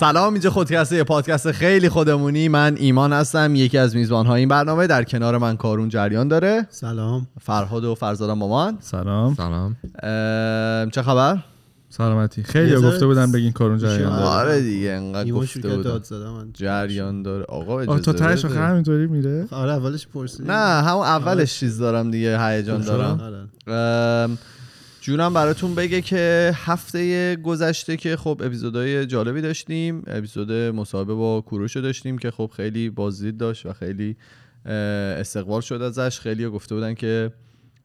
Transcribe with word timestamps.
سلام 0.00 0.32
اینجا 0.32 0.50
خودکسته 0.50 0.96
یه 0.96 1.04
پادکست 1.04 1.52
خیلی 1.52 1.88
خودمونی. 1.88 2.48
من 2.48 2.76
ایمان 2.78 3.12
هستم 3.12 3.54
یکی 3.54 3.78
از 3.78 3.96
میزبان 3.96 4.26
های 4.26 4.40
این 4.40 4.48
برنامه. 4.48 4.86
در 4.86 5.04
کنار 5.04 5.38
من 5.38 5.56
کارون 5.56 5.88
جریان 5.88 6.28
داره. 6.28 6.66
سلام. 6.70 7.26
فرهاد 7.40 7.84
و 7.84 7.94
فرزادم 7.94 8.38
مامان. 8.38 8.78
سلام. 8.80 9.34
سلام. 9.34 9.76
ام، 10.02 10.90
چه 10.90 11.02
خبر؟ 11.02 11.38
سلامتی. 11.88 12.42
خیلی 12.42 12.76
گفته 12.76 13.06
بودن 13.06 13.32
بگین 13.32 13.52
کارون 13.52 13.78
جریان 13.78 14.12
آره. 14.12 14.22
داره 14.22 14.28
آره 14.28 14.60
دیگه 14.60 14.90
انقدر 14.90 15.30
گفته 15.30 15.76
بودم. 15.76 16.00
من 16.10 16.50
جریان 16.54 17.22
داره. 17.22 17.44
آقا 17.44 17.80
اجازه 17.80 18.02
تا 18.02 18.12
تهش 18.12 18.44
بده. 18.44 18.54
آخه 18.54 18.64
همینطوری 18.64 19.06
میره؟ 19.06 19.46
آره 19.50 19.72
اولش 19.72 20.06
پرسیدی 20.06 20.48
نه 20.48 20.82
همون 20.82 21.06
اولش 21.06 21.58
چیز 21.58 21.78
دارم 21.78 22.10
دیگه 22.10 22.46
هیجان 22.46 22.80
دارم. 22.80 23.20
آره. 23.20 23.76
ام، 23.76 24.38
جونم 25.10 25.34
براتون 25.34 25.74
بگه 25.74 26.02
که 26.02 26.52
هفته 26.54 27.36
گذشته 27.36 27.96
که 27.96 28.16
خب 28.16 28.40
اپیزودهای 28.44 29.06
جالبی 29.06 29.40
داشتیم 29.40 30.02
اپیزود 30.06 30.52
مصاحبه 30.52 31.14
با 31.14 31.40
کوروش 31.40 31.76
رو 31.76 31.82
داشتیم 31.82 32.18
که 32.18 32.30
خب 32.30 32.50
خیلی 32.56 32.90
بازدید 32.90 33.36
داشت 33.36 33.66
و 33.66 33.72
خیلی 33.72 34.16
استقبال 34.64 35.60
شد 35.60 35.82
ازش. 35.82 36.20
خیلی 36.20 36.48
گفته 36.48 36.74
بودن 36.74 36.94
که 36.94 37.32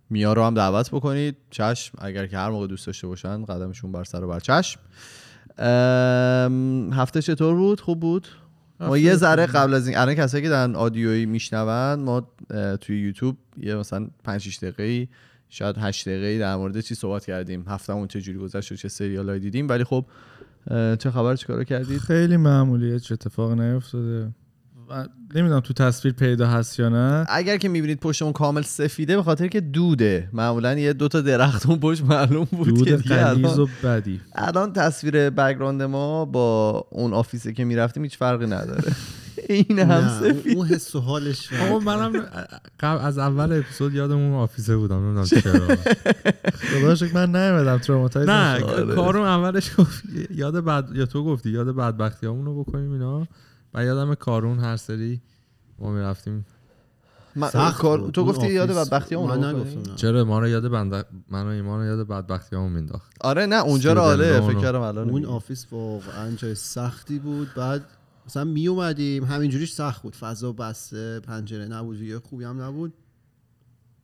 میا 0.10 0.34
رو 0.34 0.44
هم 0.44 0.54
دعوت 0.54 0.90
بکنید. 0.90 1.36
چشم 1.50 1.98
اگر 2.02 2.28
که 2.28 2.38
هر 2.38 2.50
موقع 2.50 2.68
دوست 2.68 2.88
داشته 2.88 3.08
باشن 3.08 3.46
قدمشون 3.46 3.92
بر 3.92 4.04
سر 4.04 4.24
و 4.24 4.28
بر 4.28 4.40
چشم. 4.40 4.80
هفته 6.94 7.22
چطور 7.22 7.56
بود؟ 7.56 7.80
خوب 7.80 8.00
بود؟ 8.00 8.28
ما 8.80 8.98
یه 8.98 9.16
ذره 9.16 9.46
قبل 9.46 9.74
از 9.74 9.88
این 9.88 9.98
الان 9.98 10.16
کسایی 10.16 10.44
که 10.44 10.50
دارن 10.50 10.76
آدیویی 10.76 11.26
میشنون 11.26 12.00
ما 12.00 12.28
توی 12.82 13.02
یوتیوب 13.02 13.38
یه 13.58 13.76
مثلا 13.76 14.08
5 14.24 14.42
6 14.42 14.58
دقیقه‌ای 14.58 15.08
شاید 15.50 15.76
8 15.80 16.10
دقیقه‌ای 16.10 16.40
در 16.40 16.56
مورد 16.56 16.80
چی 16.80 16.96
صحبت 16.96 17.26
کردیم؟ 17.26 17.66
هفتمون 17.68 18.08
چه 18.08 18.22
جوری 18.22 18.38
گذشت 18.38 18.72
و 18.72 18.76
چه 18.76 18.88
سریالایی 18.88 19.40
دیدیم؟ 19.40 19.70
ولی 19.70 19.84
خب 19.84 20.06
چه 20.70 21.12
خبر؟ 21.12 21.36
چیکارا 21.36 21.64
کردید؟ 21.64 22.00
خیلی 22.00 22.38
معمولیه 22.38 23.00
چه 23.00 23.14
اتفاقی 23.14 23.56
نیفتاده. 23.56 24.32
نمی‌دونم 25.36 25.60
تو 25.60 25.74
تصویر 25.74 26.14
پیدا 26.14 26.48
هست 26.48 26.80
یا 26.80 26.90
نه. 26.90 27.26
اگر 27.30 27.58
که 27.58 27.70
می‌بینید 27.70 28.00
پشتمون 28.00 28.34
کامل 28.34 28.62
سفیده 28.62 29.16
به 29.16 29.24
خاطر 29.24 29.48
که 29.48 29.62
دوده. 29.62 30.30
معمولا 30.34 30.74
یه 30.74 30.94
دو 30.94 31.08
تا 31.08 31.22
درخت 31.22 31.66
اون 31.66 31.80
پشت 31.80 32.04
معلوم 32.04 32.48
بود 32.52 32.68
دود 32.68 32.88
که 32.88 32.98
دیگه 32.98 33.24
غلیظ 33.24 33.46
الان, 33.46 33.60
و 33.60 33.68
بدی. 33.84 34.22
الان 34.36 34.74
تصویر 34.74 35.30
background 35.30 35.82
ما 35.82 36.26
با 36.26 36.88
اون 36.92 37.14
office 37.14 37.48
ه 37.48 37.54
که 37.54 37.66
می‌رفتیم 37.66 38.04
هیچ 38.04 38.18
فرقی 38.18 38.46
نداره. 38.46 38.92
این 39.50 39.80
هم 39.80 40.10
سفید 40.20 40.58
اون 40.58 40.68
حس 40.68 40.96
و 40.96 41.00
حالش 41.00 41.54
آقا 41.54 41.80
منم 41.80 42.26
قبل 42.80 43.06
از 43.06 43.18
اول 43.18 43.54
اپیزود 43.60 43.94
یادم 43.94 44.16
اون 44.18 44.34
آفیسه 44.34 44.78
بودم 44.78 44.96
نمی‌دونم 44.96 45.26
چرا 45.26 45.76
خدا 46.80 46.96
شکر 46.96 47.14
من 47.14 47.36
نیومدم 47.36 47.78
تروماتایز 47.78 48.30
نه. 48.30 48.64
آره. 48.64 48.96
کارون 48.96 49.26
اولش 49.28 49.72
گفت 49.78 50.04
یاد 50.30 50.64
بعد 50.64 50.90
یا 50.96 51.06
تو 51.06 51.24
گفتی 51.26 51.50
یاد 51.50 51.76
بدبختی 51.76 52.26
رو 52.26 52.64
بکنیم 52.64 52.92
اینا 52.92 53.28
و 53.74 53.86
یادم 53.86 54.16
کارون 54.16 54.60
هر 54.60 54.78
سری 54.78 55.22
ما 55.80 55.92
می‌رفتیم 55.92 56.46
من- 57.36 57.50
سخت 57.50 57.82
کار-. 57.82 58.10
تو 58.14 58.26
گفتی 58.26 58.48
یاد 58.54 58.72
بدبختی 58.72 59.16
من 59.16 59.22
اون 59.22 59.44
نگفتم. 59.46 59.96
چرا 59.96 60.24
ما 60.26 60.40
رو 60.40 60.48
یاد 60.48 60.68
بند 60.68 61.06
من 61.30 61.44
و 61.44 61.48
ایمان 61.48 61.80
رو 61.80 61.86
یاد 61.86 62.08
بدبختی 62.08 62.56
همون 62.56 62.72
مینداخت 62.72 63.12
آره 63.22 63.46
نه 63.46 63.56
اونجا 63.56 63.94
رو 63.94 64.02
آره 64.02 64.42
فکر. 64.42 64.60
کردم 64.60 64.82
الان 64.82 65.10
اون. 65.10 65.26
office 65.26 65.66
واقعا 65.72 66.32
جای 66.36 66.56
سختی 66.56 67.20
بود 67.20 67.48
بعد 67.56 67.82
مثلا 68.28 68.44
می 68.44 68.68
اومدیم 68.68 69.24
همینجوریش 69.24 69.72
سخت 69.72 70.02
بود. 70.02 70.16
فضا 70.16 70.52
بسته 70.52 71.20
پنجره 71.20 71.66
نبود 71.68 71.98
ویو 71.98 72.20
خوبی 72.20 72.44
هم 72.44 72.62
نبود. 72.62 72.94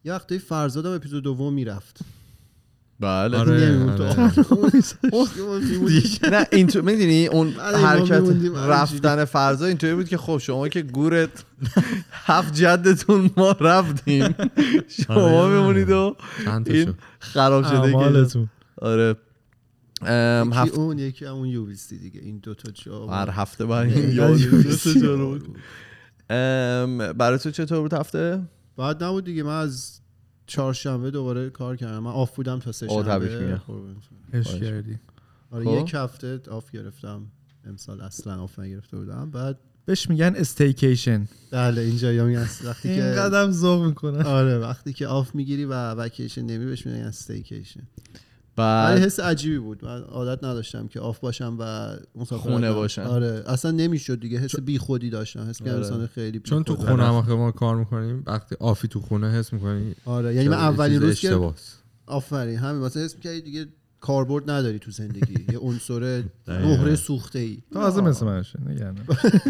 یه 0.04 0.14
وقتی 0.14 0.40
فرزادم 0.40 0.92
اپیزود 0.92 1.24
دوم 1.24 1.54
می‌رفت. 1.54 2.00
بله. 3.00 3.38
آره، 3.38 3.82
آره. 3.92 4.34
اون 5.12 5.28
می‌موندیم. 5.38 6.10
نه 6.32 6.48
این 6.52 6.68
تو 6.68 6.82
می‌دونی 6.82 7.28
اون 7.28 7.50
حرکت 7.86 8.24
رفتن 8.56 9.26
فرضا 9.26 9.66
اینطوری 9.66 9.96
بود 9.96 10.10
که 10.10 10.18
خب 10.18 10.38
شما 10.38 10.68
که 10.68 10.82
گورت 10.82 11.44
هفت 12.12 12.54
جدتون 12.54 13.32
ما 13.38 13.52
رفتیم. 13.52 14.36
شما 14.88 15.16
آره. 15.16 15.60
بمونید 15.60 15.90
و 15.90 16.16
این 16.66 16.94
خراب 17.20 17.64
شده 17.64 17.96
آره. 18.82 19.16
یکی 20.02 20.52
هفت 20.54 20.74
اون 20.74 21.00
یکی 21.00 21.26
همون 21.26 21.48
یوویستی 21.48 21.98
دیگه. 21.98 22.22
این 22.22 22.38
دوتا 22.38 22.72
جا 22.72 23.08
هر 23.08 23.30
هفته 23.30 23.66
برای 23.66 23.90
خیلی 23.90 24.22
این 24.22 25.54
برای 27.14 27.40
تو 27.40 27.52
چطور 27.52 27.82
بود 27.82 27.94
هفته؟ 27.94 28.42
بعد 28.78 29.04
نبود 29.04 29.26
دیگه. 29.26 29.44
من 29.44 29.60
از 29.60 30.00
چهارشنبه 30.46 31.12
دوباره 31.12 31.50
کار 31.50 31.76
کردم. 31.76 32.00
من 32.00 32.12
آف 32.12 32.36
بودم 32.36 32.60
تا 32.60 32.72
سه 32.72 32.88
شنبه. 32.88 33.62
عشق 34.34 34.60
کردی. 34.60 35.00
آره 35.52 35.66
خب. 35.66 35.88
یک 35.88 35.94
هفته 35.94 36.42
آف 36.52 36.72
گرفتم. 36.72 37.22
امسال 37.66 38.02
اصلا 38.02 38.44
آف 38.44 38.60
نگرفته 38.60 38.98
بودم. 38.98 39.32
بعد 39.32 39.60
بهش 39.86 40.10
میگن 40.10 40.34
استیکیشن 40.36 41.28
بله 41.52 41.82
اینجا 41.82 42.14
یا 42.14 42.40
هست 42.40 42.66
وقتی 42.66 42.90
این 42.90 42.98
که 42.98 43.04
قدم 43.04 43.52
ذوق 43.52 43.86
می‌کنن 43.86 44.22
آره 44.22 44.58
وقتی 44.58 44.94
که 44.94 45.08
off 45.08 45.36
می‌گیری 45.36 45.66
و 45.66 45.94
وکیشن 45.94 46.42
نمی 46.42 46.66
بهش 46.66 46.86
میگن 46.86 47.00
staycation 47.00 47.84
بعد 48.56 49.00
حس 49.00 49.20
عجیبی 49.20 49.60
بود. 49.60 49.86
من 49.86 50.02
عادت 50.02 50.44
نداشتم 50.44 50.88
که 50.88 51.00
off 51.00 51.20
باشم 51.20 51.58
و 51.60 51.96
خونه. 52.38 52.72
باشم. 52.72 53.02
آره. 53.02 53.44
اصلا 53.48 53.72
نمی‌شد 53.72 54.20
دیگه 54.20 54.38
حس 54.40 54.60
بی 54.60 54.78
خودی 54.78 55.10
داشتم. 55.10 55.50
حس 55.50 55.58
که 55.62 55.72
آره. 55.72 55.78
انسان 55.78 56.08
خیلی 56.08 56.40
چون 56.40 56.64
تو 56.64 56.76
خونه. 56.76 57.04
هم 57.04 57.34
ما 57.34 57.52
کار 57.52 57.76
می‌کنیم 57.76 58.24
وقتی 58.28 58.56
off 58.60 58.81
ی 58.81 58.88
تو 58.88 59.00
خونه 59.02 59.32
حس 59.32 59.54
می‌کنی 59.54 59.96
آره. 60.06 60.36
یعنی 60.36 60.48
من 60.48 60.58
اولین 60.58 61.02
روز 61.02 61.20
که 61.20 61.52
آفرین. 62.06 62.58
همین. 62.58 62.82
واسه 62.82 63.00
حس 63.00 63.16
می‌کردی 63.16 63.42
دیگه 63.42 63.66
کاربرد 64.00 64.50
نداری 64.50 64.80
تو 64.80 64.92
زندگی. 64.92 65.46
یه 65.54 65.60
عنصر 65.60 66.24
مهره 66.48 66.96
سوخته 66.96 67.40
ای 67.40 67.58
تازه 67.74 68.02
مثل 68.02 68.26
منشه. 68.26 68.60
نگران 68.70 68.98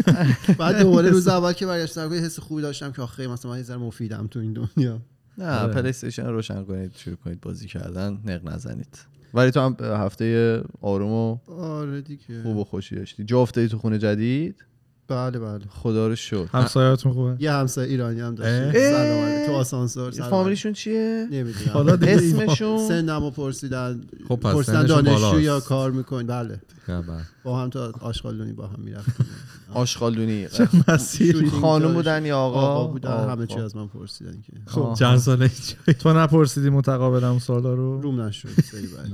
بعد 0.58 0.82
دوباره 0.82 1.10
روز 1.16 1.28
اول 1.28 1.52
که 1.52 1.66
برگشتم 1.66 2.14
یه 2.14 2.20
حس 2.20 2.38
خوبی 2.38 2.62
داشتم 2.62 2.92
که 2.92 3.02
آخه 3.02 3.26
مثلا 3.26 3.50
من 3.50 3.56
یه 3.56 3.62
ذره 3.62 3.76
مفیدم 3.76 4.26
تو 4.26 4.38
این 4.38 4.52
دنیا. 4.52 5.02
نه 5.38 5.58
آره. 5.60 5.74
پلی 5.74 5.88
استیشن 5.88 6.26
رو 6.26 6.32
روشن 6.32 6.64
کنید 6.64 6.92
شروع 6.96 7.16
کنید 7.16 7.40
بازی 7.40 7.68
کردن 7.68 8.20
نق 8.24 8.48
نزنید. 8.48 8.98
ولی 9.34 9.50
تو 9.50 9.60
هم 9.60 9.76
هفته 9.80 10.60
آروم 10.80 11.12
و 11.12 11.38
آره 11.52 12.00
دیگه. 12.00 12.42
خوب 12.42 12.56
و 12.56 12.64
خوشی 12.64 12.96
داشتی. 12.96 13.24
جا 13.24 13.40
افتادی 13.42 13.68
تو 13.68 13.78
خونه 13.78 13.98
جدید؟ 13.98 14.64
بله 15.08 15.38
بله. 15.38 15.60
خدا 15.68 16.08
رو 16.08 16.16
شد 16.16 16.48
همسایه‌هاتون 16.52 17.12
خوبه؟ 17.12 17.36
یه 17.40 17.52
همسایه 17.52 17.88
ایرانی 17.90 18.20
هم 18.20 18.34
داشتیم. 18.34 18.82
اه. 18.82 18.92
سلام 18.92 19.24
علیکم. 19.24 19.46
تو 19.46 19.52
آسانسور 19.52 20.12
سلام 20.12 20.30
فامیلیشون 20.30 20.72
چیه؟ 20.72 21.28
نمی‌دونم. 21.30 21.72
حالا 21.72 21.92
اسمشون؟ 22.02 22.88
سنمو 22.88 23.30
پرسیدن. 23.30 24.00
خب 24.28 24.36
پرسیدن 24.36 24.86
دانشجو. 24.86 25.40
یا 25.40 25.60
کار 25.60 25.90
می‌کنین 25.90 26.26
بله. 26.26 26.60
خبر. 26.86 27.20
با 27.44 27.60
هم 27.62 27.70
تا 27.70 27.92
آشغالدونی 28.00 28.52
با 28.52 28.66
هم 28.66 28.80
می‌رفتیم. 28.80 29.26
آشغالدونی. 29.74 30.48
شوتینگ 30.48 31.48
خانم 31.48 31.82
داشت. 31.82 31.94
بودن 31.94 32.26
یا 32.26 32.38
آقا؟ 32.38 32.86
بودن. 32.86 33.28
همه 33.30 33.46
خب. 33.46 33.54
چی 33.54 33.60
از 33.60 33.76
من 33.76 33.88
پرسیدن 33.88 34.32
که. 34.46 34.52
خب. 34.66 34.94
چند 34.98 35.18
ساله 35.18 35.50
تو 35.98 36.12
نپرسیدی 36.12 36.70
متقابلم 36.70 37.38
سوالا 37.38 37.74
رو؟ 37.74 38.00
روم 38.00 38.20
نشد. 38.20 38.48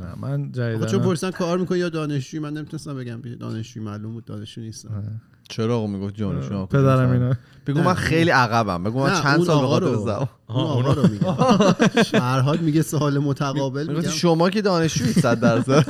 نه 0.00 0.14
من 0.20 0.42
آخه 0.42 0.52
جدیدن 0.52 0.86
چون 0.86 1.00
پرسیدن 1.00 1.30
کار 1.30 1.58
می‌کنی 1.58 1.78
یا 1.78 1.88
دانشجوی؟ 1.88 2.40
من 2.40 2.52
نمی‌تونستم 2.52 2.96
بگم. 2.96 3.22
که 3.22 3.28
دانشجوی 3.28 3.82
معلوم 3.82 4.12
بود 4.12 4.24
دانشجو 4.24 4.60
نیستم. 4.60 5.20
چرا 5.48 5.76
آقا 5.76 5.86
می‌گفت 5.86 6.14
جانشون 6.14 6.66
پدرم 6.66 7.10
اینا. 7.12 7.36
بگو 7.66 7.82
من. 7.82 7.94
خیلی 7.94 8.30
عقبم. 8.30 8.84
بگو 8.84 9.00
من 9.00 9.22
چند 9.22 9.44
سال 9.44 9.64
آقا 9.64 9.66
بخاطر 9.80 9.86
رو. 9.94 10.04
زبان 10.04 10.28
اون 10.48 10.64
آقا 10.64 10.92
رو 10.92 11.08
میگم 11.08 11.32
فرهاد 12.02 12.60
میگه 12.60 12.82
سوال 12.82 13.18
متقابل 13.18 13.86
میگم. 13.96 14.10
شما 14.10 14.50
که 14.50 14.62
دانشجویی 14.62 15.12
100 15.12 15.40
درصد. 15.40 15.84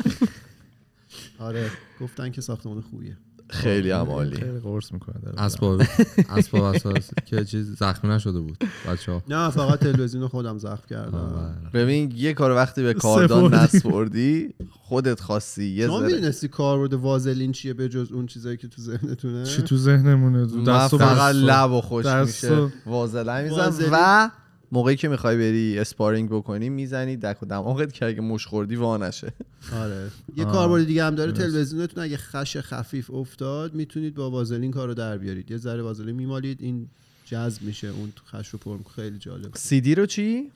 آره 1.38 1.70
گفتن 2.00 2.30
که 2.30 2.40
ساختمان 2.40 2.80
خوبیه. 2.80 3.16
خیلی 3.50 3.90
هم 3.90 4.10
عالی 4.10 4.36
خیلی 4.36 4.58
قرص 4.58 4.92
می‌کنه 4.92 5.14
اسباب 5.36 5.82
اسباب 6.36 6.62
اساس 6.62 7.10
که 7.26 7.44
چیز 7.44 7.76
زخمی 7.78 8.10
نشده 8.10 8.40
بود 8.40 8.64
بچه 8.88 9.12
ها 9.12 9.22
نه 9.28 9.50
فقط 9.50 9.78
تلویزیون 9.78 10.28
خودم 10.28 10.58
زخم 10.58 10.82
کردم 10.90 11.54
ببین 11.74 12.12
یه 12.16 12.32
کار 12.34 12.50
وقتی 12.50 12.82
به 12.82 12.94
کاردان 12.94 13.48
سپردی. 13.50 13.76
نسپردی 13.76 14.54
خودت 14.70 15.20
خواستی 15.20 15.64
یه 15.64 15.86
ذره 15.86 16.06
می‌دونستی 16.06 16.48
کاربرد 16.48 16.94
وازلین 16.94 17.52
چیه 17.52 17.74
به 17.74 17.88
جز 17.88 18.12
اون 18.12 18.26
چیزایی 18.26 18.56
که 18.56 18.68
تو 18.68 18.82
ذهنتونه 18.82 19.44
چی 19.44 19.62
تو 19.62 19.76
ذهنمونه 19.76 20.46
دست 20.66 20.94
و 20.94 20.98
فقط. 20.98 21.34
لب 21.34 21.70
و 21.72 21.80
خوش 21.80 22.06
میشه 22.06 22.54
و- 22.56 22.68
وازلین 22.86 23.40
میزن. 23.42 23.88
و 23.92 24.30
موقعی 24.72 24.96
که 24.96 25.08
می‌خوای 25.08 25.36
بری 25.36 25.78
اسپارینگ 25.78 26.28
بکنی 26.30 26.68
می‌زنی 26.68 27.16
دک 27.16 27.42
و 27.42 27.46
دماغت 27.46 27.92
که 27.92 28.06
اگه 28.06 28.20
مش 28.20 28.46
خوردی 28.46 28.76
وا 28.76 28.96
نشه 28.96 29.32
آره 29.76 30.10
یه. 30.36 30.44
کاربرد 30.44 30.84
دیگه 30.86 31.04
هم 31.04 31.14
داره 31.14 31.32
تلویزیونتون 31.32 32.04
اگه 32.04 32.16
خش 32.16 32.56
خفیف 32.56 33.10
افتاد 33.10 33.74
می‌تونید 33.74 34.14
با 34.14 34.30
وازلین 34.30 34.70
کارو 34.70 34.94
در 34.94 35.18
بیارید 35.18 35.50
یه 35.50 35.56
ذره 35.56 35.82
وازلین 35.82 36.14
میمالید 36.16 36.58
این 36.60 36.88
جذب 37.24 37.62
میشه 37.62 37.88
اون 37.88 38.12
خش 38.32 38.48
رو 38.48 38.58
پر. 38.58 38.78
خیلی 38.96 39.18
جالب 39.18 39.50
سی 39.54 39.80
دی 39.80 39.94
رو 39.94 40.06
چی 40.06 40.50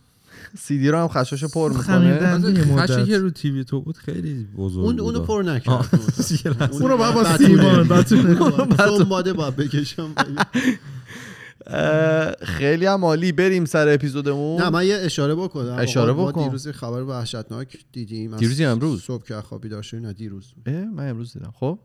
سی 0.58 0.78
دی 0.78 0.88
رو 0.88 0.98
هم 0.98 1.08
خشاشو 1.08 1.48
پر. 1.48 1.72
می‌کنه 1.72 2.06
یه 2.58 2.64
مدت. 2.72 2.90
خشی 2.90 3.04
که 3.06 3.18
رو 3.18 3.30
تیوی 3.30 3.64
تو 3.64 3.80
بود 3.80 3.96
خیلی 3.96 4.46
بزرگ 4.56 4.84
اون 4.84 4.96
بود 4.96 5.00
اونو 5.04 5.20
پر 5.20 5.42
نکرد 5.42 6.00
اونو 6.72 6.96
باید 6.96 7.14
با 7.14 7.22
بتونه. 7.22 7.36
سیمان 7.36 7.88
بتونه. 7.98 8.42
اون 8.88 9.02
ماده 9.08 9.32
باید 9.32 9.56
بکشم 9.56 10.14
خیلی 12.42 12.86
هم 12.86 13.04
عالی 13.04 13.32
بریم 13.32 13.64
سر 13.64 13.88
اپیزودمون 13.88 14.62
نه 14.62 14.70
من 14.70 14.86
یه 14.86 14.94
اشاره 14.94 15.34
بکنم 15.34 15.76
اشاره 15.78 16.12
بکن. 16.12 16.44
دیروز 16.44 16.68
خبر 16.68 17.02
وحشتناک 17.02 17.84
دیدیم 17.92 18.36
دیروز 18.36 18.60
امروز؟ 18.60 19.02
صبح 19.02 19.24
که 19.24 19.34
خوابی 19.34 19.68
داشته 19.68 20.00
نه 20.00 20.12
دیروز 20.12 20.54
من 20.66 21.08
امروز 21.08 21.32
دیدم 21.32 21.52
خب 21.54 21.78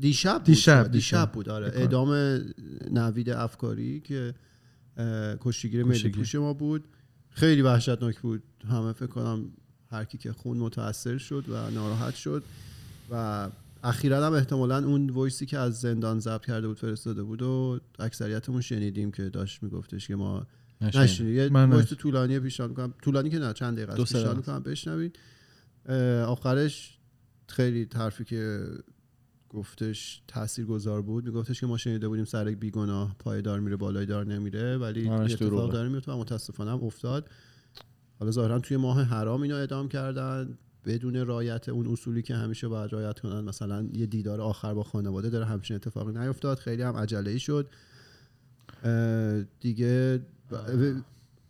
دیشب 0.00 0.44
دیشب،. 0.44 0.90
دیشب. 0.90 1.32
بود 1.32 1.48
آره. 1.48 1.66
اعدام 1.66 2.08
نوید 2.90 3.30
افکاری 3.30 4.00
که 4.00 4.34
کشتیگیر 5.40 5.84
ملی. 5.84 6.08
پوش 6.08 6.34
ما 6.34 6.52
بود 6.52 6.84
خیلی 7.30 7.62
وحشتناک 7.62 8.20
بود 8.20 8.42
همه 8.70 8.92
فکر 8.92 9.06
کنم 9.06 9.44
هر 9.90 10.04
کی 10.04 10.18
که 10.18 10.32
خون 10.32 10.56
متاثر 10.56 11.18
شد 11.18 11.44
و 11.48 11.70
ناراحت 11.70 12.14
شد 12.14 12.42
و 13.10 13.48
اخیرا 13.84 14.26
هم 14.26 14.32
احتمالا 14.32 14.84
اون 14.86 15.10
وایسی 15.10 15.46
که 15.46 15.58
از 15.58 15.80
زندان 15.80 16.20
ضبط 16.20 16.46
کرده 16.46 16.68
بود 16.68 16.78
فرستاده 16.78 17.22
بود 17.22 17.42
و 17.42 17.80
اکثریتمون 17.98 18.60
شنیدیم 18.60 19.10
که 19.10 19.28
داشت 19.28 19.62
میگفتش 19.62 20.08
که 20.08 20.16
ما 20.16 20.46
نشنیدم. 20.80 21.04
نشنید 21.04 21.34
یه 21.34 21.48
وایس. 21.48 21.92
طولانی 21.92 22.38
پیشنهاد 22.38 22.70
می‌کنم. 22.70 22.94
طولانی 23.02 23.30
که 23.30 23.38
نه 23.38 23.52
چند 23.52 23.76
دقیقه 23.76 23.92
است. 23.92 24.12
پیشنهاد 24.12 24.36
می‌کنم 24.36 24.62
بشنوید. 24.62 25.18
آخرش 26.26 26.98
خیلی 27.46 27.88
حرفی 27.94 28.24
که 28.24 28.66
گفتش 29.48 30.22
تأثیر 30.28 30.64
گذار 30.64 31.02
بود. 31.02 31.24
میگفتش 31.24 31.60
که 31.60 31.66
ما 31.66 31.76
شنیده 31.76 32.08
بودیم 32.08 32.24
سر 32.24 32.44
بیگناه 32.44 33.16
پایدار 33.18 33.60
میره 33.60 33.76
بالای 33.76 34.06
دار 34.06 34.26
نمیره 34.26 34.76
ولی 34.76 35.08
اتفاق. 35.08 35.72
داره 35.72 35.88
میفته 35.88 36.12
و 36.12 36.18
متاسفانه 36.18 36.70
هم 36.70 36.84
افتاد. 36.84 37.28
حالا 38.20 38.30
ظاهرا 38.30 38.58
توی 38.58 38.76
ماه 38.76 39.02
حرام 39.02 39.42
اینا 39.42 39.56
اعدام 39.56 39.88
کردن. 39.88 40.58
بدون 40.86 41.16
رعایت 41.16 41.68
اون 41.68 41.86
اصولی 41.86 42.22
که 42.22 42.34
همیشه 42.34 42.68
باید 42.68 42.92
رعایت 42.92 43.20
کنن. 43.20 43.40
مثلا 43.40 43.88
یه 43.92 44.06
دیدار 44.06 44.40
آخر 44.40 44.74
با 44.74 44.82
خانواده 44.82 45.30
داره 45.30 45.44
همچین 45.44 45.76
اتفاقی 45.76 46.12
نیفتاد. 46.12 46.58
خیلی 46.58 46.82
هم 46.82 46.96
عجله 46.96 47.30
ای 47.30 47.38
شد 47.38 47.68
دیگه 49.60 50.20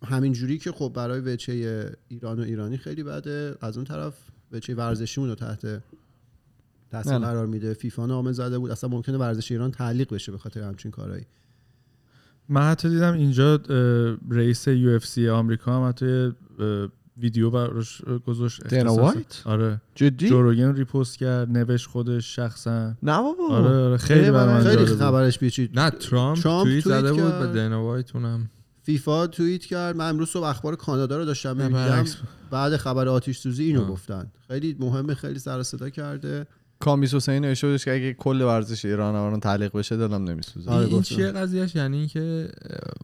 همین 0.05 0.33
جوری 0.33 0.57
که 0.57 0.71
خب 0.71 0.91
برای 0.95 1.19
وجهه 1.19 1.93
ایران 2.07 2.39
و 2.39 2.43
ایرانی 2.43 2.77
خیلی 2.77 3.03
بده. 3.03 3.55
از 3.61 3.77
اون 3.77 3.85
طرف 3.85 4.13
وجهه 4.51 4.75
ورزشیمون 4.75 5.29
رو 5.29 5.35
تحت 5.35 5.81
تاثیر 6.91 7.17
نه. 7.17 7.25
قرار 7.25 7.47
میده. 7.47 7.73
فیفا 7.73 8.05
نامه 8.05 8.31
زده 8.31 8.57
بود. 8.57 8.71
اصلا 8.71 8.89
ممکنه 8.89 9.17
ورزش 9.17 9.51
ایران 9.51 9.71
تعلیق 9.71 10.13
بشه 10.13 10.31
به 10.31 10.37
خاطر 10.37 10.61
همچین 10.61 10.91
کارهایی. 10.91 11.25
من 12.49 12.61
حتی 12.61 12.89
دیدم 12.89 13.13
اینجا 13.13 13.55
رئیس 14.29 14.67
UFC 14.67 15.29
آمریکا 15.29 15.77
هم 15.77 15.89
حتی 15.89 16.31
ویدیو 17.19 17.49
براش 17.49 18.01
گذاشت 18.27 18.67
دینا 18.67 18.95
وایت؟ 18.95 19.41
آره. 19.45 19.81
جدی؟ 19.95 20.29
جو 20.29 20.44
روگن 20.44 20.75
repost 20.75 21.17
کرد 21.17 21.49
نوشت 21.49 21.87
خودش 21.87 22.35
شخصا. 22.35 22.93
نه 23.03 23.17
بابا. 23.21 23.47
آره 23.49 23.85
آره 23.85 23.97
خیلی 23.97 24.31
برای 24.31 24.53
من 24.53 24.63
خیلی. 24.63 24.85
خبرش 24.85 25.39
پیچید. 25.39 25.79
نه 25.79 25.89
ترامپ, 25.89 26.39
ترامپ 26.39 26.63
توییت 26.63 26.85
زده 26.85 27.13
بود 27.13 27.21
کرد. 27.21 27.53
به 27.53 27.61
دینا 27.61 27.83
وایتونم 27.83 28.49
فیفا 28.83 29.27
توییت 29.27 29.65
کرد. 29.65 29.95
من 29.95 30.09
امروز 30.09 30.29
صبح 30.29 30.45
اخبار 30.45 30.75
کانادا 30.75 31.17
رو 31.17 31.25
داشتم 31.25 31.57
می‌دیدم. 31.57 32.05
بعد 32.51 32.77
خبر 32.77 33.07
آتیش 33.07 33.37
سوزی 33.37 33.63
اینو 33.63 33.81
آه. 33.81 33.87
گفتن. 33.87 34.31
خیلی 34.47 34.75
مهمه 34.79 35.13
خیلی 35.15 35.39
سر 35.39 35.63
صدا 35.63 35.89
کرده. 35.89 36.47
کامیس 36.79 37.13
حسین 37.13 37.45
نوشته 37.45 37.67
بودش 37.67 37.85
که 37.85 37.93
اگه 37.93 38.13
کل 38.13 38.41
ورزش 38.41 38.85
ایران 38.85 39.15
الان 39.15 39.39
تعلیق 39.39 39.77
بشه 39.77 39.97
دلم 39.97 40.23
نمیسوزه 40.23 40.71
آره، 40.71 40.85
این 40.85 40.97
گفتم. 40.97 41.15
چیه 41.15 41.31
قضیهش 41.31 41.75
یعنی 41.75 41.97
اینکه 41.97 42.49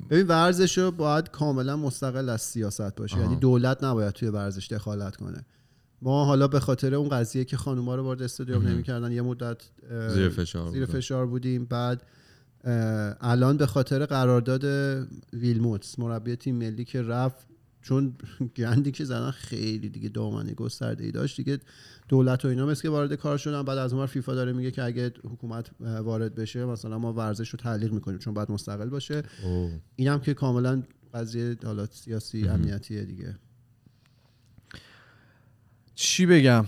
ببین 0.10 0.27
ورزش 0.27 0.77
رو 0.77 0.92
باید 0.92 1.30
کاملا 1.30 1.77
مستقل 1.77 2.30
از 2.30 2.42
سیاست 2.42 2.95
باشه. 2.95 3.18
یعنی 3.18 3.36
دولت 3.36 3.83
نباید 3.83 4.13
توی 4.13 4.30
ورزش 4.30 4.68
دخالت 4.68 5.16
کنه 5.16 5.45
ما 6.01 6.25
حالا 6.25 6.48
به 6.48 6.60
خاطر 6.60 6.95
اون 6.95 7.10
قضیه 7.10 7.44
که 7.44 7.57
خانوما 7.57 7.95
رو 7.95 8.04
وارد 8.04 8.22
استادیوم. 8.22 8.68
نمی‌کردن 8.68 9.12
یه 9.12 9.22
مدت 9.22 9.57
زیر 10.13 10.30
فشار 10.30 10.71
زیر. 10.71 10.86
فشار 10.86 11.25
بودیم 11.25 11.66
بعد 11.66 12.04
الان 13.21 13.57
به 13.57 13.66
خاطر 13.66 14.06
قرارداد 14.06 14.63
ویلموتس 15.33 16.00
مربی 16.00 16.36
تیم 16.36 16.56
ملی 16.56 16.86
که 16.86 17.01
رفت 17.01 17.48
چون 17.85 18.13
گندی 18.57 18.91
که 18.91 19.05
زدن 19.05 19.31
خیلی 19.31 19.89
دیگه 19.89 20.09
دامنه 20.09 20.53
گسترده 20.53 21.03
ای 21.03 21.11
داشت 21.11 21.37
دیگه 21.37 21.59
دولت 22.07 22.45
و 22.45 22.47
اینا 22.47 22.65
مثل 22.65 22.81
که 22.81 22.89
وارد 22.89 23.13
کار 23.13 23.37
شدن 23.37 23.63
بعد 23.63 23.77
از 23.77 23.93
اونور 23.93 24.07
فیفا 24.07 24.35
داره 24.35 24.53
میگه 24.53 24.71
که 24.71 24.83
اگه 24.83 25.13
حکومت 25.23 25.69
وارد 25.79 26.35
بشه 26.35 26.65
مثلا 26.65 26.99
ما 26.99 27.13
ورزش 27.13 27.49
رو 27.49 27.57
تعلیق 27.57 27.93
می‌کنیم 27.93 28.19
چون 28.19 28.33
باید 28.33 28.51
مستقل 28.51 28.89
باشه. 28.89 29.23
اینم 29.95 30.19
که 30.19 30.33
کاملا 30.33 30.83
قضیه 31.13 31.55
حالا 31.63 31.85
سیاسی. 31.85 32.47
امنیتیه 32.47 33.03
دیگه 33.03 33.35
چی 35.95 36.25
بگم 36.25 36.65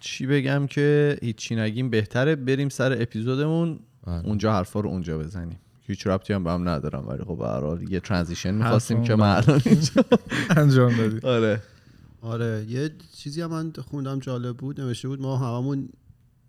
چی 0.00 0.26
بگم 0.26 0.66
که 0.66 1.18
هیچی 1.22 1.56
نگیم 1.56 1.90
بهتره 1.90 2.36
بریم 2.36 2.68
سر 2.68 3.02
اپیزودمون 3.02 3.78
بله. 4.06 4.26
اونجا 4.26 4.52
حرفا 4.52 4.80
رو 4.80 4.88
اونجا 4.88 5.18
بزنیم 5.18 5.58
هیچ 5.86 6.06
ربطی 6.06 6.32
هم 6.32 6.44
به 6.44 6.50
هم 6.50 6.68
ندارم 6.68 7.08
ولی 7.08 7.24
خب 7.24 7.38
به 7.38 7.46
هر 7.46 7.60
حال 7.60 7.92
یه 7.92 8.00
ترانزیشن 8.00 8.54
می‌خواستیم 8.54 9.02
که 9.02 9.14
من 9.14 9.36
الان 9.36 9.62
اینجا. 9.66 10.04
انجام 10.62 10.96
دادی. 10.96 11.26
آره. 11.26 11.62
آره 12.20 12.64
یه 12.68 12.90
چیزی 13.16 13.42
هم 13.42 13.50
من 13.50 13.72
خوندم 13.90 14.18
جالب 14.18 14.56
بود 14.56 14.80
نوشته 14.80 15.08
بود 15.08 15.20
ما 15.20 15.36
هممون 15.36 15.88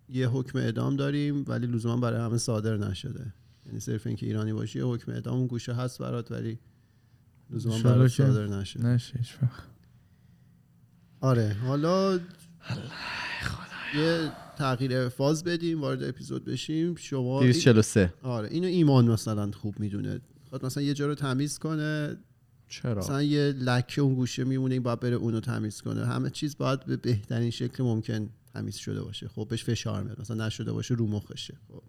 یه 0.08 0.28
حکم 0.28 0.58
اعدام 0.58 0.96
داریم 0.96 1.44
ولی 1.48 1.66
لزوما 1.66 1.96
برای 1.96 2.20
همه 2.20 2.38
صادر 2.38 2.76
نشده. 2.76 3.32
یعنی 3.66 3.80
صرف 3.80 4.06
اینکه 4.06 4.26
ایرانی 4.26 4.52
باشی 4.52 4.78
یه 4.78 4.84
حکم 4.84 5.12
اعدام 5.12 5.38
اون 5.38 5.46
گوشه 5.46 5.72
هست 5.74 5.98
برات 5.98 6.32
ولی 6.32 6.58
لزوما 7.50 7.82
برات 7.82 8.10
که 8.14 8.22
صادر 8.22 8.46
نشده. 8.46 8.86
نشه 8.86 9.18
هیچ 9.18 9.38
وقت. 9.42 9.62
آره 11.20 11.56
حالا 11.66 12.18
یه 13.94 14.30
تغییر 14.58 15.08
فاز 15.08 15.44
بدیم 15.44 15.80
وارد 15.80 16.02
اپیزود 16.02 16.44
بشیم. 16.44 16.94
شما 16.94 17.40
243 17.40 18.14
آره 18.22 18.48
اینو 18.48 18.66
ایمان 18.66 19.06
مثلا 19.10 19.50
خوب 19.50 19.80
می‌دونه. 19.80 20.20
خواهد 20.48 20.64
مثلا 20.64 20.82
یه 20.82 20.94
جا 20.94 21.06
رو 21.06 21.14
تمیز 21.14 21.58
کنه. 21.58 22.16
چرا؟ 22.68 22.98
مثلا 22.98 23.22
یه 23.22 23.40
لکه 23.40 24.00
اون 24.02 24.14
گوشه 24.14 24.44
میمونه 24.44 24.74
این 24.74 24.82
باید 24.82 25.00
بره 25.00 25.16
اونو 25.16 25.40
تمیز 25.40 25.82
کنه. 25.82 26.06
همه 26.06 26.30
چیز 26.30 26.56
باید 26.56 26.84
به 26.84 26.96
بهترین 26.96 27.50
شکل 27.50 27.82
ممکن 27.82 28.28
تمیز 28.54 28.76
شده 28.76 29.02
باشه. 29.02 29.28
خب 29.28 29.46
بهش 29.50 29.64
فشار 29.64 30.02
میاد. 30.02 30.20
مثلا 30.20 30.46
نشده 30.46 30.72
باشه 30.72 30.94
رو 30.94 31.06
مخشه. 31.06 31.54
خب. 31.68 31.82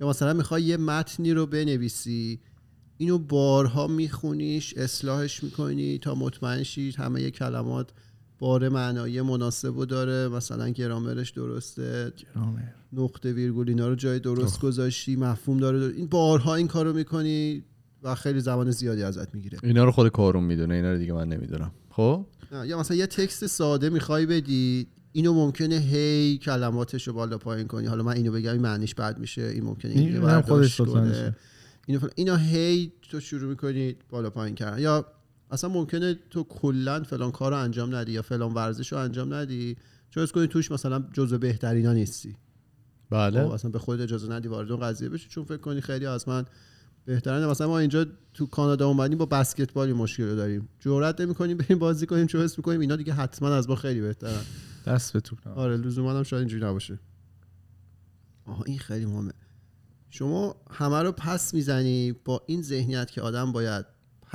یا 0.00 0.08
مثلا 0.08 0.32
می‌خوای 0.32 0.62
یه 0.62 0.76
متنی 0.76 1.32
رو 1.32 1.46
بنویسی. 1.46 2.40
اینو 2.98 3.18
بارها 3.18 3.86
میخونیش 3.86 4.74
اصلاحش 4.76 5.44
می‌کنی 5.44 5.98
تا 5.98 6.14
مطمئن 6.14 6.62
شی 6.62 6.90
همه 6.90 7.22
یه 7.22 7.30
کلمات 7.30 7.90
بار 8.38 8.68
معنایی 8.68 9.22
مناسب 9.22 9.76
و 9.76 9.84
داره. 9.84 10.28
مثلا 10.28 10.68
گرامرش 10.68 11.30
درسته. 11.30 12.12
گرامر. 12.34 12.60
نقطه 12.92 13.32
ویرگول 13.32 13.68
اینا 13.68 13.88
رو 13.88 13.94
جای 13.94 14.18
درست 14.18 14.60
گذاشتی 14.60 15.16
مفهوم 15.16 15.58
داره, 15.58 15.78
داره. 15.78 15.94
این 15.94 16.06
بارها 16.06 16.54
این 16.54 16.68
کارو 16.68 16.92
می‌کنی 16.92 17.64
و 18.02 18.14
خیلی 18.14 18.40
زمان 18.40 18.70
زیادی 18.70 19.02
ازت 19.02 19.34
می‌گیره. 19.34 19.58
اینا 19.62 19.84
رو 19.84 19.90
خود 19.90 20.08
کارون 20.08 20.44
می‌دونه. 20.44 20.74
اینا 20.74 20.92
رو 20.92 20.98
دیگه 20.98 21.12
من 21.12 21.28
نمی‌دونم. 21.28 21.70
خب؟ 21.90 22.26
یا 22.66 22.78
مثلا 22.78 22.96
یه 22.96 23.06
تکست 23.06 23.46
ساده 23.46 23.90
می‌خوای 23.90 24.26
بدی 24.26 24.86
اینو 25.12 25.34
ممکنه 25.34 25.78
هی 25.78 26.38
کلماتش 26.38 27.08
رو 27.08 27.14
بالا 27.14 27.38
پایین 27.38 27.66
کنی. 27.66 27.86
حالا 27.86 28.02
من 28.02 28.12
اینو 28.12 28.32
بگم 28.32 28.52
این 28.52 28.62
معنیش 28.62 28.94
بد 28.94 29.18
میشه. 29.18 29.42
این 29.42 29.64
ممکنه 29.64 29.92
این 29.92 30.20
برداشت 30.20 30.48
خودش 30.48 30.80
کنه. 30.80 31.36
اینو. 31.86 32.00
اینا 32.14 32.36
هی 32.36 32.92
تو 33.10 33.20
شروع 33.20 33.48
می‌کنی 33.50 33.96
بالا 34.10 34.30
پایین 34.30 34.54
کردن. 34.54 34.78
یا 34.78 35.06
اصلا 35.50 35.70
ممکنه 35.70 36.14
تو 36.30 36.44
کلا 36.44 37.02
فلان 37.02 37.30
کار 37.30 37.52
رو 37.52 37.58
انجام 37.58 37.94
ندی 37.94 38.12
یا 38.12 38.22
فلان 38.22 38.54
ورزش 38.54 38.92
رو 38.92 38.98
انجام 38.98 39.34
ندی. 39.34 39.76
چون 40.10 40.22
از 40.22 40.32
کنی 40.32 40.46
توش 40.46 40.70
مثلا 40.72 41.04
جزو 41.12 41.38
بهترینا 41.38 41.92
نیستی. 41.92 42.32
خب 42.32 42.36
بله 43.10 43.52
اصلا 43.52 43.70
به 43.70 43.78
خود 43.78 44.00
اجازه 44.00 44.32
ندی 44.32 44.48
وارد 44.48 44.72
اون 44.72 44.80
قضیه 44.80 45.08
بشی. 45.08 45.28
چون 45.28 45.44
فکر 45.44 45.56
کنی 45.56 45.80
خیلی 45.80 46.06
از 46.06 46.28
من 46.28 46.44
بهترینه. 47.04 47.46
مثلا 47.46 47.68
ما 47.68 47.78
اینجا 47.78 48.06
تو 48.34 48.46
کانادا 48.46 48.88
اومدیم 48.88 49.18
با 49.18 49.26
بسکتبال 49.26 49.86
این 49.86 49.96
مشکل 49.96 50.22
رو 50.22 50.36
داریم. 50.36 50.68
جرئت 50.80 51.20
نمی‌کنیم 51.20 51.56
بریم 51.56 51.78
بازی 51.78 52.06
کنیم 52.06 52.26
چون 52.26 52.40
حس 52.40 52.58
می‌کنیم 52.58 52.80
اینا 52.80 52.96
دیگه 52.96 53.12
حتما 53.12 53.54
از 53.54 53.68
ما 53.68 53.76
خیلی 53.76 54.00
بهترن. 54.00 54.42
دست 54.86 55.12
به 55.12 55.22
نه. 55.46 55.52
آره 55.52 55.76
لزوما 55.76 56.12
هم 56.12 56.22
شاید 56.22 56.40
اینجوری 56.40 56.64
نباشه. 56.64 56.98
آها 58.44 58.64
این 58.64 58.78
خیلی 58.78 59.06
مهمه. 59.06 59.32
شما 60.10 60.56
همه 60.70 61.02
رو 61.02 61.12
پس 61.12 61.54
می‌زنی 61.54 62.12
با 62.12 62.42
این 62.46 62.62
ذهنیت 62.62 63.10
که 63.10 63.22
آدم 63.22 63.52
باید 63.52 63.86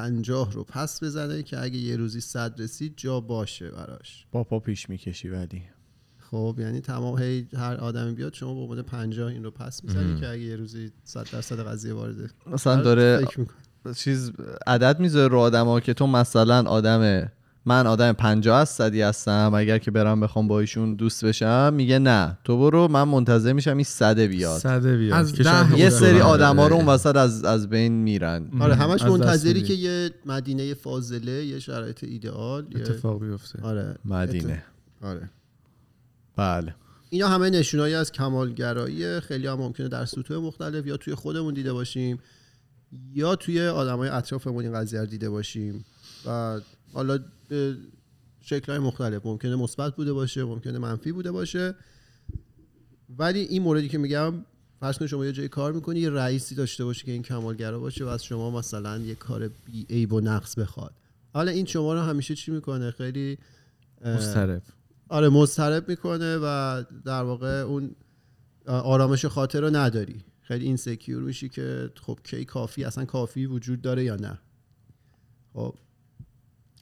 پنجاه 0.01 0.51
رو 0.51 0.63
پس 0.63 1.03
بزنه 1.03 1.43
که 1.43 1.63
اگه 1.63 1.77
یه 1.77 1.95
روزی 1.95 2.21
صد 2.21 2.61
رسید 2.61 2.93
جا 2.97 3.19
باشه 3.19 3.69
براش 3.69 4.25
با 4.31 4.43
پا 4.43 4.59
پیش 4.59 4.89
می‌کشی 4.89 5.29
ولی 5.29 5.61
خب 6.31 6.55
یعنی 6.59 6.81
تمام 6.81 7.19
هی 7.19 7.47
هر 7.53 7.75
آدمی 7.75 8.13
بیاد 8.13 8.33
شما 8.33 8.53
به 8.53 8.59
عنوان 8.59 8.81
50 8.81 9.27
این 9.27 9.43
رو 9.43 9.51
پس 9.51 9.83
می‌زنی. 9.83 10.19
که 10.19 10.27
اگه 10.29 10.41
یه 10.41 10.55
روزی 10.55 10.91
100 11.03 11.27
درصد 11.31 11.67
قضیه 11.67 11.93
وارده 11.93 12.29
مثلا 12.47 12.81
داره 12.81 13.25
فکر 13.25 13.39
می‌کنی. 13.39 13.93
چیز 13.95 14.31
عدد 14.67 14.99
می‌ذاره 14.99 15.27
رو 15.27 15.39
آدما 15.39 15.79
که 15.79 15.93
تو 15.93 16.07
مثلا 16.07 16.69
آدم 16.69 17.31
من 17.65 17.87
آدم 17.87 18.13
50 18.13 18.57
از 18.57 18.69
صدی 18.69 19.01
هستم. 19.01 19.51
اگر 19.55 19.77
که 19.77 19.91
برم 19.91 20.19
بخوام 20.19 20.47
با 20.47 20.59
ایشون 20.59 20.95
دوست 20.95 21.25
بشم 21.25 21.73
میگه 21.73 21.99
نه. 21.99 22.37
تو 22.43 22.57
برو 22.57 22.87
من 22.87 23.03
منتظر 23.03 23.53
میشم 23.53 23.77
این 23.77 23.83
صده 23.83 24.27
بیاد. 24.27 24.59
صده 24.59 24.97
بیاد. 24.97 25.19
از 25.19 25.33
ده 25.33 25.79
یه. 25.79 25.89
سری 25.89 26.21
آره. 26.21 26.23
آدما 26.23 26.67
رو 26.67 26.75
اون 26.75 26.85
وسط 26.85 27.15
از 27.15 27.43
از 27.43 27.69
بین 27.69 27.91
میرن. 27.91 28.49
آره 28.59 28.75
همش 28.75 29.03
منتظری. 29.03 29.61
که 29.61 29.73
یه 29.73 30.11
مدینه 30.25 30.73
فاضله 30.73 31.45
یه 31.45 31.59
شرایط 31.59 32.03
ایدئال 32.03 32.65
اتفاق 32.75 33.19
بیفته. 33.19 33.59
آره 33.63 33.95
مدینه. 34.05 34.63
آره. 35.01 35.29
بله. 36.35 36.75
اینا 37.09 37.27
همه 37.27 37.49
نشونایی 37.49 37.95
از 37.95 38.11
کمالگرایی 38.11 39.19
خیلی 39.19 39.47
هم 39.47 39.57
ممکنه 39.57 39.87
در 39.87 40.05
سطوح 40.05 40.37
مختلف 40.37 40.87
یا 40.87 40.97
توی 40.97 41.15
خودمون 41.15 41.53
دیده 41.53 41.73
باشیم. 41.73 42.19
یا 43.13 43.35
توی 43.35 43.67
آدمای 43.67 44.09
اطرافمون 44.09 44.65
این 44.65 44.73
قضیه 44.73 44.99
رو 44.99 45.05
دیده 45.05 45.29
باشیم 45.29 45.85
و 46.25 46.59
حالا 46.93 47.19
به 47.47 47.77
شکلهای 48.41 48.79
مختلف 48.79 49.25
ممکنه 49.25 49.55
مثبت 49.55 49.95
بوده 49.95 50.13
باشه 50.13 50.43
ممکنه 50.43 50.77
منفی 50.77 51.11
بوده 51.11 51.31
باشه. 51.31 51.75
ولی 53.17 53.39
این 53.39 53.61
موردی 53.61 53.89
که 53.89 53.97
میگم 53.97 54.33
فرض 54.79 55.03
شما 55.03 55.25
یه 55.25 55.31
جایی 55.31 55.49
کار 55.49 55.73
می‌کنی 55.73 55.99
یه 55.99 56.09
رئیسی 56.09 56.55
داشته 56.55 56.85
باشه 56.85 57.05
که 57.05 57.11
این 57.11 57.23
کمالگرا 57.23 57.79
باشه 57.79 58.05
و 58.05 58.07
از 58.07 58.23
شما 58.23 58.51
مثلا 58.51 58.97
یه 58.97 59.15
کار 59.15 59.47
بی 59.65 59.85
عیب 59.89 60.13
و 60.13 60.21
نقص 60.21 60.55
بخواد. 60.55 60.93
حالا 61.33 61.51
این 61.51 61.65
شما 61.65 61.93
رو 61.93 61.99
همیشه 61.99 62.35
چی 62.35 62.51
می‌کنه؟ 62.51 62.91
خیلی 62.91 63.37
مسترب 64.05 64.61
آره 65.09 65.29
مضطرب 65.29 65.89
می‌کنه 65.89 66.37
و 66.37 66.83
در 67.05 67.23
واقع 67.23 67.61
اون 67.61 67.95
آرامش 68.67 69.25
خاطر 69.25 69.61
رو 69.61 69.75
نداری. 69.75 70.23
خیلی 70.51 70.65
این 70.65 70.77
سکیور 70.77 71.23
میشی 71.23 71.49
که 71.49 71.91
خب 72.01 72.19
کی 72.23 72.45
کافی 72.45 72.83
اصلا 72.83 73.05
کافی 73.05 73.45
وجود 73.45 73.81
داره 73.81 74.03
یا 74.03 74.15
نه؟ 74.15 74.39
خب. 75.53 75.75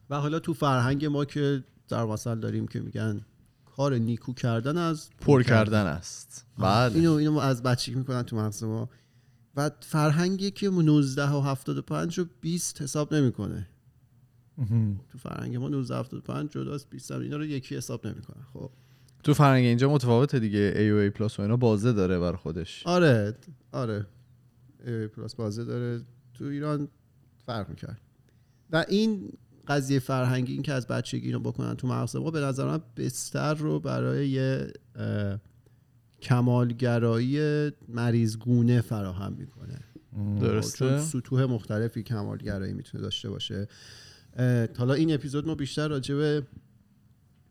و 0.10 0.16
حالا 0.16 0.40
تو 0.40 0.54
فرهنگ 0.54 1.06
ما 1.06 1.26
که 1.26 1.64
در 1.88 2.06
مثل 2.06 2.40
داریم 2.40 2.68
که 2.68 2.80
میگن 2.80 3.22
کار 3.66 3.96
نیکو 3.96 4.34
کردن 4.34 4.78
از 4.78 5.10
پر 5.22 5.44
کردن. 5.44 5.86
است. 5.86 6.46
بله. 6.58 6.96
اینو 6.96 7.14
اینو 7.14 7.32
ما 7.32 7.42
از 7.42 7.64
بچگی 7.64 7.96
می‌کنن 7.96 8.24
تو 8.24 8.36
مغز 8.36 8.64
ما. 8.64 8.90
و 9.56 9.72
فرهنگی 9.80 10.52
که 10.52 10.70
19 10.70 11.30
و 11.32 11.42
75 11.42 12.20
رو 12.20 12.26
20 12.42 12.82
حساب 12.82 13.14
نمی‌کنه. 13.14 13.70
تو 15.10 15.18
فرهنگ 15.18 15.56
ما 15.56 15.70
19 15.70 15.98
75 15.98 16.50
جداست 16.50 16.90
20 16.90 17.12
هم 17.12 17.22
اینا 17.22 17.38
رو 17.38 17.46
یکی 17.46 17.76
حساب 17.76 18.08
نمی‌کنن 18.08 18.44
خب. 18.54 18.72
تو 19.24 19.34
فرنگ 19.34 19.66
اینجا 19.66 19.90
متفاوته 19.90 20.40
دیگه. 20.40 20.74
A 20.76 20.92
و 20.92 20.96
A 20.96 21.10
plus 21.10 21.40
و 21.40 21.42
اینا 21.42 21.58
بازه 21.58 21.94
داره 21.94 22.20
بر 22.20 22.36
خودش. 22.36 22.88
آره 22.88 23.36
آره. 23.72 24.06
A 24.88 25.08
plus 25.08 25.36
بازه 25.36 25.66
داره. 25.66 26.02
تو 26.34 26.46
ایران 26.46 26.88
فرق 27.46 27.70
می‌کرد. 27.70 28.02
و 28.72 28.86
این 28.90 29.32
قضیه 29.68 30.00
فرهنگی 30.00 30.54
این 30.54 30.62
که 30.62 30.74
از 30.74 30.88
بچگی 30.88 31.26
اینو 31.26 31.40
بکنن 31.40 31.76
تو 31.76 31.88
مغز 31.88 32.16
ما 32.16 32.32
به 32.32 32.40
نظر 32.40 32.66
من 32.66 32.82
بستر 32.98 33.54
رو 33.54 33.80
برای 33.80 34.30
یه 34.30 34.74
کمالگرایی 36.22 37.72
مریضگونه 37.88 38.82
فراهم 38.82 39.34
می‌کنه. 39.34 39.80
چون 40.16 40.36
درسته 40.36 41.00
سطوح 41.00 41.44
مختلفی 41.44 42.04
کمالگرایی 42.04 42.74
می‌تونه 42.74 43.04
داشته 43.04 43.30
باشه. 43.30 43.68
حالا 44.78 44.94
این 44.94 45.14
اپیزود 45.14 45.48
ما 45.48 45.56
بیشتر 45.56 45.88
راجع 45.88 46.16
به 46.16 46.44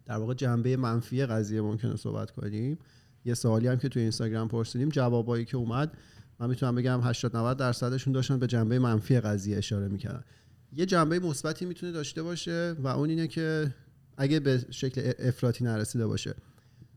در 0.09 0.17
واقع 0.17 0.35
جنبه 0.35 0.77
منفی 0.77 1.27
قضیه 1.27 1.61
ممکنه 1.61 1.97
صحبت 1.97 2.31
کنیم. 2.31 2.79
یه 3.25 3.35
سوالی 3.35 3.67
هم 3.67 3.77
که 3.77 3.89
توی 3.89 4.03
اینستاگرام 4.03 4.49
پرسیدیم 4.49 4.89
جوابایی 4.89 5.45
که 5.45 5.57
اومد 5.57 5.93
من 6.41 6.49
می‌تونم 6.49 6.75
بگم 6.75 7.01
80 7.01 7.37
90 7.37 7.57
درصدشون 7.57 8.13
داشتن 8.13 8.39
به 8.39 8.47
جنبه 8.47 8.79
منفی 8.79 9.21
قضیه 9.21 9.59
اشاره 9.59 9.89
می‌کردن. 9.89 10.25
یه 10.73 10.87
جنبه 10.87 11.19
مثبتی 11.19 11.65
می‌تونه 11.65 11.93
داشته 11.93 12.23
باشه 12.23 12.77
و 12.79 12.87
اون 12.87 13.11
اینه 13.11 13.27
که 13.27 13.75
اگه 14.17 14.41
به 14.41 14.65
شکل 14.71 15.13
افراطی 15.19 15.65
نرسیده 15.65 16.07
باشه. 16.07 16.35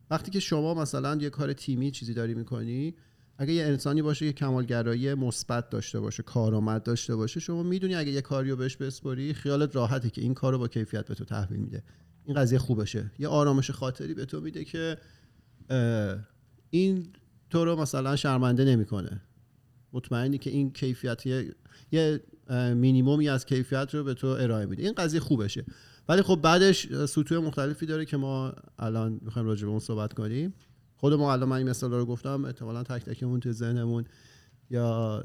وقتی 0.09 0.31
که 0.31 0.39
شما 0.39 0.73
مثلا 0.73 1.15
یه 1.15 1.29
کار 1.29 1.53
تیمی 1.53 1.91
چیزی 1.91 2.13
داری 2.13 2.33
می‌کنی 2.33 2.95
اگه 3.37 3.53
یه 3.53 3.63
انسانی 3.63 4.01
باشه 4.01 4.25
که 4.27 4.33
کمالگرایی 4.33 5.13
مثبت 5.13 5.69
داشته 5.69 5.99
باشه 5.99 6.23
کارآمد 6.23 6.83
داشته 6.83 7.15
باشه 7.15 7.39
شما 7.39 7.63
می‌دونی 7.63 7.95
اگه 7.95 8.11
یه 8.11 8.21
کاریو 8.21 8.55
بهش 8.55 8.77
بسپری 8.77 9.33
خیالت 9.33 9.75
راحته 9.75 10.09
که 10.09 10.21
این 10.21 10.33
کارو 10.33 10.57
با 10.59 10.67
کیفیت 10.67 11.05
به 11.05 11.15
تو 11.15 11.25
تحویل 11.25 11.59
میده. 11.59 11.83
این 12.25 12.35
قضیه 12.35 12.59
خوبشه 12.59 13.11
یه 13.19 13.27
آرامش 13.27 13.71
خاطری 13.71 14.13
به 14.13 14.25
تو 14.25 14.41
میده 14.41 14.65
که 14.65 14.97
این 16.69 17.07
تو 17.49 17.65
رو 17.65 17.75
مثلا 17.75 18.15
شرمنده 18.15 18.65
نمی‌کنه. 18.65 19.21
مطمئنی 19.93 20.37
که 20.37 20.49
این 20.49 20.73
کیفیت 20.73 21.25
یه, 21.25 21.55
یه 21.91 22.19
مینیمومی 22.75 23.29
از 23.29 23.45
کیفیت 23.45 23.95
رو 23.95 24.03
به 24.03 24.13
تو 24.13 24.27
ارائه 24.27 24.65
میده. 24.65 24.83
این 24.83 24.93
قضیه 24.93 25.19
خوبشه 25.19 25.65
ولی 26.09 26.21
خب 26.21 26.39
بعدش 26.41 27.05
سطوح 27.05 27.37
مختلفی 27.37 27.85
داره 27.85 28.05
که 28.05 28.17
ما 28.17 28.53
الان 28.79 29.19
می‌خوایم 29.21 29.47
راجع 29.47 29.65
به 29.65 29.69
اون 29.69 29.79
صحبت 29.79 30.13
کنیم. 30.13 30.53
خود 30.97 31.13
ما 31.13 31.33
الان 31.33 31.49
من 31.49 31.57
این 31.57 31.69
مثال 31.69 31.91
رو 31.91 32.05
گفتم 32.05 32.45
احتمالا 32.45 32.83
تک 32.83 33.05
تکمون 33.05 33.39
تو 33.39 33.51
ذهنمون. 33.51 34.05
یا 34.71 35.23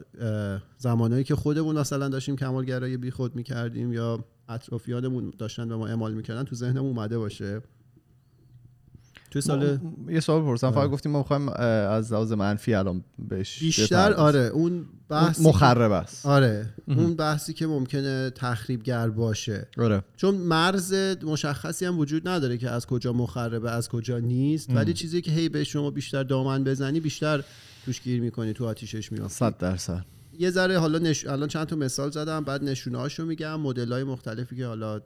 زمانهایی 0.78 1.24
که 1.24 1.34
خودمون 1.34 1.78
مثلا 1.78 2.08
داشتیم 2.08 2.36
کمالگرایی 2.36 2.96
بی 2.96 3.10
خود 3.10 3.36
می‌کردیم 3.36 3.92
یا 3.92 4.24
اطرافیانمون 4.48 5.32
داشتن 5.38 5.68
به 5.68 5.76
ما 5.76 5.86
اعمال 5.86 6.14
می‌کردن 6.14 6.44
تو 6.44 6.54
ذهنمون 6.56 6.88
اومده 6.88 7.18
باشه. 7.18 7.60
تو 9.30 9.40
سال 9.40 9.76
ما- 9.76 10.12
یه 10.12 10.20
سوال 10.20 10.42
پرسم 10.42 10.70
فقط 10.70 10.90
گفتیم 10.90 11.12
ما 11.12 11.18
می‌خوایم 11.18 11.48
از 11.48 12.12
لحاظ 12.12 12.32
منفی 12.32 12.74
الان 12.74 13.04
بهش 13.28 13.58
بیشتر. 13.58 14.12
آره 14.12 14.40
اون 14.40 14.86
اون 15.10 15.34
مخرب 15.42 15.92
است. 15.92 16.26
آره 16.26 16.74
اون 16.88 17.14
بحثی 17.16 17.52
که 17.52 17.66
ممکنه 17.66 18.30
تخریبگر 18.30 19.08
باشه. 19.08 19.68
آره. 19.78 20.02
چون 20.16 20.34
مرز 20.34 20.94
مشخصی 21.22 21.84
هم 21.84 21.98
وجود 21.98 22.28
نداره 22.28 22.58
که 22.58 22.70
از 22.70 22.86
کجا 22.86 23.12
مخربه 23.12 23.70
از 23.70 23.88
کجا 23.88 24.18
نیست. 24.18 24.70
ولی 24.70 24.92
چیزی 24.92 25.22
که 25.22 25.30
هی 25.30 25.48
به 25.48 25.64
شما 25.64 25.90
بیشتر 25.90 26.22
دامن 26.22 26.64
بزنی 26.64 27.00
بیشتر 27.00 27.44
توش 27.86 28.00
گیر 28.00 28.20
می‌کنی 28.20 28.52
تو 28.52 28.66
آتیشش 28.66 29.12
میافتی. 29.12 29.34
صد 29.34 29.58
درصد. 29.58 30.04
یه 30.38 30.50
ذره 30.50 30.78
حالا 30.78 30.98
نش... 30.98 31.26
الان 31.26 31.48
چند 31.48 31.66
تا 31.66 31.76
مثال 31.76 32.10
زدم 32.10 32.44
بعد 32.44 32.64
نشونه 32.64 32.98
هاشو 32.98 33.24
میگم 33.24 33.60
مدل 33.60 33.92
های 33.92 34.04
مختلفی 34.04 34.56
که 34.56 34.66
حالا 34.66 35.00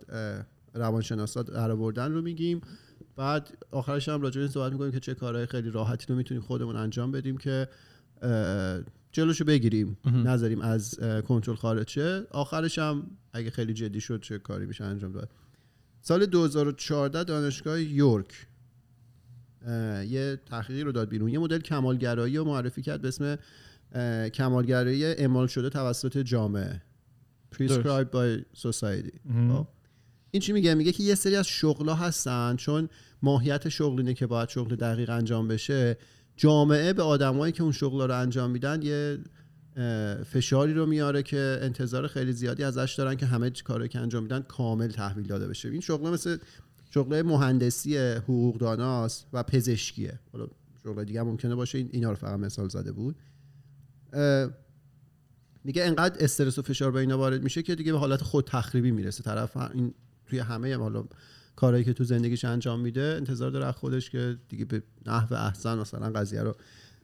روانشناسا 0.74 1.42
در 1.42 1.70
آوردن 1.70 2.12
رو 2.12 2.22
میگیم. 2.22 2.60
بعد 3.16 3.48
آخرش 3.70 4.08
هم 4.08 4.20
راجع 4.20 4.34
به 4.34 4.40
این 4.40 4.52
صحبت 4.52 4.72
می‌کنیم 4.72 4.92
که 4.92 5.00
چه 5.00 5.14
کارهای 5.14 5.46
خیلی 5.46 5.70
راحتی 5.70 6.06
رو 6.08 6.14
می‌تونیم 6.14 6.42
خودمون 6.42 6.76
انجام 6.76 7.12
بدیم 7.12 7.36
که 7.36 7.68
جلوشو 9.12 9.44
بگیریم 9.44 9.96
نذاریم 10.04 10.60
از 10.60 10.94
کنترل 11.28 11.56
خارج 11.56 11.88
شه 11.88 12.26
آخرش 12.30 12.78
هم 12.78 13.10
اگه 13.32 13.50
خیلی 13.50 13.74
جدی 13.74 14.00
شد 14.00 14.20
چه 14.20 14.38
کاری 14.38 14.66
میشه 14.66 14.84
انجام 14.84 15.12
داد. 15.12 15.30
سال 16.00 16.26
2014 16.26 17.24
دانشگاه 17.24 17.82
یورک 17.82 18.46
یه 20.08 20.40
تحقیقی 20.46 20.82
رو 20.82 20.92
داد 20.92 21.08
بیرون. 21.08 21.28
یه 21.28 21.38
مدل 21.38 21.58
کمالگرایی 21.58 22.36
رو 22.36 22.44
معرفی 22.44 22.82
کرد 22.82 23.02
به 23.02 23.08
اسم 23.08 23.38
کمالگرایی 24.28 25.04
اعمال 25.04 25.46
شده 25.46 25.68
توسط 25.68 26.18
جامعه. 26.18 26.82
prescribed 27.54 28.10
by 28.12 28.58
society. 28.58 29.18
خب. 29.48 29.66
این 30.30 30.40
چی 30.40 30.52
میگه؟ 30.52 30.74
میگه 30.74 30.92
که 30.92 31.02
یه 31.02 31.14
سری 31.14 31.36
از 31.36 31.46
شغلا 31.46 31.94
هستن 31.94 32.56
چون 32.56 32.88
ماهیت 33.22 33.68
شغل 33.68 33.98
اینه 33.98 34.14
که 34.14 34.26
باید 34.26 34.48
شغل 34.48 34.76
دقیق 34.76 35.10
انجام 35.10 35.48
بشه. 35.48 35.96
جامعه 36.36 36.92
به 36.92 37.02
آدمایی 37.02 37.52
که 37.52 37.62
اون 37.62 37.72
شغل 37.72 38.02
رو 38.02 38.20
انجام 38.20 38.50
میدن 38.50 38.82
یه 38.82 39.18
فشاری 40.24 40.74
رو 40.74 40.86
میاره 40.86 41.22
که 41.22 41.58
انتظار 41.62 42.06
خیلی 42.06 42.32
زیادی 42.32 42.64
ازش 42.64 42.94
دارن 42.98 43.14
که 43.14 43.26
همه 43.26 43.50
کاری 43.50 43.88
که 43.88 43.98
انجام 43.98 44.22
میدن 44.22 44.40
کامل 44.40 44.88
تحویل 44.88 45.26
داده 45.26 45.48
بشه. 45.48 45.68
این 45.68 45.80
شغل 45.80 46.10
مثل 46.10 46.36
شغل 46.90 47.22
مهندسی 47.22 47.98
حقوقداناست 47.98 49.26
و 49.32 49.42
پزشکیه. 49.42 50.18
حالا 50.32 50.48
شغل 50.84 51.04
دیگه 51.04 51.22
ممکنه 51.22 51.54
باشه 51.54 51.78
این 51.78 51.88
اینا 51.92 52.10
رو 52.10 52.16
فقط 52.16 52.38
مثال 52.38 52.68
زده 52.68 52.92
بود. 52.92 53.16
میگه 55.64 55.84
انقدر 55.84 56.24
استرس 56.24 56.58
و 56.58 56.62
فشار 56.62 56.90
به 56.90 57.00
اینا 57.00 57.18
وارد 57.18 57.42
میشه 57.42 57.62
که 57.62 57.74
دیگه 57.74 57.92
به 57.92 57.98
حالت 57.98 58.22
خود 58.22 58.44
تخریبی 58.46 58.90
می‌رسه. 58.90 59.22
طرف 59.22 59.56
این 59.56 59.94
توی 60.26 60.38
همه 60.38 60.74
هم 60.74 60.80
حالا 60.80 61.04
کارهایی 61.56 61.84
که 61.84 61.92
تو 61.92 62.04
زندگیش 62.04 62.44
انجام 62.44 62.80
میده 62.80 63.14
انتظار 63.16 63.50
داره 63.50 63.66
از 63.66 63.74
خودش 63.74 64.10
که 64.10 64.36
دیگه 64.48 64.64
به 64.64 64.82
نحو 65.06 65.34
احسن 65.34 65.78
مثلا 65.78 66.10
قضیه 66.10 66.42
رو 66.42 66.56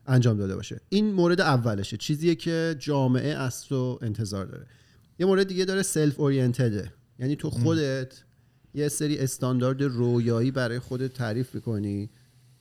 انجام 0.07 0.37
داده 0.37 0.57
باشه. 0.57 0.81
این 0.89 1.13
مورد 1.13 1.41
اولشه. 1.41 1.97
چیزیه 1.97 2.35
که 2.35 2.77
جامعه 2.79 3.35
از 3.35 3.65
تو 3.65 3.99
انتظار 4.03 4.47
داره. 4.47 4.67
یه 5.19 5.27
مورد 5.27 5.49
دیگه 5.49 5.65
داره 5.65 5.83
سلف 5.83 6.21
اورینتده 6.21 6.93
یعنی 7.19 7.37
تو 7.37 7.51
خودت 7.51 8.23
یه 8.77 8.89
سری 8.89 9.19
استاندارد 9.19 9.83
رویایی 9.83 10.51
برای 10.51 10.79
خودت 10.79 11.13
تعریف 11.13 11.55
می‌کنی 11.55 12.11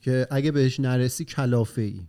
که 0.00 0.26
اگه 0.30 0.52
بهش 0.52 0.80
نرسی 0.80 1.24
کلافه 1.24 1.82
ای 1.82 2.06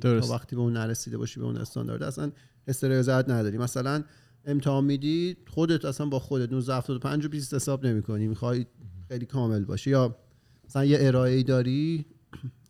تا 0.00 0.08
درست 0.08 0.30
وقتی 0.30 0.56
به 0.56 0.62
اون 0.62 0.72
نرسیده 0.72 1.18
باشی 1.18 1.40
به 1.40 1.46
اون 1.46 1.56
استاندارد 1.56 2.02
اصلا 2.02 2.32
استریازت 2.68 3.30
نداری. 3.30 3.58
مثلا 3.58 4.04
امتحان 4.44 4.84
میدی 4.84 5.36
خودت 5.46 5.84
اصلا 5.84 6.06
با 6.06 6.18
خودت 6.18 6.52
1975 6.52 7.24
و 7.24 7.28
20 7.28 7.54
حساب 7.54 7.86
نمی‌کنی 7.86 8.26
می‌خوای 8.26 8.66
خیلی 9.08 9.26
کامل 9.26 9.64
باشی. 9.64 9.90
یا 9.90 10.16
مثلا 10.64 10.84
یه 10.84 10.98
ارائه 11.00 11.42
داری 11.42 12.06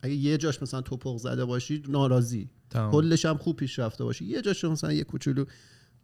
اگه 0.02 0.14
یه 0.14 0.38
جاش 0.38 0.62
مثلا 0.62 0.80
توپق 0.80 1.16
زده 1.16 1.44
باشی 1.44 1.82
ناراضی. 1.88 2.50
کلش 2.92 3.26
هم 3.26 3.36
خوب 3.36 3.56
پیش 3.56 3.78
رفته 3.78 4.04
باشی. 4.04 4.24
یه 4.24 4.42
جاش 4.42 4.64
مثلا 4.64 4.92
یه 4.92 5.04
کوچولو 5.04 5.44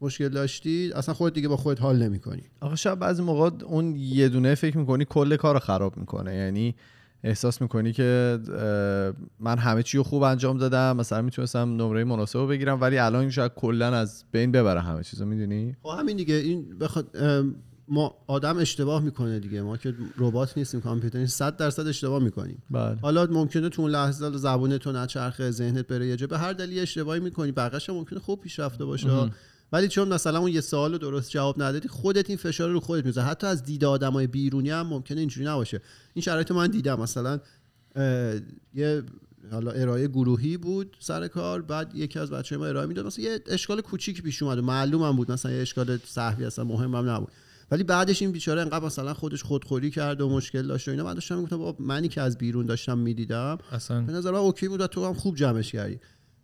مشکل 0.00 0.28
داشتی 0.28 0.92
اصلا 0.95 1.14
خودت 1.14 1.35
دیگه 1.35 1.49
با 1.49 1.57
خودت 1.57 1.80
حال 1.80 2.02
نمی‌کنی. 2.02 2.42
آخه 2.61 2.76
شاید 2.76 2.99
بعضی 2.99 3.23
موقع 3.23 3.64
اون 3.64 3.97
یه 3.97 4.28
دونه 4.28 4.54
فکر 4.54 4.78
می‌کنی 4.78 5.04
کل 5.04 5.37
کار 5.37 5.54
رو 5.54 5.61
خراب 5.61 5.97
می‌کنه. 5.97 6.35
یعنی 6.35 6.75
احساس 7.25 7.62
می‌کنی 7.62 7.92
که 7.92 8.38
من 9.40 9.59
همه 9.59 9.83
چی 9.83 9.97
رو 9.97 10.02
خوب 10.02 10.23
انجام 10.23 10.59
دادم 10.59 10.97
مثلا 10.97 11.23
می‌تونستم 11.23 11.76
نمره 11.76 12.04
مناسب 12.04 12.38
رو 12.38 12.47
بگیرم 12.47 12.80
ولی 12.80 12.99
الان 12.99 13.30
شاید 13.30 13.52
کلا 13.54 13.87
از 13.87 14.25
بین 14.33 14.52
ببره 14.52 14.80
همه 14.80 15.02
چیزو 15.02 15.25
می‌دونی؟ 15.25 15.76
خب 15.83 15.99
همین 15.99 16.16
دیگه. 16.16 16.35
این 16.35 16.78
بخواد 16.78 17.16
ما 17.88 18.14
آدم 18.26 18.59
اشتباه 18.59 19.02
می‌کنه 19.02 19.40
دیگه. 19.40 19.62
ما 19.62 19.76
که 19.76 19.95
ربات 20.19 20.59
نیستیم 20.59 20.80
کامپیوتر 20.80 21.19
نیستیم 21.19 21.47
100 21.47 21.57
درصد 21.57 21.87
اشتباه 21.87 22.23
می‌کنیم. 22.23 22.62
بله. 22.71 22.97
حالا 23.02 23.26
ممکنه 23.30 23.69
تو 23.69 23.83
اون 23.83 23.90
لحظه 23.90 24.30
زبون 24.30 24.78
تو 24.78 24.92
نچرخه 24.92 25.50
ذهنت 25.50 25.87
بره 25.87 26.07
یه 26.07 26.16
جا. 26.16 26.26
به 26.26 26.38
هر 26.38 26.52
دلیل 26.52 26.78
اشتباهی 26.78 27.21
می‌کنی 27.21 27.52
بقیش 27.52 27.90
ممکنه 27.90 28.19
خوب 28.19 28.40
پیش 28.40 28.59
رفته 28.59 28.85
باشه 28.85 29.30
ولی 29.73 29.89
چون 29.89 30.09
مثلا 30.09 30.39
اون 30.39 30.53
یه 30.53 30.61
سوال 30.61 30.93
رو 30.93 30.99
درست 30.99 31.31
جواب 31.31 31.62
ندادی 31.62 31.89
خودت 31.89 32.31
این 32.31 32.39
فشار 32.39 32.71
رو 32.71 32.81
خودت 32.81 33.07
می‌ذاری. 33.07 33.29
حتی 33.29 33.47
از 33.47 33.62
دید 33.62 33.85
آدمای 33.85 34.27
بیرونی 34.27 34.71
هم 34.71 34.87
ممکنه 34.87 35.21
اینجوری 35.21 35.47
نباشه. 35.47 35.81
این 36.15 36.23
شرایط 36.23 36.53
من 36.53 36.67
دیدم. 36.67 37.00
مثلا 37.00 37.41
یه 38.75 39.03
حالا 39.53 39.71
ارائه 39.71 40.09
گروهی 40.09 40.57
بود 40.57 40.97
سر 41.00 41.29
کار 41.29 41.62
بعد 41.62 41.95
یکی 41.95 42.19
از 42.19 42.31
بچه 42.31 42.57
ما 42.57 42.67
ارائه 42.67 42.87
می‌داد. 42.87 43.07
مثلا 43.07 43.25
یه 43.25 43.41
اشکال 43.47 43.81
کوچیک 43.81 44.23
پیش 44.23 44.43
اومد 44.43 44.59
و 44.59 44.62
معلوم 44.62 45.03
هم 45.03 45.17
بود. 45.17 45.33
مثلا 45.33 45.53
یه 45.53 45.62
اشکال 45.62 45.99
صحوی 46.07 46.45
اصلا 46.45 46.65
مهم 46.65 46.95
هم 46.95 47.09
نبود. 47.09 47.29
ولی 47.71 47.85
بعدش 47.85 48.23
این 48.23 48.33
بیچاره 48.33 48.61
انقدر 48.61 48.85
مثلا 48.85 49.15
خودش 49.15 49.43
خودخوری 49.43 49.91
کرد 49.91 50.21
و 50.21 50.29
مشکل 50.29 50.67
داشت 50.67 50.89
و 50.89 50.91
اینا. 50.91 51.05
من 51.05 51.15
داشتم 51.15 51.37
می‌گفتم 51.37 51.59
بابا 51.59 51.85
منی 51.85 52.09
که 52.09 52.21
از 52.21 52.39
بیرون 52.39 52.67
داشتم 52.67 52.99
می‌دیدم. 52.99 53.59
اصلا. 53.73 54.00
به 54.00 54.12
نظر 54.12 54.31
من 54.31 54.39
اوکی 54.39 54.69
بود 54.69 54.81
و 54.81 54.87
تو 54.87 55.07
هم 55.07 55.15
خوب 55.15 55.37
جمعش 55.37 55.73
کردی. 55.73 56.00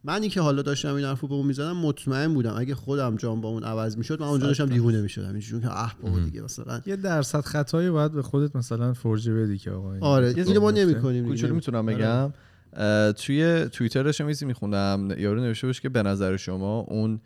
منی 0.06 0.28
که 0.28 0.40
حالا 0.40 0.62
داشتم 0.62 0.94
این 0.94 1.04
حرفو 1.04 1.28
به 1.28 1.34
اون 1.34 1.46
می‌زدم 1.46 1.76
مطمئن 1.76 2.34
بودم. 2.34 2.54
اگه 2.58 2.75
خودم 2.75 3.16
جام 3.16 3.40
با 3.40 3.48
اون 3.48 3.64
عوض 3.64 3.98
می‌شد 3.98 4.20
من 4.20 4.26
اونجا 4.26 4.46
داشتم 4.46 4.66
دیوونه 4.66 5.00
می‌شدم. 5.00 5.30
اینجوری 5.30 5.62
که 5.62 5.70
اه 5.70 5.96
بابا 6.02 6.18
دیگه 6.18 6.42
مثلا. 6.42 6.80
یه 6.86 6.96
درصد 6.96 7.40
خطایی 7.40 7.90
باید 7.90 8.12
به 8.12 8.22
خودت 8.22 8.56
مثلا 8.56 8.92
فرجه 8.92 9.34
بدی 9.34 9.58
که 9.58 9.70
آقا 9.70 9.98
آره 10.00 10.26
اتفاق 10.26 10.48
اینو 10.48 10.60
ما. 10.60 10.70
نمی‌کنیم 10.70 11.26
کوچولو 11.26 11.54
می‌تونم 11.54 11.86
بگم. 11.86 12.32
اه، 12.72 13.12
توی 13.12 13.68
توییترش 13.72 14.20
میزی 14.20 14.46
میخوندم. 14.46 15.08
یارو 15.18 15.40
نوشته 15.40 15.66
بود 15.66 15.80
که 15.80 15.88
به 15.88 16.02
نظر 16.02 16.36
شما 16.36 16.80
اون 16.80 17.20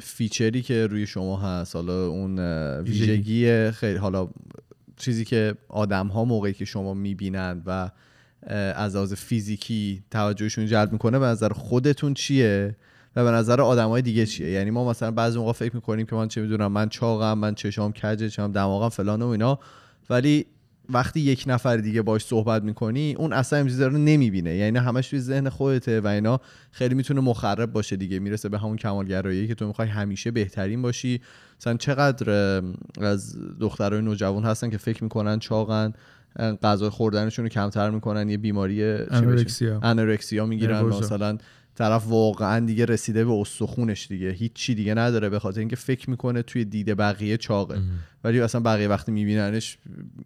فیچری 0.00 0.62
که 0.62 0.86
روی 0.86 1.06
شما 1.06 1.36
هست 1.36 1.76
حالا 1.76 2.06
اون 2.06 2.38
ویژگی. 2.78 3.70
خیلی 3.70 3.98
حالا 3.98 4.28
چیزی 4.96 5.24
که 5.24 5.54
آدم 5.68 6.06
ها 6.06 6.24
موقعی 6.24 6.52
که 6.52 6.64
شما 6.64 6.94
می‌بینند 6.94 7.62
و 7.66 7.90
از 8.52 8.96
لحاظ 8.96 9.12
فیزیکی 9.12 10.02
توجهشون 10.10 10.66
جلب 10.66 10.92
می‌کنه 10.92 11.18
به 11.18 11.26
نظر 11.26 11.48
خودتون 11.48 12.14
چیه؟ 12.14 12.76
و 13.16 13.24
به 13.24 13.30
نظر 13.30 13.60
آدم 13.60 13.88
های 13.88 14.02
دیگه 14.02 14.26
چیه؟ 14.26 14.50
یعنی 14.50 14.70
ما 14.70 14.90
مثلا 14.90 15.10
بعضی 15.10 15.38
موقع 15.38 15.52
فکر 15.52 15.74
می‌کنیم 15.74 16.06
که 16.06 16.16
من 16.16 16.28
چه 16.28 16.40
می‌دونم 16.40 16.72
من 16.72 16.88
چاقم 16.88 17.38
من 17.38 17.54
چشام 17.54 17.92
کجه 17.92 18.28
چشام 18.28 18.52
دماغم 18.52 18.88
فلان 18.88 19.22
و 19.22 19.26
اینا. 19.26 19.58
ولی 20.10 20.46
وقتی 20.88 21.20
یک 21.20 21.44
نفر 21.46 21.76
دیگه 21.76 22.02
باش 22.02 22.24
صحبت 22.24 22.62
می‌کنی 22.62 23.14
اون 23.18 23.32
اصلا 23.32 23.58
این 23.58 23.68
چیزا 23.68 23.86
رو 23.86 23.98
نمی‌بینه. 23.98 24.54
یعنی 24.56 24.78
همش 24.78 25.08
توی 25.08 25.20
ذهن 25.20 25.48
خودته 25.48 26.00
و 26.00 26.06
اینا 26.06 26.40
خیلی 26.70 26.94
می‌تونه 26.94 27.20
مخرب 27.20 27.72
باشه 27.72 27.96
دیگه. 27.96 28.18
می‌رسه 28.18 28.48
به 28.48 28.58
همون 28.58 28.76
کمالگرایی 28.76 29.48
که 29.48 29.54
تو 29.54 29.66
می‌خوای 29.66 29.88
همیشه 29.88 30.30
بهترین 30.30 30.82
باشی. 30.82 31.20
مثلا 31.60 31.76
چقدر 31.76 32.62
از 33.00 33.36
دخترای 33.60 34.02
نوجوان 34.02 34.44
هستن 34.44 34.70
که 34.70 34.78
فکر 34.78 35.04
می‌کنن 35.04 35.38
چاقن 35.38 35.92
غذا 36.38 36.90
خوردنشون 36.90 37.44
رو 37.44 37.48
کمتر 37.48 37.90
می‌کنن 37.90 38.28
یه 38.28 38.38
بیماری؟ 38.38 38.84
انورکسیا. 38.84 39.80
انورکسیا 39.82 40.46
می‌گیرن 40.46 40.76
نروژا. 40.76 40.98
مثلا 40.98 41.38
طرف 41.74 42.06
واقعا 42.08 42.66
دیگه 42.66 42.84
رسیده 42.84 43.24
به 43.24 43.32
استخونش 43.32 44.06
دیگه. 44.06 44.30
هیچ 44.30 44.52
چی 44.52 44.74
دیگه 44.74 44.94
نداره 44.94 45.28
به 45.28 45.38
خاطر 45.38 45.58
اینکه 45.58 45.76
فکر 45.76 46.10
می‌کنه 46.10 46.42
توی 46.42 46.64
دید 46.64 46.96
بقیه 46.96 47.36
چاقه. 47.36 47.78
ولی 48.24 48.40
اصلا 48.40 48.60
بقیه 48.60 48.88
وقتی 48.88 49.12
میبیننش 49.12 49.78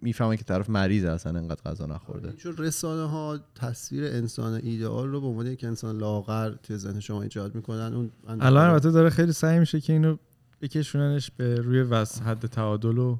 می‌فهمن 0.02 0.36
که 0.36 0.44
طرف 0.44 0.70
مریضه 0.70 1.08
اصلا 1.08 1.38
انقدر 1.38 1.62
غذا 1.70 1.86
نخورده. 1.86 2.32
چون 2.32 2.56
رسانه 2.56 3.10
ها 3.10 3.40
تصویر 3.54 4.04
انسان 4.04 4.60
ایدئال 4.62 5.08
رو 5.08 5.20
به 5.20 5.26
عنوان 5.26 5.46
یک 5.46 5.64
انسان 5.64 5.98
لاغر 5.98 6.50
توی 6.62 6.76
ذهن 6.76 7.00
شما 7.00 7.22
ایجاد 7.22 7.54
می‌کنن 7.54 7.94
اون 7.94 8.10
الان 8.40 8.70
البته 8.70 8.90
داره 8.90 9.10
خیلی 9.10 9.32
سعی 9.32 9.58
میشه 9.58 9.80
که 9.80 9.92
اینو 9.92 10.16
بکشوننش 10.62 11.30
به 11.36 11.54
روی 11.54 11.80
وس 11.80 12.22
حد 12.22 12.46
تعادل 12.46 12.98
و 12.98 13.18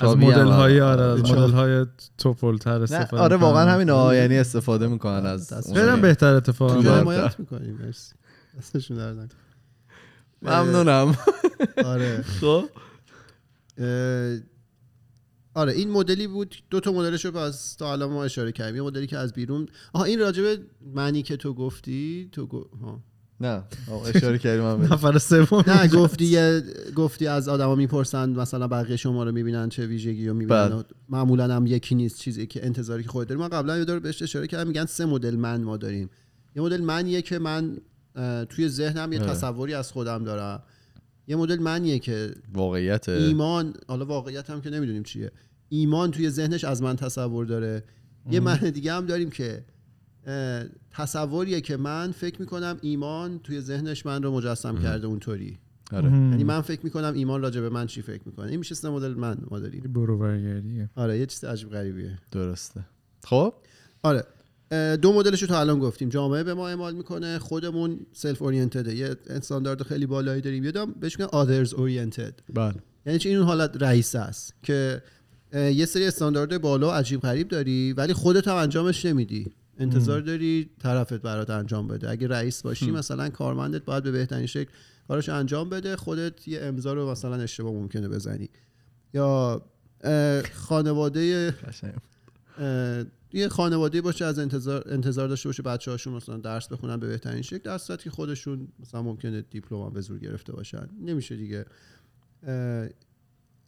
از 0.00 0.16
مدل 0.16 0.46
های 0.46 0.80
آره. 0.80 1.02
آره 1.02 1.20
از. 1.20 1.30
مدل 1.30 1.52
های 1.52 1.86
توپلتر 2.18 2.82
استفاده 2.82 3.22
آره 3.22 3.36
واقعا. 3.36 3.70
همین 3.70 3.88
ها 3.88 4.14
یعنی 4.14 4.38
استفاده 4.38 4.88
می‌کنن 4.88 5.26
از. 5.26 5.72
خیلی 5.74 5.88
هم 5.88 6.00
بهتر 6.00 6.34
اتفاقا 6.34 6.74
آره. 6.74 6.90
حمایت 6.90 7.40
می‌کنیم 7.40 7.78
مرسی 7.82 8.14
دستشون 8.58 8.96
در. 8.96 9.28
ممنونم 10.42 11.16
آره 11.84 12.22
خب 12.22 12.64
آره 15.54 15.72
این 15.72 15.90
مدلی 15.90 16.26
بود 16.26 16.56
دو 16.70 16.80
تا 16.80 16.92
مدلش 16.92 17.24
رو 17.24 17.36
از 17.36 17.76
تا 17.76 17.92
الان 17.92 18.10
ما 18.10 18.24
اشاره 18.24 18.52
کردیم 18.52 18.76
یه 18.76 18.82
مدلی 18.82 19.06
که 19.06 19.18
از 19.18 19.32
بیرون 19.32 19.66
آها 19.92 20.04
این 20.04 20.20
راجبه 20.20 20.58
معنی 20.94 21.22
که 21.22 21.36
تو 21.36 21.54
گفتی 21.54 22.28
تو 22.32 22.46
گو... 22.46 22.64
ها. 22.82 23.00
نه. 23.40 23.62
اشاره 24.14 24.38
کردیم 24.38 24.62
من. 24.64 24.82
نفر 24.92 25.18
سوم 25.18 25.64
نه 25.66 25.88
گفتی 25.88 26.38
گفتی 26.96 27.26
از 27.26 27.48
آدما 27.48 27.74
می‌پرسن 27.74 28.30
مثلا 28.30 28.68
بقیه 28.68 28.96
شما 28.96 29.24
رو 29.24 29.32
می‌بینن 29.32 29.68
چه 29.68 29.86
ویژگی 29.86 30.28
رو 30.28 30.34
می‌بینن 30.34 30.84
معمولا 31.08 31.54
هم 31.54 31.66
یکی 31.66 31.94
نیست 31.94 32.18
چیزی 32.18 32.46
که 32.46 32.66
انتظاری 32.66 33.02
که 33.02 33.08
خودت 33.08 33.28
داری. 33.28 33.40
من 33.40 33.48
قبلا 33.48 33.78
یه 33.78 33.84
دور 33.84 33.98
بهش 33.98 34.22
اشاره 34.22 34.46
کردم 34.46 34.68
میگن 34.68 34.84
سه 34.84 35.06
مدل 35.06 35.36
من 35.36 35.62
ما 35.62 35.76
داریم. 35.76 36.10
یه 36.56 36.62
مدل 36.62 36.80
منیه 36.80 37.22
که 37.22 37.38
من 37.38 37.76
توی 38.48 38.68
ذهنم 38.68 39.12
یه 39.12 39.20
آره. 39.20 39.30
تصوری 39.30 39.74
از 39.74 39.92
خودم 39.92 40.24
دارم. 40.24 40.62
یه 41.26 41.36
مدل 41.36 41.58
منیه 41.58 41.98
که 41.98 42.30
واقعیت. 42.52 43.08
ایمان 43.08 43.74
حالا 43.88 44.04
واقعیت 44.04 44.50
هم 44.50 44.60
که 44.60 44.70
نمی‌دونیم 44.70 45.02
چیه. 45.02 45.30
ایمان 45.68 46.10
توی 46.10 46.30
ذهنش 46.30 46.64
از 46.64 46.82
من 46.82 46.96
تصور 46.96 47.44
داره. 47.44 47.84
یه 48.30 48.40
معنی 48.40 48.70
دیگه 48.70 48.92
هم 48.92 49.06
داریم 49.06 49.30
که 49.30 49.64
تصوریه 50.90 51.60
که 51.60 51.76
من 51.76 52.12
فکر 52.12 52.40
می‌کنم 52.40 52.78
ایمان 52.80 53.38
توی 53.38 53.60
ذهنش 53.60 54.06
من 54.06 54.22
رو 54.22 54.32
مجسم 54.32 54.78
کرده 54.78 55.06
اونطوری. 55.06 55.58
آره. 55.92 56.10
یعنی 56.10 56.44
من 56.44 56.60
فکر 56.60 56.80
می‌کنم 56.84 57.12
ایمان 57.14 57.42
راجع 57.42 57.60
به 57.60 57.68
من 57.68 57.86
چی 57.86 58.02
فکر 58.02 58.22
می‌کنه. 58.26 58.50
این 58.50 58.58
میشه 58.58 58.74
سه 58.74 58.90
مدل 58.90 59.14
من 59.14 59.38
ما 59.50 59.58
داریم 59.58 59.82
برو 59.82 60.18
برگردیه 60.18 60.90
آره 60.96 61.18
یه 61.18 61.26
چیز 61.26 61.44
عجیب 61.44 61.70
غریبیه. 61.70 62.18
درسته. 62.32 62.84
خب؟ 63.24 63.54
آره. 64.02 64.24
دو 64.96 65.12
مدلش 65.12 65.42
رو 65.42 65.48
تا 65.48 65.60
الان 65.60 65.78
گفتیم. 65.78 66.08
جامعه 66.08 66.42
به 66.42 66.54
ما 66.54 66.68
اعمال 66.68 66.94
می‌کنه 66.94 67.38
خودمون 67.38 68.00
سلف 68.12 68.42
اورینتده 68.42 68.94
یه 68.94 69.16
استاندارد 69.30 69.82
خیلی 69.82 70.06
بالایی 70.06 70.40
داریم. 70.40 70.64
یه 70.64 70.72
دام 70.72 70.94
بهش 71.00 71.18
میگن 71.18 71.30
آدرز 71.32 71.74
اورینتد 71.74 72.34
بله. 72.54 72.74
یعنی 73.06 73.18
چی؟ 73.18 73.28
این 73.28 73.38
اون 73.38 73.46
حالت 73.46 73.82
رئیس 73.82 74.14
است 74.14 74.54
که 74.62 75.02
یه 75.54 75.86
سری 75.86 76.06
استاندارد 76.06 76.60
بالا 76.60 76.88
و 76.88 76.90
عجیب 76.90 77.20
غریب 77.20 77.48
داری 77.48 77.92
ولی 77.92 78.12
خودت 78.12 78.48
هم 78.48 78.54
انجامش 78.54 79.06
نمیدی. 79.06 79.52
انتظار 79.78 80.20
داری 80.20 80.70
طرفت 80.78 81.14
برات 81.14 81.50
انجام 81.50 81.88
بده. 81.88 82.10
اگه 82.10 82.28
رئیس 82.28 82.62
باشی 82.62 82.90
مثلا 82.90 83.28
کارمندت 83.28 83.84
باید 83.84 84.04
به 84.04 84.10
بهترین 84.10 84.46
شکل 84.46 84.70
کارش 85.08 85.28
انجام 85.28 85.68
بده 85.68 85.96
خودت 85.96 86.48
یه 86.48 86.60
امضا 86.60 86.92
رو 86.92 87.10
مثلا 87.10 87.34
اشتباه 87.34 87.72
ممکنه 87.72 88.08
بزنی. 88.08 88.48
یا 89.14 89.62
خانواده 90.52 91.54
یه 93.32 93.48
خانواده 93.48 94.00
باشه 94.00 94.24
از 94.24 94.38
انتظار 94.38 94.84
انتظار 94.86 95.28
داشته 95.28 95.48
باشه 95.48 95.62
بچه 95.62 95.90
هاشون 95.90 96.12
مثلا 96.12 96.36
درس 96.36 96.68
بخونن 96.68 96.96
به 96.96 97.06
بهترین 97.06 97.42
شکل 97.42 97.58
در 97.58 97.78
صورتی 97.78 98.04
که 98.04 98.10
خودشون 98.10 98.68
مثلا 98.80 99.02
ممکنه 99.02 99.42
دیپلم 99.42 99.90
به 99.90 100.00
زور 100.00 100.18
گرفته 100.18 100.52
باشن. 100.52 100.88
نمیشه 101.00 101.36
دیگه. 101.36 101.66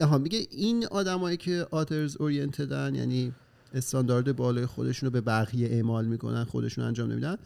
اه، 0.00 0.18
میگه 0.18 0.46
این 0.50 0.86
آدمایی 0.86 1.36
که 1.36 1.66
آترز 1.70 2.16
اورینتدن 2.16 2.94
یعنی 2.94 3.32
استاندارد 3.72 4.36
بالای 4.36 4.66
خودشون 4.66 5.06
رو 5.06 5.10
به 5.10 5.20
بقیه 5.20 5.68
اعمال 5.68 6.06
می‌کنن 6.06 6.44
خودشون 6.44 6.84
انجام 6.84 7.12
نمیدن. 7.12 7.36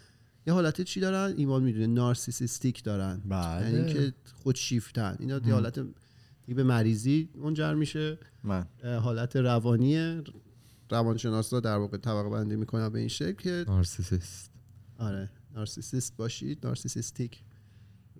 یه 0.46 0.52
حالت 0.52 0.80
چی 0.80 1.00
دارن؟ 1.00 1.34
ایمان 1.37 1.62
می‌دونه 1.62 1.87
نارسیسیستیک 1.87 2.84
دارن. 2.84 3.22
بله. 3.28 3.70
یعنی 3.70 3.92
که 3.92 4.12
خودشیفتن 4.34 5.16
اینا 5.18 5.40
یه 5.46 5.52
حالت 5.52 5.78
به 6.48 6.62
مریضی 6.62 7.28
منجر 7.37 7.74
میشه. 7.74 8.18
من. 8.44 8.66
حالت 8.84 9.37
روانی 9.37 10.22
روانشناسا 10.90 11.60
در 11.60 11.76
واقع 11.76 11.96
طبقه 11.96 12.30
بندی 12.30 12.56
می‌کنن 12.56 12.88
به 12.88 12.98
این 12.98 13.08
شکل 13.08 13.32
که 13.32 13.64
نارسیسیست. 13.68 14.50
آره. 14.98 15.30
نارسیسیست 15.54 16.16
باشید. 16.16 16.66
نارسیسیستیک. 16.66 17.42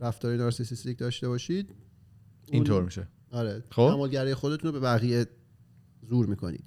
رفتار 0.01 0.37
نارسیسیستیک 0.37 0.99
داشته 0.99 1.29
باشید. 1.29 1.75
اینطور 2.49 2.83
میشه. 2.83 3.09
آره. 3.31 3.65
خب. 3.71 4.35
خودتون 4.35 4.73
رو 4.73 4.73
به 4.73 4.81
بقیه 4.81 5.27
زور 6.09 6.27
می‌کنید. 6.27 6.65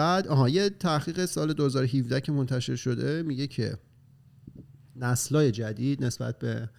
بعد 0.00 0.28
آها 0.28 0.48
یه 0.48 0.70
تحقیق 0.70 1.24
سال 1.24 1.52
2017 1.52 2.20
که 2.20 2.32
منتشر 2.32 2.76
شده 2.76 3.22
میگه 3.22 3.46
که 3.46 3.78
نسلای 4.96 5.52
جدید 5.52 6.04
نسبت 6.04 6.38
به 6.38 6.70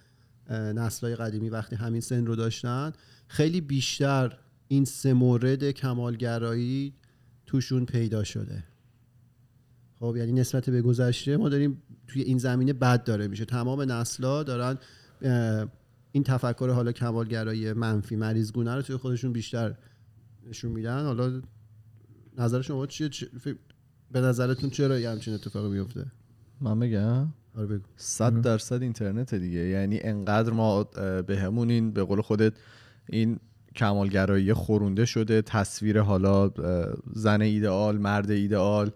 نسلای 0.50 1.16
قدیمی 1.16 1.48
وقتی 1.48 1.76
همین 1.76 2.00
سن 2.00 2.26
رو 2.26 2.36
داشتن 2.36 2.92
خیلی 3.26 3.60
بیشتر 3.60 4.38
این 4.68 4.84
سه 4.84 5.12
مورد 5.12 5.70
کمالگرایی 5.70 6.94
توشون 7.46 7.86
پیدا 7.86 8.24
شده. 8.24 8.64
خب 9.98 10.14
یعنی 10.16 10.32
نسبت 10.32 10.70
به 10.70 10.82
گذشته 10.82 11.36
ما 11.36 11.48
داریم 11.48 11.82
توی 12.08 12.22
این 12.22 12.38
زمینه 12.38 12.72
بد 12.72 13.04
داره 13.04 13.28
میشه. 13.28 13.44
تمام 13.44 13.92
نسلا 13.92 14.42
دارن 14.42 14.78
این 16.12 16.22
تفکر 16.22 16.70
حالا 16.70 16.92
کمالگرایی 16.92 17.72
منفی 17.72 18.16
مریضگونه 18.16 18.74
رو 18.74 18.82
توی 18.82 18.96
خودشون 18.96 19.32
بیشتر 19.32 19.74
نشون 20.48 20.72
میدن. 20.72 21.04
حالا 21.04 21.42
نظر 22.38 22.60
شما 22.62 22.86
چیه؟ 22.86 23.08
چه- 23.08 23.28
فکر- 23.40 23.56
به 24.12 24.20
نظرتون 24.20 24.70
چرا 24.70 24.98
یه 24.98 25.10
همچین 25.10 25.34
اتفاقی 25.34 25.68
میفته 25.68 26.06
من 26.60 26.78
بگم. 26.78 27.28
آره 27.56 27.66
بگو. 27.66 27.82
صد 27.96 28.40
درصد 28.40 28.82
اینترنت 28.82 29.34
دیگه. 29.34 29.58
یعنی 29.58 30.00
انقدر 30.00 30.52
ما 30.52 30.84
به 31.26 31.38
همون 31.38 31.70
این 31.70 31.90
به 31.90 32.04
قول 32.04 32.20
خودت 32.20 32.52
این 33.08 33.38
کمالگرایی 33.76 34.52
خورونده 34.52 35.04
شده. 35.04 35.42
تصویر 35.42 36.00
حالا 36.00 36.50
زن 37.14 37.40
ایدئال 37.42 37.98
مرد 37.98 38.30
ایدئال 38.30 38.90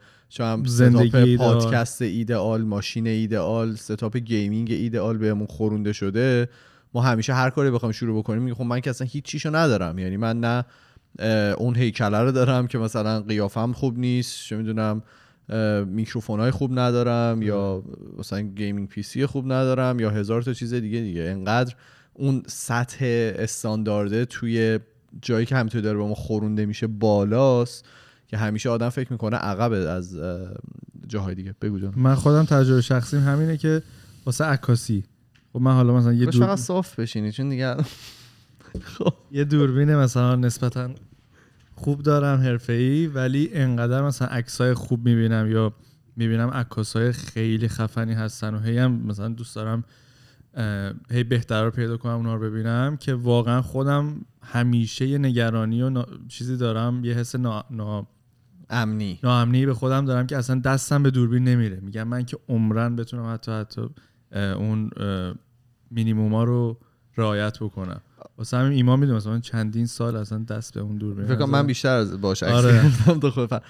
زندگی 0.65 1.09
setup 1.09 1.15
ایدئال. 1.15 1.61
پادکست 1.61 2.03
ایدئال 2.03 2.63
ماشین 2.63 3.07
ایدئال 3.07 3.75
setup 3.75 4.17
gaming 4.17 4.71
ایدئال 4.71 5.19
بهمون 5.19 5.47
خورونده 5.47 5.93
شده. 5.93 6.49
ما 6.95 7.03
همیشه 7.03 7.35
هر 7.35 7.51
کاری 7.51 7.71
بخوام 7.71 7.93
شروع 7.93 8.19
بکنیم 8.19 8.43
میگه 8.43 8.55
خب 8.55 8.63
من 8.63 8.81
که 8.81 8.91
اصلا 8.91 9.07
هیچ 9.11 9.25
چیشو 9.25 9.57
ندارم. 9.57 9.99
یعنی 9.99 10.17
من 10.17 10.41
نه 10.41 10.65
اون 11.59 11.77
هیکله 11.77 12.19
رو 12.19 12.33
دارم 12.33 12.67
که 12.67 12.79
مثلا 12.79 13.21
قیافم 13.21 13.73
خوب 13.73 13.99
نیست 13.99 14.45
چه 14.45 14.57
می‌دونم 14.57 15.03
میکروفون 15.87 16.41
های 16.41 16.51
خوب 16.51 16.79
ندارم 16.79 17.43
یا 17.43 17.83
مثلا 18.19 18.41
gaming 18.41 18.89
PC 18.89 19.27
خوب 19.27 19.53
ندارم 19.53 20.01
یا 20.01 20.11
هزار 20.11 20.43
تا 20.43 20.53
چیز 20.53 20.75
دیگه 20.75 21.01
دیگه. 21.01 21.23
انقدر 21.23 21.75
اون 22.15 22.43
سطح 22.47 23.33
استاندارده 23.39 24.25
توی 24.25 24.79
جایی 25.23 25.47
که 25.47 25.57
همینطوری 25.57 25.83
داره 25.83 25.99
به 25.99 26.05
ما 26.05 26.15
خورونده 26.15 26.67
میشه 26.67 26.87
بالاست 26.87 27.85
که 28.29 28.37
همیشه 28.37 28.71
آدم 28.71 28.89
فکر 28.89 29.13
می‌کنه 29.13 29.37
عقب 29.37 29.73
از 29.73 30.17
اه، 30.17 30.49
جاهای 31.07 31.35
دیگه. 31.35 31.55
بگو 31.63 31.79
جان 31.79 31.93
من 31.97 32.15
خودم 32.15 32.45
تجربه 32.45 32.81
شخصیم 32.81 33.21
همینه 33.21 33.57
که 33.57 33.83
واسه 34.27 34.45
عکاسی. 34.45 35.05
خب 35.53 35.61
من 35.61 35.75
حالا 35.75 35.95
مثلا 35.95 36.13
یه 36.13 36.27
دور... 36.27 36.47
فقط 36.47 36.59
صاف 36.59 37.01
بشینی 37.01 37.33
چون 37.33 37.49
دیگه 37.49 37.77
خب. 38.99 39.13
یه 39.31 39.45
دوربین 39.45 39.97
مثلا 39.97 40.37
نسبتا 40.37 40.91
خوب 41.77 42.03
دارم 42.03 42.41
حرفه‌ای 42.41 43.07
ولی 43.07 43.51
انقدر 43.53 44.03
مثلا 44.03 44.29
عکسای 44.29 44.75
خوب 44.75 45.09
می‌بینم 45.09 45.51
یا 45.51 45.73
می‌بینم 46.17 46.49
عکاسای 46.49 47.13
خیلی 47.13 47.69
خفنی 47.69 48.13
هستن 48.13 48.55
و 48.55 48.59
هی 48.59 48.79
هم 48.79 48.93
مثلا 48.93 49.29
دوست 49.29 49.57
دارم 49.57 49.85
هی 51.11 51.25
بهتر 51.25 51.65
رو 51.65 51.71
پیدا 51.71 51.97
کنم 51.97 52.13
اونا 52.13 52.35
رو 52.35 52.41
ببینم 52.41 52.97
که 52.97 53.15
واقعا 53.15 53.63
خودم 53.63 54.21
همیشه 54.43 55.07
یه 55.07 55.19
نگرانی 55.19 55.83
و 55.83 55.91
نا... 55.91 56.07
چیزی 56.29 56.57
دارم 56.57 57.05
یه 57.05 57.15
حس 57.15 57.37
نا... 57.37 57.65
نا... 57.71 58.07
امنی. 58.71 59.21
ناامنی 59.23 59.67
به 59.67 59.75
خودم 59.75 60.05
دارم 60.05 60.27
که 60.27 60.37
اصلا 60.37 60.61
دستم 60.61 61.03
به 61.03 61.11
دوربین 61.11 61.45
نمیره. 61.45 61.81
میگم 61.81 62.09
من 62.09 62.25
که 62.25 62.39
عمرن 62.49 62.97
بتونم 62.97 63.35
حتی 63.35 63.53
حتی 63.53 63.89
اون 64.33 64.91
مینیموما 65.91 66.45
رو 66.45 66.79
رعایت 67.17 67.59
بکنم. 67.59 68.01
واسه 68.39 68.57
همین 68.57 68.73
ایمان 68.73 68.99
می‌دونم 68.99 69.17
مثلا 69.17 69.41
چندین 69.41 69.87
سال 69.87 70.17
اصلا 70.17 70.39
دست 70.39 70.75
به 70.75 70.81
اون 70.81 70.97
دوربین 70.97 71.27
فکر 71.27 71.37
کنم 71.37 71.51
من. 71.51 71.67
بیشتر 71.67 71.97
از 71.97 72.21
باش 72.21 72.43
عکس 72.43 72.53
آره. 72.53 72.73
گرفتم 72.73 73.21
تا 73.21 73.31
خود 73.31 73.63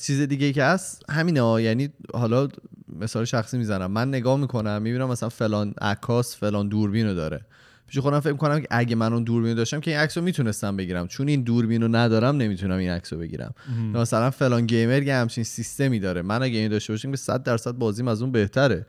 چیز 0.00 0.20
دیگه 0.20 0.52
که 0.52 0.64
هست؟ 0.64 1.02
همینه 1.10 1.40
ها. 1.40 1.60
یعنی 1.60 1.88
حالا 2.14 2.48
مثال 3.00 3.24
شخصی 3.24 3.58
می‌زنم. 3.58 3.90
من 3.90 4.08
نگاه 4.08 4.40
می‌کنم 4.40 4.82
می‌بینم 4.82 5.08
مثلا 5.08 5.28
فلان 5.28 5.74
عکاس 5.80 6.36
فلان 6.36 6.68
دوربین 6.68 7.06
رو 7.06 7.14
داره. 7.14 7.40
پیش 7.86 7.98
خودم 7.98 8.20
فکر 8.20 8.32
کنم 8.32 8.60
که 8.60 8.66
اگه 8.70 8.96
من 8.96 9.12
اون 9.12 9.24
دوربین 9.24 9.54
داشتم 9.54 9.80
که 9.80 9.90
این 9.90 10.00
عکس 10.00 10.18
رو 10.18 10.24
می‌تونستم 10.24 10.76
بگیرم. 10.76 11.06
چون 11.06 11.28
این 11.28 11.42
دوربین 11.42 11.82
رو 11.82 11.88
ندارم 11.88 12.36
نمی‌تونم 12.36 12.78
این 12.78 12.90
عکس 12.90 13.12
رو 13.12 13.18
بگیرم 13.18 13.54
مثلا 13.94 14.30
فلان 14.30 14.66
گیمر 14.66 15.02
یه 15.02 15.14
همچین 15.14 15.44
سیستمی 15.44 16.00
داره. 16.00 16.22
من 16.22 16.42
اگه 16.42 16.58
این 16.58 16.68
داشته 16.68 16.92
باشم 16.92 17.10
که 17.10 17.16
100 17.16 17.42
درصد 17.42 17.72
بازیم 17.72 18.08
از 18.08 18.22
اون 18.22 18.32
بهتره. 18.32 18.86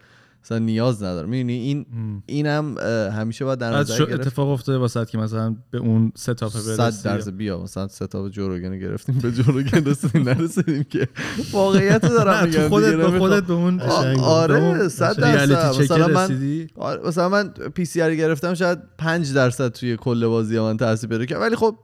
مثلا 0.48 0.60
نیاز 0.60 1.04
ندارم. 1.04 1.30
می‌دونی؟ 1.30 1.54
این. 1.54 1.86
اینم 2.26 2.78
همیشه 3.18 3.46
باید 3.46 3.60
در 3.60 3.74
از 3.74 3.86
نظر 3.92 3.98
شو 3.98 4.06
گرفت. 4.06 4.22
اتفاق 4.22 4.50
افتاده 4.50 4.78
واسه 4.78 5.06
که 5.06 5.18
مثلا 5.18 5.56
به 5.72 5.78
اون 5.78 6.12
ستاپ 6.16 6.52
صد 6.52 6.78
برسی 6.78 7.04
درصد. 7.04 7.32
بیا 7.32 7.64
مثلا 7.64 7.88
ستاپ 7.88 8.30
جوروگن 8.30 8.72
رو 8.72 8.78
گرفتیم 8.78 9.20
به 9.20 9.32
جوروگن 9.32 9.86
رسیدیم 9.86 10.30
نرسیدیم 10.30 10.84
که 10.84 11.08
واقعیت 11.52 12.02
دارم 12.02 12.46
میگم 12.46 12.62
تو 12.62 12.70
خودت 12.70 12.94
نمیخوام- 12.94 13.20
خودت 13.20 13.44
به 13.44 13.54
اون. 13.54 13.78
به 13.78 13.84
آره 14.22 14.56
اون 14.56 14.90
صد 14.90 15.24
ریالیتی 15.24 15.54
درصد. 15.54 15.82
چک 15.84 15.92
مثلا 15.92 16.08
من 16.08 16.68
آره، 16.76 17.08
مثلا 17.08 17.30
من 17.30 17.50
پی 17.50 17.86
سی 17.86 18.02
ار 18.02 18.16
گرفتم 18.16 18.54
شاید 18.54 18.80
5 18.98 19.34
درصد 19.34 19.68
توی 19.72 19.98
کل 19.98 20.28
بازی 20.28 20.60
من 20.60 20.78
تاثیر 20.78 21.10
پیدا 21.10 21.26
کرد. 21.26 21.42
ولی 21.42 21.56
خب 21.56 21.76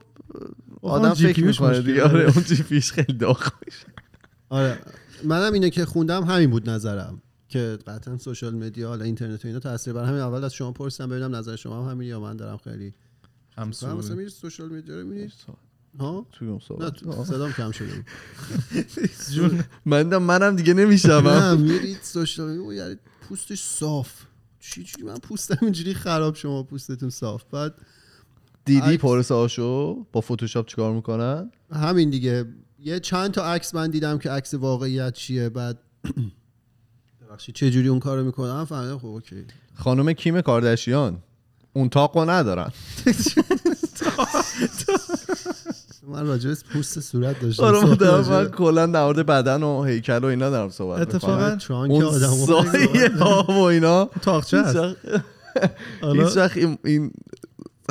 آدم 0.82 1.14
فکر 1.14 1.44
می‌کنه 1.44 1.80
دیگه. 1.80 2.02
آره 2.02 2.22
اون 2.24 2.44
جی 2.44 2.62
پیش 2.62 2.92
خیلی 2.92 3.18
داغ 3.18 3.42
میشه. 3.66 3.86
آره 4.48 4.78
منم 5.24 5.52
اینه 5.52 5.70
که 5.70 5.84
خوندم 5.84 6.24
همین 6.24 6.50
بود 6.50 6.70
نظرم. 6.70 7.20
که 7.54 7.78
قطعا 7.86 8.16
social 8.16 8.54
media 8.54 8.88
حالا 8.88 9.04
اینترنت 9.04 9.44
و 9.44 9.48
اینا 9.48 9.60
تاثیر 9.60 9.92
بر 9.92 10.04
همین. 10.04 10.20
اول 10.20 10.44
از 10.44 10.54
شما 10.54 10.72
پرسیدم 10.72 11.08
ببینم 11.08 11.34
نظر 11.36 11.56
شما 11.56 11.84
هم 11.84 11.90
همین 11.90 12.08
یا 12.08 12.20
من 12.20 12.36
دارم 12.36 12.56
خیلی 12.56 12.94
همسو. 13.56 13.96
مثلا 13.96 14.16
میری 14.16 14.28
social 14.30 14.68
media 14.72 15.00
رو 15.00 15.06
میری 15.06 15.32
ها؟ 16.00 16.26
توی 16.32 16.48
اون 16.48 16.58
صحبت. 16.58 16.92
تو- 16.96 17.24
صدام 17.24 17.52
کم 17.52 17.70
شده. 17.70 18.04
جون 19.34 19.64
من 19.84 20.16
منم 20.16 20.56
دیگه 20.56 20.74
نمیشم 20.74 21.28
نه 21.28 21.54
میرید 21.54 21.98
social 22.02 22.58
media 22.58 22.72
یعنی 22.72 22.96
پوستش 23.28 23.62
صاف. 23.62 24.12
چی 24.60 24.84
چی 24.84 25.02
من 25.02 25.14
پوستم 25.18 25.58
اینجوری 25.62 25.94
خراب 25.94 26.34
شما 26.34 26.62
پوستتون 26.62 27.10
صاف. 27.10 27.44
بعد 27.52 27.74
دیدی. 28.64 28.96
پروسه 28.96 29.34
هاشو 29.34 30.06
با 30.12 30.20
فتوشاپ 30.20 30.66
چیکار 30.66 30.92
می‌کنن؟ 30.94 31.50
همین 31.72 32.10
دیگه. 32.10 32.44
یه 32.78 33.00
چند 33.00 33.30
تا 33.30 33.44
عکس 33.52 33.74
من 33.74 33.90
دیدم 33.90 34.18
که 34.18 34.30
عکس 34.30 34.54
واقعیت 34.54 35.12
چیه. 35.12 35.48
بعد 35.48 35.78
ببخشید 37.34 37.54
چه 37.54 37.70
جوری 37.70 37.88
اون 37.88 38.00
کارو 38.00 38.24
می‌کنم 38.24 38.64
فهمیدم 38.64 38.98
خب 38.98 39.06
اوکی. 39.06 39.44
خانم 39.74 40.12
کیم 40.12 40.40
کاردشیان 40.40 41.18
اون 41.72 41.88
تاقو 41.88 42.24
ندارن. 42.24 42.72
من 46.08 46.26
راجع 46.26 46.50
به 46.50 46.56
پوست 46.72 47.00
صورت 47.00 47.40
داشتم. 47.40 47.64
آره 47.64 47.86
من 47.86 47.94
دارم 47.94 48.48
کلا 48.48 48.86
در 48.86 49.04
مورد 49.04 49.26
بدن 49.26 49.62
و 49.62 49.82
هیکل 49.82 50.18
و 50.18 50.24
اینا 50.24 50.50
دارم 50.50 50.70
صحبت 50.70 51.00
اتفاقاً 51.00 51.56
چون 51.56 51.88
که 51.88 52.04
آدمو- 52.04 52.46
سایه 52.46 53.10
ها 53.18 53.46
و 53.48 53.58
اینا. 53.58 54.10
تاقچه 54.22 54.62
هست. 54.62 54.76
هیچ 56.02 56.36
وقت 56.36 56.56
این 56.84 57.12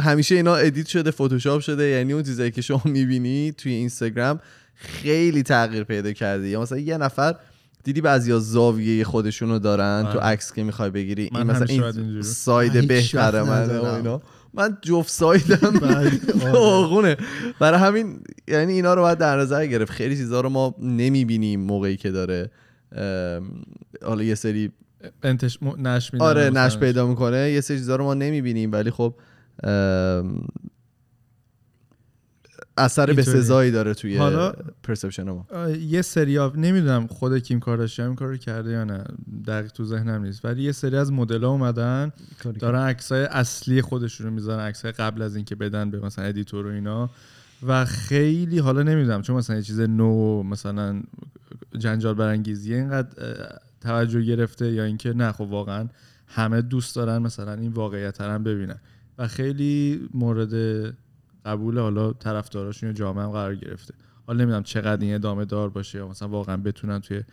همیشه 0.02 0.36
اینا 0.36 0.56
edit 0.56 0.88
شده 0.88 1.12
فتوشاپ 1.12 1.62
شده. 1.62 1.84
یعنی 1.84 2.14
اون 2.14 2.24
چیزایی 2.24 2.52
که 2.52 2.62
شما 2.62 2.82
می‌بینی 2.86 3.52
توی 3.52 3.72
اینستاگرام 3.72 4.40
خیلی 4.76 5.44
تغییر 5.44 5.84
پیدا 5.84 6.12
کرده 6.12 6.48
یا 6.48 6.62
مثلا 6.62 6.78
یه 6.78 6.98
نفر 6.98 7.36
دیدی 7.84 8.02
بعضیا 8.02 8.40
زاویه 8.40 9.04
خودشونو 9.04 9.60
دارن 9.60 10.04
تو 10.04 10.20
آره. 10.20 10.20
عکس 10.20 10.54
که 10.54 10.64
می‌خوای 10.64 10.90
بگیری 10.90 11.30
من 11.32 11.40
این 11.40 11.52
مثلا 11.52 11.88
این. 11.94 12.22
side 12.22 12.78
من 12.78 12.88
بهتره 12.88 13.42
وقت 13.42 13.50
منه 13.50 13.64
و 13.64 13.86
ندارم. 13.86 13.96
اینا 13.96 14.22
من 14.54 14.78
جفت 14.82 15.10
side 15.10 15.52
م. 15.52 15.74
داغونه 16.54 17.18
برای 17.60 17.80
همین 17.80 18.20
یعنی 18.48 18.74
اینا 18.74 18.94
رو 18.94 19.02
باید 19.02 19.18
در 19.18 19.38
نظر 19.38 19.66
گرفت 19.66 19.92
خیلی 19.92 20.16
چیزها 20.16 20.42
رو 20.42 20.50
ما 20.50 20.76
نمی‌بینیم 20.80 21.62
موقعی 21.62 21.98
که 21.98 22.12
داره 22.12 22.52
حالا 24.06 24.24
یه 24.24 24.36
سری 24.36 24.72
انتش 25.24 25.64
م... 25.64 25.88
نش 25.88 26.12
آره. 26.20 26.50
نش 26.50 26.78
پیدا 26.78 27.08
می‌کنه 27.08 27.52
یه 27.52 27.62
سری 27.62 27.78
چیزا 27.78 27.96
رو 27.96 28.04
ما 28.04 28.14
نمی‌بینیم 28.14 28.72
ولی 28.72 28.92
خب 28.92 29.16
اثر 32.78 33.14
به. 33.14 33.22
سزایی 33.22 33.72
داره 33.72 33.94
توی 33.94 34.18
حالا- 34.18 34.54
perception 34.84 35.30
ما. 35.30 35.70
یه 35.70 36.02
سری 36.02 36.40
نمی‌دونم 36.56 37.08
خود 37.08 37.38
کیم 37.38 37.60
کارداشیان 37.60 38.08
این 38.08 38.16
کارو 38.16 38.38
کرده 38.38 38.72
یا 38.72 38.84
نه. 38.84 39.04
دقیق 39.48 39.72
تو 39.72 39.86
ذهنم 39.86 40.24
نیست. 40.24 40.46
ولی 40.46 40.64
یه 40.64 40.72
سری 40.72 40.98
از 40.98 41.12
مدل 41.12 41.44
اومدن. 41.44 42.12
دارن 42.60 42.80
عکسای 42.80 43.24
اصلی 43.24 43.82
خودشون 43.82 44.28
رو 44.28 44.34
می‌ذارن 44.34 44.64
عکسای 44.64 44.92
قبل 44.92 45.22
از 45.22 45.36
اینکه 45.36 45.56
بدن 45.56 45.92
به 45.92 46.00
مثلا 46.00 46.26
editor 46.26 46.68
و 46.68 46.70
اینا. 46.70 47.10
و 47.68 47.86
خیلی 47.86 48.60
حالا 48.60 48.84
نمی‌دونم 48.84 49.22
چون 49.22 49.36
مثلا 49.36 49.56
یه 49.56 49.62
چیز 49.62 49.80
نو 49.80 50.44
مثلا 50.44 51.04
جنجال 51.78 52.14
برانگیزی 52.14 52.74
اینقدر 52.74 53.08
توجه 53.82 54.22
گرفته 54.22 54.72
یا 54.72 54.84
اینکه 54.84 55.14
نه 55.14 55.32
خب 55.32 55.42
واقعا 55.42 55.88
همه 56.28 56.62
دوست 56.62 56.96
دارن 56.96 57.18
مثلا 57.18 57.54
این 57.54 57.72
واقعیت 57.72 58.22
هم 58.22 58.44
ببینن. 58.44 58.78
و 59.18 59.28
خیلی 59.28 60.02
مورد 60.14 60.54
قبول 61.46 61.80
حالا 61.80 62.14
طرفداراشون 62.14 62.90
یا 62.90 62.94
جامعه 62.94 63.24
هم 63.24 63.32
قرار 63.32 63.56
گرفته. 63.56 63.94
حالا 64.28 64.40
نمی‌دونم 64.40 64.64
چقدر 64.64 65.02
این 65.02 65.16
ادامه 65.16 65.46
دار 65.46 65.70
باشه 65.70 65.98
یا 65.98 66.08
مثلا 66.08 66.28
واقعا 66.28 66.58
بتونن 66.58 67.00
توی 67.00 67.24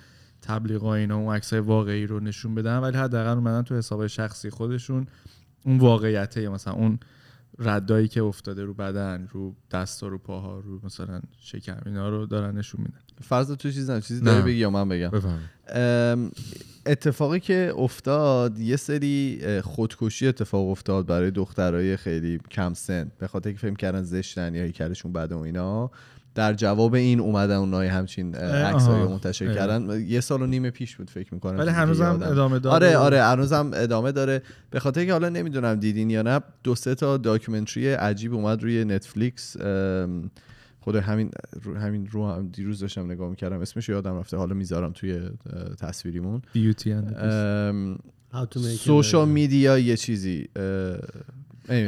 تبلیغ 0.43 0.85
اینا 0.85 1.17
اون 1.17 1.35
عکسای 1.35 1.61
واقعی 1.61 2.07
رو 2.07 2.21
نشون 2.21 2.55
بدن 2.55 2.79
ولی 2.79 2.97
حداقل 2.97 3.37
اومدن 3.37 3.63
تو 3.63 3.75
حساب 3.75 4.07
شخصی 4.07 4.51
خودشون 4.51 5.07
اون 5.65 5.79
واقعیته 5.79 6.43
یا 6.43 6.53
مثلا 6.53 6.75
اون 6.75 6.99
ردایی 7.59 8.09
که 8.09 8.23
افتاده 8.23 8.65
رو 8.65 8.75
بدن 8.75 9.29
رو 9.31 9.55
دستا 9.71 10.09
رو 10.09 10.19
پاها 10.19 10.59
رو 10.59 10.81
مثلا 10.85 11.21
شکم 11.41 11.77
اینا 11.87 12.09
رو 12.09 12.27
دارن 12.27 12.59
نشون 12.59 12.81
میدن. 12.81 13.01
فرض 13.23 13.51
تو 13.51 13.71
چیز 13.71 13.91
نه 13.91 14.01
چیزی. 14.01 14.21
داری 14.21 14.43
بگی 14.43 14.59
یا 14.59 14.71
من 14.71 14.89
بگم. 14.89 15.09
بفهم 15.09 16.31
اتفاقی 16.87 17.41
که 17.41 17.73
افتاد 17.77 18.59
یه 18.59 18.77
سری 18.77 19.41
خودکشی 19.65 20.27
اتفاق 20.27 20.69
افتاد 20.69 21.07
برای 21.07 21.31
دخترای 21.31 21.97
خیلی 21.97 22.41
کم 22.51 22.75
سن 22.75 23.11
به 23.19 23.27
خاطر 23.27 23.53
که 23.53 23.59
فکر 23.59 23.75
کردن 23.75 24.03
زشتن 24.03 24.55
یا 24.55 24.63
هیکلشون 24.63 25.13
بده 25.13 25.35
و 25.35 25.39
اینا. 25.39 25.91
در 26.35 26.55
جواب 26.55 26.95
این 26.95 27.21
اومدن 27.21 27.57
اونای 27.57 27.89
همچین 27.89 28.35
عکسایی. 28.35 29.05
منتشر. 29.05 29.55
کردن. 29.55 30.01
یه 30.01 30.21
سال 30.21 30.43
و 30.43 30.47
نیم 30.47 30.71
پیش 30.71 30.97
بود 30.97 31.11
فکر 31.11 31.35
می‌کنم 31.35 31.59
ولی 31.59 31.71
هنوزم 31.71 32.21
ادامه 32.23 32.59
داره 32.59 32.75
آره 32.75 32.97
آره 32.97 33.23
هنوزم 33.23 33.71
ادامه 33.75 34.13
داره. 34.13 34.43
به 34.71 34.81
خاطر 34.81 35.05
که 35.05 35.13
حالا 35.13 35.29
نمی‌دونم 35.29 35.75
دیدین 35.75 36.11
یا 36.11 36.23
نه 36.23 36.41
دو 36.65 36.75
سه 36.75 36.95
تا 36.95 37.17
داکیومنتری 37.17 37.89
عجیب 37.89 38.35
اومد 38.35 38.63
روی 38.63 38.85
نتفلیکس. 38.85 39.57
خود 40.81 40.97
همین 40.97 41.31
رو 41.63 41.77
همین 41.77 42.07
رو 42.07 42.29
هم 42.29 42.49
دیروز 42.49 42.81
داشتم 42.81 43.11
نگاه 43.11 43.31
می‌کردم 43.31 43.61
اسمش 43.61 43.89
یادم 43.89 44.19
رفته 44.19 44.37
حالا 44.37 44.55
می‌ذارم 44.55 44.93
توی 44.93 45.21
تصویریمون 45.81 46.43
beauty 46.53 46.93
and 46.93 47.17
How 48.33 48.47
to 48.55 48.59
make 48.59 48.61
social. 48.61 49.29
media 49.29 49.79
یه 49.79 49.97
چیزی 49.97 50.49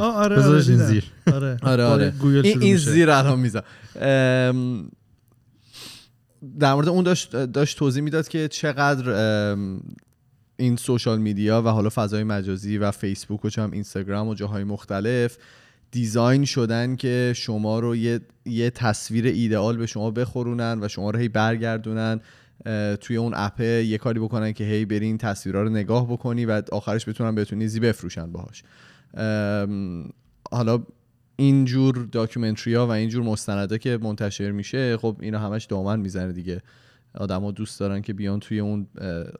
آره 0.00 0.36
بذارش 0.36 0.68
آره 0.68 0.76
این. 0.76 0.86
زیر. 0.86 1.04
آره 1.34 1.56
آره 1.62 1.84
آره 1.84 2.10
گوگل 2.10 2.46
این, 2.46 2.62
این. 2.62 2.76
زیر 2.76 3.10
الان 3.10 3.40
میزن 3.40 3.62
ام، 4.00 4.90
در 6.58 6.74
مورد 6.74 6.88
اون 6.88 7.04
داشت 7.04 7.36
داشت 7.36 7.78
توضیح 7.78 8.02
می‌داد 8.02 8.28
که 8.28 8.48
چقدر 8.48 9.08
این 10.56 10.76
social 10.76 11.18
media 11.18 11.62
و 11.62 11.68
حالا 11.68 11.88
فضای 11.94 12.24
مجازی 12.24 12.78
و 12.78 12.90
فیسبوک 12.90 13.44
و 13.44 13.50
چه 13.50 13.62
هم 13.62 13.70
اینستاگرام 13.70 14.28
و 14.28 14.34
جاهای 14.34 14.64
مختلف 14.64 15.38
design 15.92 16.44
شدن 16.44 16.96
که 16.96 17.32
شما 17.36 17.78
رو 17.78 17.96
یه, 17.96 18.20
یه 18.46 18.70
تصویر 18.70 19.26
ایدئال 19.26 19.76
به 19.76 19.86
شما 19.86 20.10
بخورونن 20.10 20.78
و 20.82 20.88
شما 20.88 21.10
رو 21.10 21.18
هی 21.18 21.28
برگردونن 21.28 22.20
توی 23.00 23.16
اون 23.16 23.32
app 23.36 23.60
یه 23.60 23.98
کاری 23.98 24.20
بکنن 24.20 24.52
که 24.52 24.64
هی 24.64 24.84
برین 24.84 25.18
تصویرها 25.18 25.62
رو 25.62 25.68
نگاه 25.68 26.12
بکنی 26.12 26.44
و 26.44 26.62
آخرش 26.72 27.08
بتونن 27.08 27.34
بهتون 27.34 27.60
چیزی 27.60 27.80
بفروشن 27.80 28.32
باهاش. 28.32 28.62
حالا 30.52 30.82
اینجور 31.36 32.08
documentary 32.12 32.74
ها 32.74 32.86
و 32.86 32.90
اینجور 32.90 33.24
مستندا 33.24 33.78
که 33.78 33.98
منتشر 34.02 34.50
میشه 34.50 34.96
خب 34.96 35.16
اینا 35.20 35.38
همش 35.38 35.64
دامن 35.64 36.00
می‌زنه 36.00 36.32
دیگه. 36.32 36.62
آدما 37.14 37.50
دوست 37.50 37.80
دارن 37.80 38.02
که 38.02 38.12
بیان 38.12 38.40
توی 38.40 38.60
اون 38.60 38.86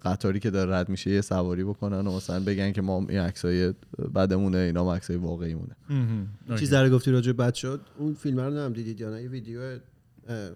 قطاری 0.04 0.40
که 0.40 0.50
داره 0.50 0.74
رد 0.74 0.88
میشه 0.88 1.10
یه 1.10 1.20
سواری 1.20 1.64
بکنن 1.64 2.06
و 2.06 2.16
مثلا 2.16 2.40
بگن 2.40 2.72
که 2.72 2.82
ما 2.82 3.06
این 3.08 3.18
عکسای 3.18 3.74
بدمونه 4.14 4.58
اینا 4.58 4.80
هم 4.80 4.88
عکسای 4.88 5.16
واقعیمونه. 5.16 5.76
چیز 6.56 6.70
در 6.70 6.90
گفتی 6.90 7.10
راجع 7.10 7.32
به 7.32 7.44
بد 7.44 7.54
شد 7.54 7.80
اون 7.98 8.14
فیلم 8.14 8.40
رو 8.40 8.50
نم 8.50 8.72
دیدید 8.72 9.00
یا 9.00 9.10
نه 9.10 9.22
یه 9.22 9.28
ویدیو 9.28 9.78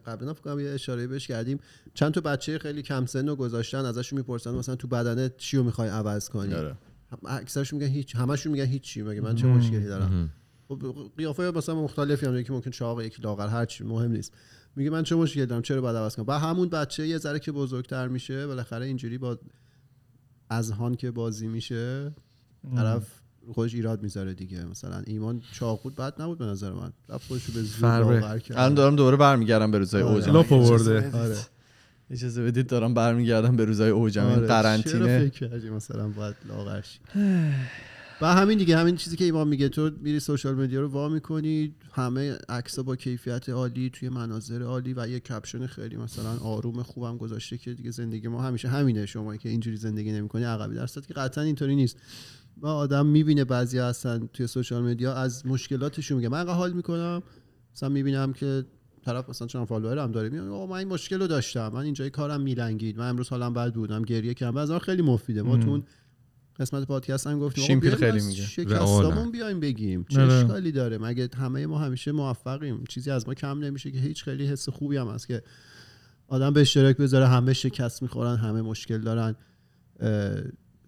قبلا 0.06 0.34
فکر 0.34 0.42
کنم 0.42 0.60
یه 0.60 0.70
اشاره 0.70 1.06
بهش 1.06 1.26
کردیم. 1.26 1.58
چند 1.94 2.12
تا 2.12 2.20
بچه 2.20 2.58
خیلی 2.58 2.82
کم 2.82 3.06
سن 3.06 3.28
رو 3.28 3.36
گذاشتن 3.36 3.84
ازشون 3.84 4.18
می‌پرسن 4.18 4.50
مثلا 4.54 4.76
تو 4.76 4.88
بدنت 4.88 5.36
چی 5.36 5.56
رو 5.56 5.62
می‌خوای 5.64 5.88
عوض 5.88 6.28
کنی؟ 6.28 6.54
آره. 6.54 6.74
هم- 7.12 7.18
اکثرشون 7.26 7.78
میگن 7.78 7.92
هیچ 7.92 8.16
همشون 8.16 8.52
میگن 8.52 8.64
هیچی 8.64 9.02
مگه 9.02 9.20
من 9.20 9.34
چه 9.34 9.46
مشکلی 9.46 9.84
دارم؟ 9.84 10.30
خب 10.68 10.82
قیافه 11.16 11.50
مثلا 11.50 11.74
مختلفی 11.74 12.26
هم 12.26 12.36
یکی 12.36 12.52
ممکن 12.52 12.70
چاق 12.70 13.02
یکی 13.02 13.22
لاغر 13.22 13.48
هر 13.48 13.64
چی 13.64 13.84
مهم 13.84 14.12
نیست. 14.12 14.32
میگه 14.76 14.90
من 14.90 15.02
چه 15.02 15.16
مشکلی 15.16 15.46
دارم؟ 15.46 15.62
چرا 15.62 15.80
باید 15.80 15.96
عوض 15.96 16.16
کنم؟ 16.16 16.24
بعد 16.24 16.42
همون 16.42 16.68
بچه 16.68 17.06
یه 17.06 17.18
ذره 17.18 17.38
که 17.38 17.52
بزرگتر 17.52 18.08
میشه 18.08 18.46
بالاخره 18.46 18.86
اینجوری 18.86 19.18
با 19.18 19.38
اذهان 20.50 20.94
که 20.94 21.10
بازی 21.10 21.48
میشه 21.48 22.14
طرف 22.76 23.06
خودش 23.54 23.74
ایراد 23.74 24.02
می‌ذاره 24.02 24.34
دیگه. 24.34 24.64
مثلا 24.64 25.02
ایمان 25.06 25.42
چاق 25.52 25.82
بود 25.82 25.94
بد 25.94 26.22
نبود 26.22 26.38
به 26.38 26.44
نظر 26.44 26.72
من. 26.72 26.92
رفت 27.08 27.28
خودش 27.28 27.44
رو 27.44 27.54
به 27.54 27.62
زور 27.62 28.38
کرد. 28.38 28.58
الان 28.58 28.74
دارم 28.74 28.96
دوباره 28.96 29.16
برمیگردم 29.16 29.70
به 29.70 29.78
روزای 29.78 30.02
آره. 30.02 30.32
لپ 30.32 30.52
آورده. 30.52 31.10
آره. 31.12 31.36
اجازه 32.10 32.44
بدید 32.44 32.66
دارم 32.66 32.94
برمیگردم 32.94 33.56
به 33.56 33.64
روزای 33.64 33.90
اوجم 33.90 34.26
این 34.26 34.38
آره. 34.38 34.46
قرنطینه. 34.46 35.18
فکر 35.18 35.48
کردی 35.48 35.70
مثلا 35.70 36.08
باید 36.08 36.36
لاغر 36.48 36.80
شی 36.80 36.98
و 38.20 38.34
همین 38.34 38.58
دیگه 38.58 38.76
همین 38.76 38.96
چیزی 38.96 39.16
که 39.16 39.24
ایمان 39.24 39.48
میگه 39.48 39.68
تو 39.68 39.90
میری 40.00 40.20
سوشال 40.20 40.54
مدیا 40.54 40.80
رو 40.80 40.88
وا 40.88 41.08
می‌کنی 41.08 41.74
همه 41.92 42.38
عکس‌ها 42.48 42.82
با 42.82 42.96
کیفیت 42.96 43.48
عالی 43.48 43.90
توی 43.90 44.08
مناظر 44.08 44.62
عالی 44.62 44.94
و 44.96 45.08
یه 45.08 45.20
کپشن 45.20 45.66
خیلی 45.66 45.96
مثلا 45.96 46.36
آروم 46.36 46.82
خوبم 46.82 47.16
گذاشته 47.16 47.58
که 47.58 47.74
دیگه 47.74 47.90
زندگی 47.90 48.28
ما 48.28 48.42
همیشه 48.42 48.68
همینه 48.68 49.06
شما 49.06 49.36
که 49.36 49.48
اینجوری 49.48 49.76
زندگی 49.76 50.12
نمی‌کنی 50.12 50.44
عقبی 50.44 50.74
درصد 50.74 51.06
که 51.06 51.14
قطعا 51.14 51.44
اینطوری 51.44 51.76
نیست. 51.76 51.96
و 52.56 52.66
آدم 52.66 53.06
می‌بینه 53.06 53.44
بعضی 53.44 53.78
هستن 53.78 54.28
توی 54.32 54.46
social 54.46 54.82
media 54.82 55.14
از 55.14 55.46
مشکلاتشون 55.46 56.16
میگه 56.16 56.28
من 56.28 56.48
حال 56.48 56.72
می‌کنم 56.72 57.22
مثلا 57.74 57.88
می‌بینم 57.88 58.32
که 58.32 58.64
طرف 59.04 59.28
مثلا 59.28 59.48
چون 59.48 59.64
follower 59.64 59.98
هم 59.98 60.12
داره 60.12 60.28
میگه 60.28 60.42
آقا 60.42 60.66
من 60.66 60.76
این 60.76 60.88
مشکل 60.88 61.20
رو 61.20 61.26
داشتم 61.26 61.68
من 61.68 61.80
اینجای 61.80 62.10
کارم 62.10 62.40
میلنگید 62.40 62.98
من 62.98 63.08
امروز 63.08 63.28
حالم 63.28 63.52
بد 63.54 63.74
بودم 63.74 64.02
گریه 64.02 64.34
کردم 64.34 64.56
از 64.56 64.72
خیلی 64.72 65.02
مفیده. 65.02 65.42
ما 65.42 65.56
تو 65.56 65.82
قسمت 66.60 66.86
پادکست 66.86 67.26
هم 67.26 67.38
گفتیم. 67.38 67.64
شیمپیل 67.64 67.94
خیلی 67.94 68.20
میگه. 68.26 68.42
شکستامون. 68.42 69.30
بیایم 69.30 69.60
بگیم. 69.60 70.06
چه 70.08 70.22
آره. 70.22 70.32
اشکالی 70.32 70.72
داره؟ 70.72 70.98
مگه 70.98 71.28
همه 71.36 71.66
ما 71.66 71.78
همیشه 71.78 72.12
موفقیم. 72.12 72.84
چیزی 72.88 73.10
از 73.10 73.28
ما 73.28 73.34
کم 73.34 73.58
نمیشه 73.58 73.90
که 73.90 73.98
هیچ 73.98 74.24
خیلی 74.24 74.46
حس 74.46 74.68
خوبی 74.68 74.96
هم 74.96 75.08
هست 75.08 75.26
که 75.26 75.42
آدم 76.28 76.52
به 76.52 76.60
اشتراک 76.60 76.96
بذاره 76.96 77.26
همه 77.26 77.52
شکست 77.52 78.02
می‌خورن 78.02 78.36
همه 78.36 78.62
مشکل 78.62 78.98
دارن 78.98 79.36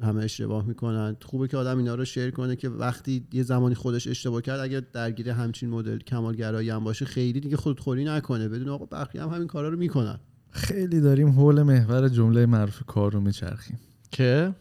همه 0.00 0.24
اشتباه 0.24 0.66
می‌کنن. 0.66 1.16
خوبه 1.24 1.48
که 1.48 1.56
آدم 1.56 1.78
اینا 1.78 1.94
رو 1.94 2.04
شیر 2.04 2.30
کنه 2.30 2.56
که 2.56 2.68
وقتی 2.68 3.26
یه 3.32 3.42
زمانی 3.42 3.74
خودش 3.74 4.06
اشتباه 4.06 4.42
کرد 4.42 4.60
اگر 4.60 4.82
درگیر 4.92 5.30
همچین 5.30 5.70
مدل 5.70 5.98
کمالگرایی 5.98 6.70
هم 6.70 6.84
باشه 6.84 7.04
خیلی 7.04 7.40
دیگه 7.40 7.56
خودخوری 7.56 8.04
نکنه. 8.04 8.48
بدون 8.48 8.68
آقا 8.68 8.86
بقیه 8.86 9.22
هم 9.22 9.28
همین 9.28 9.46
کارا 9.46 9.68
رو 9.68 9.78
می‌کنن. 9.78 10.18
خیلی 10.50 11.00
داریم 11.00 11.28
حول 11.28 11.62
محور 11.62 12.08
جمله 12.08 12.46
معروف 12.46 12.82
کار 12.86 13.12
رو 13.12 13.20
میچرخیم. 13.20 13.78
که؟ 14.10 14.54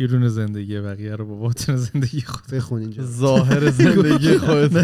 بیرون 0.00 0.28
زندگی 0.28 0.80
بقیه 0.80 1.16
رو 1.16 1.26
با 1.26 1.34
باطن 1.34 1.76
زندگی 1.76 2.20
خود 2.20 2.46
بخون 2.52 2.80
اینجا. 2.80 3.04
ظاهر 3.04 3.70
زندگی 3.70 4.38
خود 4.38 4.76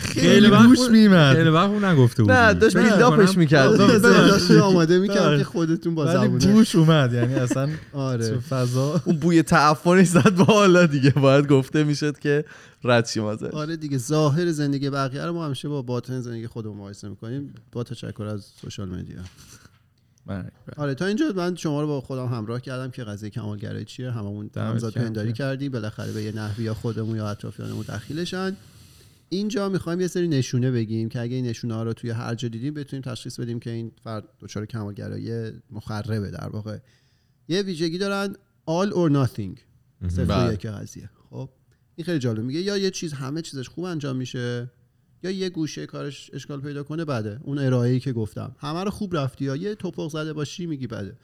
خیلی 0.00 0.50
گوش 0.50 0.78
بود- 0.78 0.90
میمد. 0.90 1.36
خیلی 1.36 1.48
وقت 1.48 1.68
اون 1.68 1.84
نگفته 1.84 2.22
بودی. 2.22 2.34
نه 2.34 2.54
داشت 2.54 2.76
بیلداپش. 2.76 3.36
می‌کرد. 3.36 3.76
داشت 3.76 4.50
آماده 4.50 4.98
می‌کنم 4.98 5.38
که 5.38 5.44
خودتون 5.44 5.94
با 5.94 6.04
ولی 6.04 6.12
زبونه 6.12 6.46
بوش 6.52 6.74
اومد 6.74 7.12
یعنی 7.12 7.34
اصلا 7.34 7.66
تو 7.92 7.98
آره 7.98 8.38
فضا 8.38 9.00
اون 9.04 9.16
بوی 9.16 9.42
تعفنش 9.42 10.06
زد 10.06 10.36
با 10.36 10.44
حالا 10.44 10.86
دیگه. 10.86 11.10
باید 11.10 11.46
گفته 11.48 11.84
می‌شد 11.84 12.18
که 12.18 12.44
رد 12.84 13.06
شیم 13.06 13.24
ازش. 13.24 13.50
آره 13.52 13.76
دیگه 13.76 13.98
ظاهر 13.98 14.50
زندگی 14.50 14.90
بقیه 14.90 15.24
رو 15.24 15.32
ما 15.32 15.46
همیشه 15.46 15.68
با 15.68 15.82
باطن 15.82 16.20
زندگی 16.20 16.46
خودمون 16.46 16.76
مقایسه 16.76 17.08
می‌کنیم. 17.08 17.54
با 17.72 17.84
تشکر 17.84 18.24
از 18.24 18.44
سوشال 18.60 18.88
مدیا. 18.88 19.16
آره 20.76 20.94
تا 20.94 21.06
اینجا 21.06 21.32
من 21.36 21.56
شما 21.56 21.80
رو 21.80 21.86
با 21.86 22.00
خودم 22.00 22.26
همراه 22.26 22.60
کردم 22.60 22.90
که 22.90 23.04
قضیه 23.04 23.30
کمالگرایی 23.30 23.84
چیه 23.84 24.10
هممون 24.10 24.50
همزاد 24.56 24.92
پنداری 24.92 25.32
که. 25.32 25.38
کردیم 25.38 25.72
بالاخره 25.72 26.12
به 26.12 26.22
یه 26.22 26.32
نحوی 26.32 26.64
یا 26.64 26.74
خودمون 26.74 27.16
یا 27.16 27.30
اطرافیانمون 27.30 27.84
دخیلشن. 27.88 28.56
اینجا 29.28 29.68
می‌خوایم 29.68 30.00
یه 30.00 30.06
سری 30.06 30.28
نشونه 30.28 30.70
بگیم 30.70 31.08
که 31.08 31.20
اگه 31.20 31.36
این 31.36 31.46
نشونه 31.46 31.74
ها 31.74 31.82
رو 31.82 31.92
توی 31.92 32.10
هر 32.10 32.34
جا 32.34 32.48
دیدیم 32.48 32.74
بتونیم 32.74 33.02
تشخیص 33.02 33.40
بدیم 33.40 33.60
که 33.60 33.70
این 33.70 33.92
فرد 34.04 34.24
دچار 34.40 34.66
کمالگرایی 34.66 35.52
مخربه 35.70 36.30
در 36.30 36.48
واقع. 36.48 36.78
یه 37.48 37.62
ویژگی 37.62 37.98
دارن 37.98 38.34
all 38.68 38.90
or 38.90 39.12
nothing. 39.12 39.60
صفر 40.08 40.24
بله. 40.24 40.54
یک 40.54 40.66
قضیه. 40.66 41.10
خب 41.30 41.50
این 41.96 42.04
خیلی 42.04 42.18
جالب 42.18 42.44
میگه. 42.44 42.60
یا 42.60 42.76
یه 42.76 42.90
چیز 42.90 43.12
همه 43.12 43.42
چیزش 43.42 43.68
خوب 43.68 43.84
انجام 43.84 44.16
میشه. 44.16 44.70
یا 45.22 45.30
یه 45.30 45.50
گوشه 45.50 45.86
کارش 45.86 46.30
اشکال 46.32 46.60
پیدا 46.60 46.82
کنه 46.82 47.04
بده. 47.04 47.40
اون 47.42 47.58
ارائه‌ای 47.58 48.00
که 48.00 48.12
گفتم. 48.12 48.56
همه 48.58 48.84
رو 48.84 48.90
خوب 48.90 49.16
رفتی 49.16 49.44
یا 49.44 49.56
یه 49.56 49.74
توپق 49.74 50.08
زده 50.08 50.32
باشی 50.32 50.66
میگی 50.66 50.86
بده. 50.86 51.16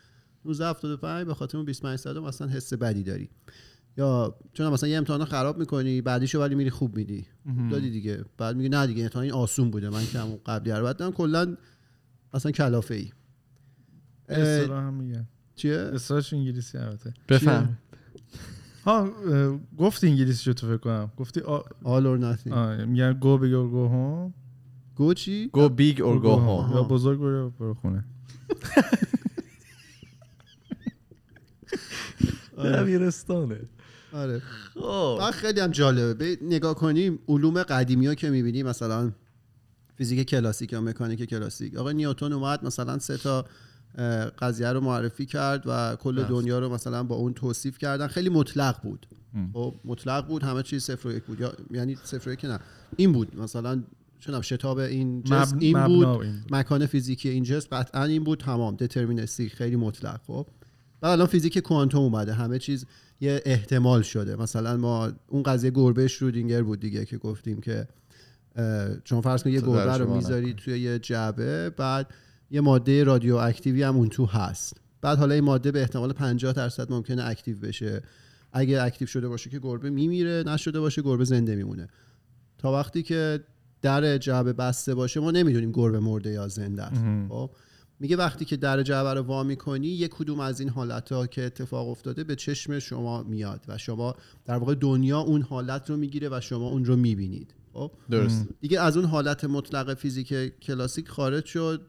1975 0.45 1.27
به 1.27 1.35
خاطر 1.35 1.59
اون 1.59 1.67
25 1.67 1.99
صدم 1.99 2.25
مثلا 2.25 2.49
حس 2.49 2.73
بدی 2.73 3.03
داری. 3.03 3.31
یا 3.97 4.39
چون 4.53 4.73
مثلا 4.73 4.89
یه 4.89 4.99
امتحان 4.99 5.25
خراب 5.25 5.59
می‌کنی 5.59 6.01
بعدیشو 6.01 6.41
ولی 6.41 6.55
میری 6.55 6.71
خوب 6.71 6.97
میدی. 6.97 7.27
دادی 7.71 7.91
دیگه. 7.91 8.25
بعد 8.39 8.57
میگی 8.57 8.69
نه 8.69 8.87
دیگه 8.87 9.03
امتحان 9.03 9.25
این 9.25 9.33
آسون 9.33 9.71
بوده. 9.71 9.91
من 9.91 10.07
که 10.07 10.19
همون 10.19 10.39
قبلی 10.47 10.73
رو 10.73 10.87
بدم 10.87 11.11
کلا 11.11 11.57
اصلا 12.33 12.53
کلافه 12.53 12.95
ای 12.95 13.11
هم 14.29 14.95
میگن 14.95 15.29
چیه؟ 15.55 15.77
اصطلاحش 15.77 16.33
انگلیسی 16.33 16.79
البته. 16.79 17.15
بفهم. 17.29 17.79
ها 18.89 18.99
اه، 19.03 19.59
گفتی 19.79 20.07
انگلیسی 20.07 20.45
شو 20.45 20.53
تو 20.53 20.67
فکر 20.67 20.77
کنم. 20.77 21.13
گفتی 21.17 21.41
آ... 21.41 21.61
all 21.61 22.05
or 22.05 22.19
nothing. 22.23 22.53
میگن 22.87 23.13
go 23.13 23.39
big 23.39 23.69
or 23.69 23.79
go 23.79 23.89
home 23.89 24.35
go 24.97 25.15
چی؟ 25.15 25.49
go 25.53 25.69
big 25.69 26.03
or 26.03 26.21
go 26.21 26.37
home 26.37 26.73
یا 26.75 26.83
بزرگ 26.83 27.19
برو 27.19 27.51
برو 27.51 27.75
خونه. 27.75 28.05
دبیرستانه. 32.65 33.61
آره. 34.13 34.43
خب. 34.75 35.31
خیلی 35.31 35.61
هم 35.61 35.71
جالبه. 35.71 36.15
به 36.15 36.39
نگاه 36.43 36.75
کنیم 36.75 37.19
علوم 37.29 37.63
قدیمی 37.63 38.07
ها 38.07 38.15
که 38.15 38.31
می‌بینیم 38.31 38.67
مثلا 38.67 39.13
فیزیک 39.97 40.29
کلاسیک 40.29 40.73
یا 40.73 40.81
مکانیک 40.81 41.25
کلاسیک. 41.25 41.77
آقا 41.77 41.93
نیوتن 41.93 42.33
اومد 42.33 42.65
مثلا 42.65 42.99
سه 42.99 43.17
تا 43.17 43.45
قضیه 44.39 44.69
رو 44.69 44.81
معرفی 44.81 45.27
کرد 45.27 45.63
و 45.67 45.97
کل 45.97 46.23
دنیا 46.23 46.59
رو 46.59 46.69
مثلا 46.69 47.03
با 47.03 47.17
اون 47.17 47.35
توصیف 47.35 47.79
کردن. 47.79 48.07
خیلی 48.07 48.29
مطلق 48.29 48.83
بود. 48.83 49.07
خب 49.53 49.75
مطلق 49.85 50.27
بود 50.27 50.43
همه 50.43 50.63
چیز 50.63 50.85
صفر 50.85 51.09
و 51.09 51.13
یک 51.13 51.23
بود. 51.23 51.41
یا 51.41 51.53
یعنی 51.71 51.97
صفر 52.05 52.31
و 52.31 52.33
یک 52.33 52.45
نه. 52.45 52.59
این 52.97 53.13
بود. 53.13 53.41
مثلا 53.41 53.83
چونم 54.19 54.41
شتاب 54.41 54.79
این 54.79 55.23
جسم 55.23 55.57
مب- 55.57 55.63
این 55.63 55.87
بود. 55.87 56.07
این 56.07 56.17
بود. 56.17 56.55
مکان 56.55 56.87
فیزیکی 56.87 57.29
این 57.29 57.43
جسم 57.43 57.69
قطعا 57.77 58.05
این 58.05 58.25
بود. 58.25 58.41
تمام. 58.41 58.77
دترمینستیک 58.77 59.55
خیلی 59.55 59.77
مطلق. 59.77 60.21
خب. 60.27 60.47
بعد 61.01 61.13
الان 61.13 61.27
فیزیک 61.27 61.59
کوانتوم 61.59 62.03
اومده. 62.03 62.33
همه 62.33 62.59
چیز 62.59 62.87
یه 63.21 63.43
احتمال 63.45 64.03
شده. 64.03 64.37
مثلا 64.37 64.77
ما 64.77 65.13
اون 65.27 65.43
قضیه 65.43 65.71
گربه 65.71 66.09
شرودینگر 66.09 66.63
بود 66.63 66.81
دیگه 66.81 67.05
که 67.05 67.19
گفتیم 67.19 67.61
که 67.61 67.89
چون 69.05 69.21
فرض 69.21 69.43
کن 69.43 69.51
یه 69.51 69.61
گربه 69.61 69.97
رو 69.97 70.15
می‌ذاری 70.15 70.55
توی 70.55 70.81
یه 70.81 70.99
جعبه 70.99 71.71
بعد 71.71 72.07
یه 72.51 72.61
ماده 72.61 73.05
رادیواکتیوی 73.05 73.83
هم 73.83 73.97
اون 73.97 74.09
تو 74.09 74.27
هست. 74.27 74.81
بعد 75.01 75.19
حالا 75.19 75.35
این 75.35 75.45
ماده 75.45 75.73
به 75.73 75.81
احتمال 75.81 76.13
50 76.13 76.53
درصد 76.53 76.93
ممکنه 76.93 77.25
active 77.25 77.59
بشه. 77.59 78.03
اگه 78.53 78.83
active 78.83 79.09
شده 79.09 79.29
باشه 79.29 79.51
که 79.51 79.59
گربه 79.59 79.91
میمیره 79.91 80.45
نشده 80.47 80.81
باشه 80.81 81.03
گربه 81.03 81.25
زنده 81.25 81.57
میمونه. 81.57 81.89
تا 82.59 82.73
وقتی 82.73 83.03
که 83.03 83.45
در 83.83 84.19
جعبه 84.19 84.53
بسته 84.53 84.95
باشه 84.95 85.21
ما 85.21 85.31
نمی‌دونیم 85.31 85.73
گربه 85.73 86.01
مرده 86.01 86.31
یا 86.31 86.49
زنده 86.49 86.83
است. 86.83 87.03
خب؟ 87.29 87.51
میگه 88.01 88.17
وقتی 88.17 88.45
که 88.45 88.57
در 88.57 88.83
جعبه 88.83 89.15
رو 89.15 89.23
وا 89.23 89.43
می‌کنی 89.43 89.89
یک 89.89 90.11
کدوم 90.11 90.41
از 90.41 90.61
این 90.61 90.69
حالت 90.69 91.13
ها 91.13 91.27
که 91.27 91.45
اتفاق 91.45 91.89
افتاده 91.89 92.25
به 92.25 92.37
چشم 92.37 92.79
شما 92.79 93.23
میاد 93.23 93.61
و 93.69 93.79
شما 93.79 94.15
در 94.45 94.57
واقع 94.57 94.75
دنیا 94.75 95.19
اون 95.19 95.43
حالت 95.43 95.91
رو 95.91 95.97
می‌گیره 95.97 96.29
و 96.29 96.41
شما 96.41 96.69
اون 96.69 96.85
رو 96.85 96.97
می‌بینید. 96.97 97.55
خب؟ 97.79 97.91
درست. 98.11 98.49
دیگه 98.61 98.81
از 98.81 98.97
اون 98.97 99.07
حالت 99.07 99.45
مطلق 99.45 99.95
فیزیک 99.95 100.59
کلاسیک 100.61 101.09
خارج 101.09 101.45
شد 101.45 101.81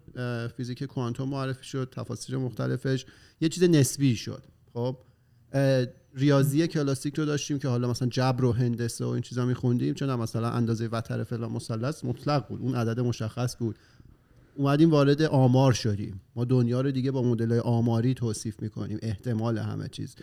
فیزیک 0.58 0.84
کوانتوم 0.84 1.30
معرفی 1.30 1.66
شد 1.66 1.90
تفاسیر 1.96 2.38
مختلفش 2.38 3.06
یه 3.42 3.50
چیز 3.50 3.64
نسبی 3.64 4.16
شد. 4.16 4.44
خب؟ 4.74 4.98
ریاضی 6.14 6.68
کلاسیک 6.68 7.16
رو 7.16 7.26
داشتیم 7.26 7.60
که 7.60 7.68
حالا 7.68 7.90
مثلا 7.90 8.08
جبر 8.08 8.44
و 8.44 8.52
هندسه 8.52 9.06
و 9.06 9.08
این 9.08 9.22
چیزا 9.22 9.46
میخوندیم 9.46 9.94
چون 9.94 10.16
مثلا 10.16 10.50
اندازه 10.50 10.88
وتر 10.88 11.24
فلان 11.24 11.52
مثلث 11.52 12.06
مطلق 12.06 12.48
بود 12.48 12.62
اون 12.62 12.76
عدد 12.76 13.00
مشخص 13.00 13.58
بود. 13.58 13.76
اومدیم 14.56 14.90
وارد 14.90 15.22
آمار 15.22 15.74
شدیم. 15.74 16.22
ما 16.36 16.46
دنیا 16.46 16.82
رو 16.82 16.92
دیگه 16.92 17.12
با 17.12 17.24
مدل 17.24 17.60
آماری 17.60 18.14
توصیف 18.14 18.62
می‌کنیم. 18.62 19.00
احتمال 19.02 19.58
همه 19.58 19.88
چیز 19.88 20.16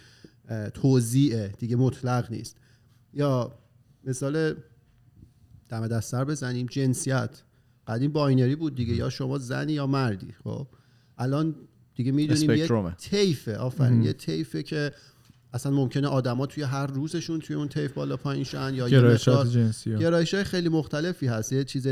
اه، 0.48 0.70
توزیعه 0.70 1.55
دیگه 1.59 1.76
مطلق 1.76 2.31
نیست. 2.31 2.57
یا 3.14 3.59
مثال 4.05 4.55
دم 5.68 5.87
دست 5.87 6.11
سر 6.11 6.24
بزنیم. 6.24 6.66
جنسیت. 6.70 7.42
قدیم 7.87 8.12
binary 8.12 8.57
بود 8.57 8.74
دیگه. 8.74 8.94
یا 8.94 9.11
شما 9.11 9.38
زنی 9.38 9.72
یا 9.72 9.87
مردی. 9.87 10.35
خب. 10.44 10.66
الان 11.18 11.55
دیگه 11.94 12.12
می‌دونیم 12.12 12.50
یه. 12.50 12.94
طیفه. 12.98 13.57
آفرین. 13.57 14.02
یه 14.02 14.12
طیفه 14.12 14.62
که 14.62 14.92
اصلا 15.52 15.72
ممکنه 15.72 16.09
آدما 16.09 16.46
توی 16.46 16.62
هر 16.62 16.87
روزشون 16.87 17.40
توی 17.40 17.57
اون 17.57 17.68
طیف 17.68 17.92
بالا 17.92 18.16
پایین 18.16 18.44
شن 18.44 18.74
یا 18.74 18.88
گرایشات 18.88 19.50
جنسی. 19.50 19.96
گرایش 19.96 20.35
های 20.35 20.44
خیلی 20.44 20.68
مختلفی 20.68 21.26
هست. 21.26 21.52
یه 21.52 21.64
چیز. 21.64 21.88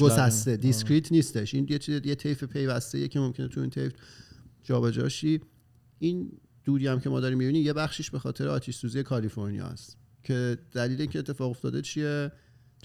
گسسته. 0.00 0.56
discrete 0.56 1.12
نیستش. 1.12 1.54
این 1.54 1.66
یه 1.70 1.78
چیز 1.78 2.00
یه 2.04 2.14
طیف 2.14 2.44
پیوسته 2.44 3.08
که 3.08 3.20
ممکنه 3.20 3.48
تو 3.48 3.60
این 3.60 3.70
طیف 3.70 3.92
جابجا 4.64 5.08
شی 5.08 5.40
این 5.98 6.32
دوری 6.64 6.86
هم 6.86 7.00
که 7.00 7.10
ما 7.10 7.20
داریم 7.20 7.38
می‌بینیم 7.38 7.66
یه 7.66 7.72
بخشیش 7.72 8.10
به 8.10 8.18
خاطر 8.18 8.48
آتش 8.48 8.76
سوزی 8.76 9.02
کالیفرنیا 9.02 9.66
است 9.66 9.96
که 10.26 10.58
دلیل 10.74 11.00
اینکه 11.00 11.18
اتفاق 11.18 11.50
افتاده 11.50 11.82
چیه؟ 11.82 12.32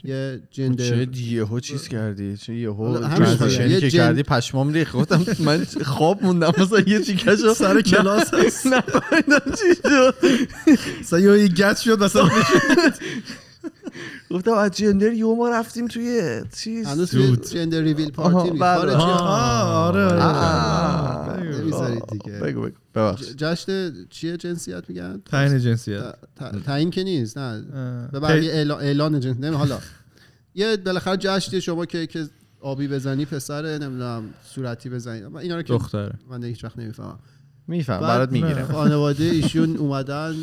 یه 0.04 0.42
جندر. 0.52 1.06
چه 1.06 1.22
یهو 1.22 1.60
چیز 1.60 1.88
کردی؟ 1.88 2.38
چه 2.38 2.54
یهو 2.54 3.00
ترانزیشنی 3.00 3.70
یه 3.70 3.80
که 3.80 3.90
کردی 3.90 4.24
پشمام 4.24 4.74
ریخت. 4.74 4.96
گفتم 4.96 5.26
من 5.40 5.66
خواب 5.84 6.24
موندم. 6.24 6.54
مثلا 6.58 6.80
یه 6.80 7.02
چیکشو 7.04 7.54
سر 7.54 7.82
کلاس 7.82 8.34
هست. 8.34 8.68
نفهمیدم 8.68 9.52
چی 9.52 9.82
شد؟ 9.84 10.16
مثلا 11.02 11.20
یه 11.20 11.48
گت 11.48 11.78
شد 11.78 12.04
مثلا 12.04 12.30
گفتم 14.32 14.52
از 14.52 14.72
جندر 14.72 15.12
یهو 15.12 15.36
ما 15.36 15.50
رفتیم 15.50 15.88
توی 15.88 16.42
چیز؟ 16.58 16.88
هنوز 16.88 17.12
توی 17.12 17.36
جندر 17.36 17.82
ریویل 17.82 18.12
پارتی 18.12 18.50
بله. 18.50 18.76
خارجی 18.76 18.96
آه، 18.96 19.74
آره. 19.74 20.14
آه. 21.74 21.90
نمی‌ذارید 21.90 22.24
دیگه. 22.24 22.40
بگو 22.40 22.62
بگو. 22.62 22.78
ببخشید. 22.96 23.38
جشن 23.38 24.06
چیه 24.10 24.38
جنسیت 24.38 24.90
میگن؟ 24.90 25.22
تعیین 25.26 25.60
جنسیت. 25.60 26.16
تعیین 26.66 26.90
که 26.90 27.04
نیست 27.04 27.38
نه. 27.38 27.62
به 28.12 28.20
بقیه 28.20 28.52
اعلان, 28.52 28.82
اعلان 28.82 29.20
جنس 29.20 29.38
نمی 29.38 29.56
حالا. 29.56 29.80
یه 30.56 30.78
بالاخره 30.78 31.18
جشنی 31.18 31.62
شما 31.62 31.86
که 31.86 32.08
که 32.08 32.28
آبی 32.62 32.88
بزنی 32.88 33.26
پسره 33.26 33.78
نمی‌دونم 33.78 34.24
صورتی 34.44 34.90
بزنی. 34.90 35.22
من 35.22 35.42
اینا 35.42 35.56
رو 35.56 35.62
که 35.62 35.74
دختره. 35.74 36.14
من 36.30 36.44
هیچ 36.44 36.64
وقت 36.64 36.80
نمی‌فهمم. 36.80 37.20
میفهم 37.68 38.00
بعد 38.00 38.08
برات 38.08 38.32
می‌گیرم. 38.32 38.66
خانواده 38.66 39.24
ایشون 39.24 39.78
اومدن 39.78 40.36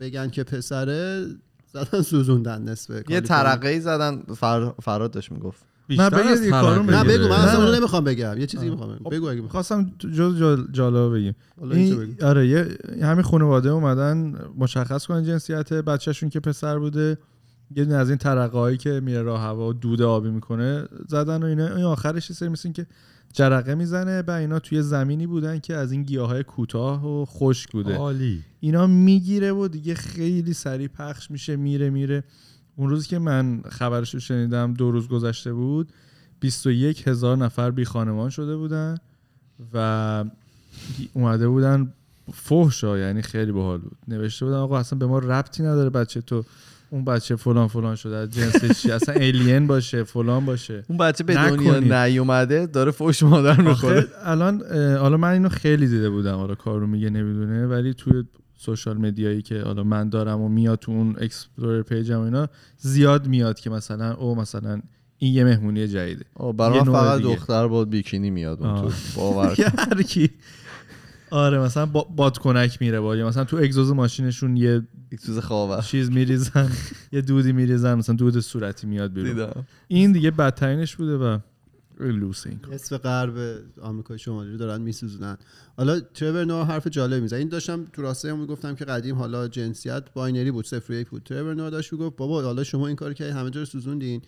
بگن 0.00 0.30
که 0.30 0.44
پسره 0.44 1.26
زدن 1.72 2.02
سوزوندن 2.02 2.62
نصف 2.62 2.90
یه. 3.08 3.20
ترقه 3.20 3.68
ای 3.68 3.80
زدن 3.80 4.22
فر... 4.22 4.72
فراد 4.82 5.10
داشت 5.10 5.32
می‌گفت. 5.32 5.64
نه 5.90 6.10
بگید 6.10 6.26
از 6.26 6.44
یه 6.44 6.50
کارو 6.50 6.82
نه. 6.82 7.04
بگو 7.04 7.28
من 7.28 7.36
اصلا. 7.36 7.58
اونو 7.64 7.76
نمی‌خوام 7.76 8.04
بگم. 8.04 8.38
یه 8.38 8.46
چیزی 8.46 8.70
می‌خوام 8.70 8.94
بگم. 8.94 9.10
بگو 9.10 9.28
اگه 9.28 9.42
خواستم 9.48 9.92
جز 9.98 10.38
جال- 10.38 10.68
جالب 10.72 11.14
بگیم. 11.14 11.34
این. 11.70 12.16
آره 12.22 12.48
یه 12.48 12.78
همین 13.02 13.22
خانواده 13.22 13.68
اومدن 13.68 14.34
مشخص 14.58 15.06
کنن 15.06 15.24
جنسیت 15.24 15.72
بچهشون 15.72 16.28
که 16.28 16.40
پسر 16.40 16.78
بوده. 16.78 17.18
یه 17.76 17.84
دونه 17.84 17.96
از 17.96 18.08
این 18.08 18.18
ترقه 18.18 18.76
که 18.76 19.00
میره 19.00 19.22
راه 19.22 19.40
هوا 19.40 19.68
و 19.68 19.72
دود 19.72 20.02
آبی 20.02 20.30
می‌کنه 20.30 20.84
زدن 21.08 21.42
و 21.42 21.46
اینا. 21.46 21.76
این 21.76 21.84
آخرش 21.84 22.30
یه 22.30 22.36
سری 22.36 22.48
مثل 22.48 22.72
که 22.72 22.86
جرقه 23.32 23.74
می‌زنه 23.74 24.22
و 24.22 24.30
اینا 24.30 24.58
توی 24.58 24.82
زمینی 24.82 25.26
بودن 25.26 25.58
که 25.58 25.74
از 25.76 25.92
این 25.92 26.02
گیاه 26.02 26.28
های 26.28 26.42
کوتاه 26.42 27.06
و 27.06 27.24
خشک 27.24 27.72
بوده. 27.72 27.96
عالی. 27.96 28.42
اینا 28.60 28.86
می‌گیره 28.86 29.52
و 29.52 29.68
دیگه 29.68 29.94
خیلی 29.94 30.52
سریع 30.52 30.88
پخش 30.88 31.30
میشه 31.30 31.56
میره 31.56 31.90
میره. 31.90 32.24
اون 32.76 32.90
روزی 32.90 33.08
که 33.08 33.18
من 33.18 33.62
خبرش 33.68 34.14
رو 34.14 34.20
شنیدم 34.20 34.74
دو 34.74 34.90
روز 34.90 35.08
گذشته 35.08 35.52
بود 35.52 35.88
21 36.40 37.08
هزار 37.08 37.36
نفر 37.36 37.70
بی 37.70 37.84
خانمان 37.84 38.30
شده 38.30 38.56
بودن 38.56 38.96
و 39.74 40.24
اومده 41.12 41.48
بودن 41.48 41.92
فحشا 42.32 42.98
یعنی 42.98 43.22
خیلی 43.22 43.52
باحال 43.52 43.78
بود. 43.78 43.96
نوشته 44.08 44.44
بودن 44.44 44.56
آقا 44.56 44.78
اصلا 44.78 44.98
به 44.98 45.06
ما 45.06 45.18
ربطی 45.18 45.62
نداره 45.62 45.90
بچه 45.90 46.20
تو 46.20 46.44
اون 46.90 47.04
بچه 47.04 47.36
فلان 47.36 47.68
فلان 47.68 47.96
شده 47.96 48.16
از 48.16 48.30
جنسش 48.30 48.82
چی 48.82 48.90
اصلا 48.90 49.14
ایلین 49.14 49.66
باشه 49.66 50.04
فلان 50.04 50.46
باشه. 50.46 50.84
اون 50.88 50.98
بچه 50.98 51.24
به 51.24 51.34
دنیا. 51.34 52.06
نیومده 52.06 52.66
داره 52.66 52.90
فوش 52.90 53.22
مادر 53.22 53.60
می‌خوره. 53.60 54.06
الان 54.22 54.62
حالا 54.96 55.16
من 55.16 55.28
اینو 55.28 55.48
خیلی 55.48 55.86
دیده 55.86 56.10
بودم 56.10 56.36
حالا 56.36 56.54
کارو 56.54 56.86
میگه 56.86 57.10
نمی‌دونه 57.10 57.66
ولی 57.66 57.94
توی 57.94 58.24
social 58.66 58.98
media 58.98 59.29
یی 59.29 59.42
که 59.42 59.60
حالا 59.60 59.84
من 59.84 60.08
دارم 60.08 60.40
و 60.40 60.48
میاد 60.48 60.78
تو 60.78 60.92
اون 60.92 61.16
explore 61.20 61.82
page 61.82 62.11
م 62.11 62.18
و 62.18 62.20
اینا 62.20 62.48
زیاد 62.78 63.26
میاد 63.26 63.60
که 63.60 63.70
مثلا 63.70 64.14
او 64.14 64.34
مثلا 64.34 64.80
این 65.18 65.34
یه 65.34 65.44
مهمونی 65.44 65.88
جدیده. 65.88 66.24
برای 66.56 66.84
فقط. 66.84 67.22
دختر 67.22 67.68
با 67.68 67.84
بیکینی 67.84 68.30
میاد 68.30 68.62
اون. 68.62 68.92
تو. 69.14 69.40
هر 69.78 70.02
کی؟ 70.12 70.30
آره 71.30 71.58
مثلا 71.58 71.86
با 71.86 72.06
بادکنک 72.16 72.78
میره 72.80 73.00
با 73.00 73.16
یا 73.16 73.28
مثلا 73.28 73.44
تو 73.44 73.56
اگزوز 73.56 73.90
ماشینشون 73.90 74.56
یه 74.56 74.82
چیز 75.26 75.38
خوابه 75.38 75.82
چیز 75.82 76.10
میریزن 76.10 76.70
یه 77.12 77.20
دودی 77.20 77.52
میریزن 77.52 77.94
مثلا 77.94 78.14
دود 78.14 78.40
صورتی 78.40 78.86
میاد 78.86 79.12
بیرون. 79.12 79.50
این 79.88 80.12
دیگه 80.12 80.30
بدترینش 80.30 80.96
بوده 80.96 81.16
و 81.16 81.38
لوس 82.00 82.46
این 82.46 82.58
کار. 82.58 82.74
نصف 82.74 82.92
غرب 82.92 83.62
آمریکای 83.80 84.18
شمالی 84.18 84.50
رو 84.50 84.56
دارن 84.56 84.80
میسوزونن. 84.80 85.36
حالا 85.76 86.00
ترور 86.00 86.44
نوع 86.44 86.64
حرف 86.64 86.86
جالب 86.86 87.22
می‌زنه. 87.22 87.38
این 87.38 87.48
داشتم 87.48 87.84
تو 87.92 88.02
راسته 88.02 88.30
هم 88.30 88.38
می‌گفتم 88.40 88.74
که 88.74 88.84
قدیم 88.84 89.16
حالا 89.16 89.48
جنسیت 89.48 90.12
binary 90.14 90.50
بود 90.50 90.66
صفر 90.66 90.92
یک 90.92 91.08
بود. 91.08 91.22
ترور 91.22 91.54
نوع 91.54 91.70
داشت 91.70 91.92
می‌گفت 91.92 92.16
بابا 92.16 92.42
حالا 92.42 92.64
شما 92.64 92.86
این 92.86 92.96
کار 92.96 93.14
که 93.14 93.32
همه 93.32 93.50
جا 93.50 93.60
رو 93.60 93.66
سوزوندین. 93.66 94.22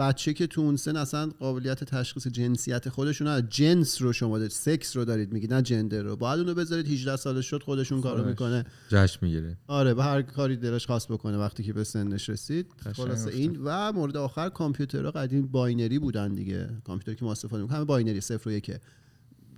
بچه 0.00 0.32
که 0.32 0.46
تو 0.46 0.60
اون 0.60 0.76
سن 0.76 0.96
اصلا 0.96 1.30
قابلیت 1.38 1.84
تشخیص 1.84 2.26
جنسیت 2.26 2.88
خودشون 2.88 3.48
جنس 3.48 4.02
رو 4.02 4.12
شما 4.12 4.38
دارید 4.38 4.50
سکس 4.50 4.96
رو 4.96 5.04
دارید 5.04 5.32
میگید 5.32 5.54
نه 5.54 5.62
gender 5.62 6.02
رو. 6.02 6.16
باید 6.16 6.40
اونو 6.40 6.54
بذارید 6.54 6.88
18 6.88 7.16
سالش 7.16 7.46
شد 7.50 7.62
خودشون 7.62 8.00
کارو. 8.00 8.24
می‌کنه. 8.24 8.64
جشن 8.88 9.18
می‌گیره. 9.22 9.56
آره 9.66 9.94
به 9.94 10.02
هر 10.02 10.22
کاری 10.22 10.56
دلش 10.56 10.86
خواست 10.86 11.08
بکنه 11.08 11.38
وقتی 11.38 11.62
که 11.62 11.72
به 11.72 11.84
سنش 11.84 12.30
رسید. 12.30 12.66
خلاصه 12.94 13.26
گفتم. 13.26 13.38
این 13.38 13.58
و 13.64 13.92
مورد 13.92 14.16
آخر 14.16 14.48
کامپیوترها 14.48 15.10
قدیم 15.10 15.46
binary 15.46 15.98
بودن 15.98 16.34
دیگه. 16.34 16.68
کامپیوتر 16.84 17.18
که 17.18 17.24
ما 17.24 17.32
استفاده 17.32 17.62
می‌کنیم 17.62 17.76
همه 17.76 17.84
binary 17.84 18.20
صفر 18.20 18.48
و 18.48 18.52
یکه. 18.52 18.80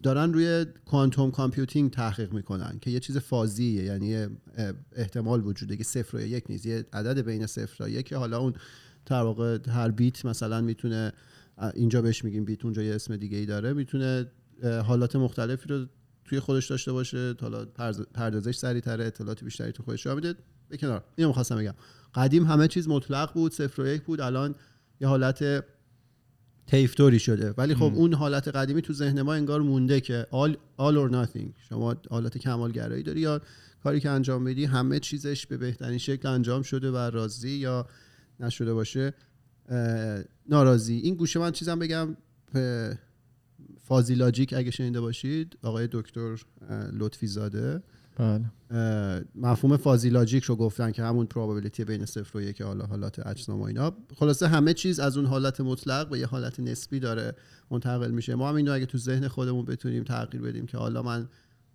دارن 0.03 0.33
روی 0.33 0.67
کوانتوم 0.87 1.31
کامپیوتینگ 1.31 1.91
تحقیق 1.91 2.33
می‌کنن 2.33 2.79
که 2.81 2.91
یه 2.91 3.01
چیز 3.01 3.17
فازیه 3.17 3.85
یعنی 3.85 4.27
احتمال 4.97 5.47
وجوده 5.47 5.77
که 5.77 5.85
صفر 5.85 6.17
و 6.17 6.21
یک 6.21 6.45
نیست. 6.49 6.67
یه 6.67 6.85
عدد 6.93 7.21
بین 7.21 7.47
صفر 7.47 7.85
و 7.85 7.89
یک 7.89 8.13
حالا 8.13 8.39
اون 8.39 8.55
در 9.07 9.23
واقع 9.23 9.59
هر 9.71 9.91
بیت 9.91 10.25
مثلا 10.25 10.61
می‌تونه 10.61 11.13
اینجا 11.75 12.03
بهش 12.03 12.25
میگیم 12.25 12.45
بیت 12.45 12.65
اونجا 12.65 12.83
یه 12.83 12.95
اسم 12.95 13.17
دیگه 13.17 13.39
ای 13.39 13.47
داره 13.47 13.73
می‌تونه 13.73 14.27
حالات 14.85 15.17
مختلفی 15.17 15.69
رو 15.69 15.87
توی 16.25 16.41
خودش 16.41 16.71
داشته 16.71 16.93
باشه 16.93 17.35
حالا 17.41 17.65
پردازش 18.15 18.57
سریعتره 18.57 19.05
اطلاعات 19.05 19.45
بیشتری 19.45 19.73
تو 19.73 19.83
خودش 19.83 20.07
میده. 20.07 20.35
به 20.69 20.77
کنار. 20.77 21.05
اینو 21.17 21.29
می‌خواستم 21.29 21.57
بگم. 21.57 21.75
قدیم 22.15 22.45
همه 22.45 22.69
چیز 22.69 22.89
مطلق 22.89 23.33
بود 23.33 23.53
صفر 23.53 23.83
و 23.83 23.87
یک 23.87 24.03
بود 24.03 24.21
الان 24.21 24.55
یه 25.01 25.09
حالت 25.09 25.65
تیفتوری 26.67 27.19
شده. 27.19 27.55
ولی 27.59 27.75
خب 27.75 27.93
اون 27.95 28.15
حالت 28.15 28.49
قدیمی 28.49 28.83
تو 28.83 28.93
ذهن 28.93 29.23
ما 29.23 29.35
انگار 29.35 29.61
مونده 29.61 30.01
که 30.01 30.27
all, 30.31 30.53
all 30.79 30.95
or 30.95 31.13
nothing. 31.13 31.69
شما 31.69 31.97
حالت 32.11 32.39
کمالگرایی 32.39 33.03
داری 33.03 33.21
یا 33.21 33.41
کاری 33.83 34.01
که 34.01 34.11
انجام 34.11 34.45
بدی 34.45 34.65
همه 34.65 35.01
چیزش 35.01 35.47
به 35.47 35.57
بهترین 35.57 35.99
شکل 35.99 36.29
انجام 36.29 36.63
شده 36.63 36.91
و 36.91 36.97
راضی 36.97 37.51
یا 37.51 37.87
نشده 38.41 38.75
باشه 38.75 39.15
ناراضی. 40.49 40.95
این 40.95 41.15
گوشه 41.15 41.41
من 41.41 41.51
چیزم 41.51 41.79
بگم 41.79 42.17
فازی 43.81 44.15
لاجیک 44.15 44.55
اگه 44.57 44.71
شنیده 44.71 45.01
باشید 45.01 45.59
آقای 45.63 45.89
دکتر 45.93 46.37
لطفی 46.93 47.27
زاده 47.27 47.83
بله. 48.17 48.45
مفهوم 49.35 49.77
فازی 49.77 50.11
لاجیک 50.11 50.45
رو 50.45 50.57
گفتن 50.57 50.93
که 50.93 51.03
همون 51.03 51.27
پروبابیلیتی 51.27 51.85
بین 51.85 52.05
صفر 52.05 52.39
و 52.39 52.43
یک 52.43 52.63
حالا 52.63 52.85
حالات 52.87 53.27
اجسام 53.27 53.61
و 53.61 53.65
اینا. 53.65 53.97
خلاصه 54.17 54.49
همه 54.49 54.75
چیز 54.75 55.01
از 55.01 55.17
اون 55.17 55.27
حالت 55.27 55.61
مطلق 55.61 56.09
به 56.09 56.19
یه 56.19 56.27
حالت 56.27 56.61
نسبی 56.61 57.01
داره 57.01 57.35
منتقل 57.71 58.11
میشه. 58.11 58.35
ما 58.35 58.49
هم 58.49 58.55
اینو 58.55 58.73
اگه 58.73 58.87
تو 58.87 58.99
ذهن 58.99 59.29
خودمون 59.29 59.65
بتونیم 59.65 60.05
تغییر 60.05 60.43
بدیم 60.43 60.67
که 60.67 60.79
حالا 60.79 61.03
من 61.03 61.29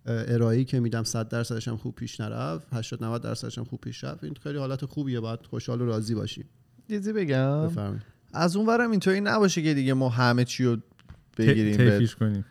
ارائه‌ای 0.07 0.65
که 0.65 0.79
میدم 0.79 1.03
100 1.03 1.29
درصدش 1.29 1.67
هم 1.67 1.77
خوب 1.77 1.95
پیش 1.95 2.19
نرفت 2.19 2.67
80 2.71 3.03
90 3.03 3.21
درصدش 3.21 3.57
هم 3.57 3.63
خوب 3.63 3.81
پیش 3.81 4.03
رفت. 4.03 4.23
این 4.23 4.33
خیلی 4.43 4.57
حالت 4.57 4.85
خوبیه 4.85 5.19
باید 5.19 5.39
خوشحال 5.45 5.81
و 5.81 5.85
راضی 5.85 6.15
باشیم 6.15 6.45
چیزی 6.87 7.13
بگم؟ 7.13 7.67
بفرمایید. 7.67 8.01
از 8.33 8.55
اون 8.55 8.65
ورم 8.65 8.91
اینطوری 8.91 9.21
نباشه 9.21 9.63
که 9.63 9.73
دیگه 9.73 9.93
ما 9.93 10.09
همه 10.09 10.45
چی 10.45 10.63
رو 10.63 10.77
بگیریم 11.37 12.07
کنیم. 12.19 12.45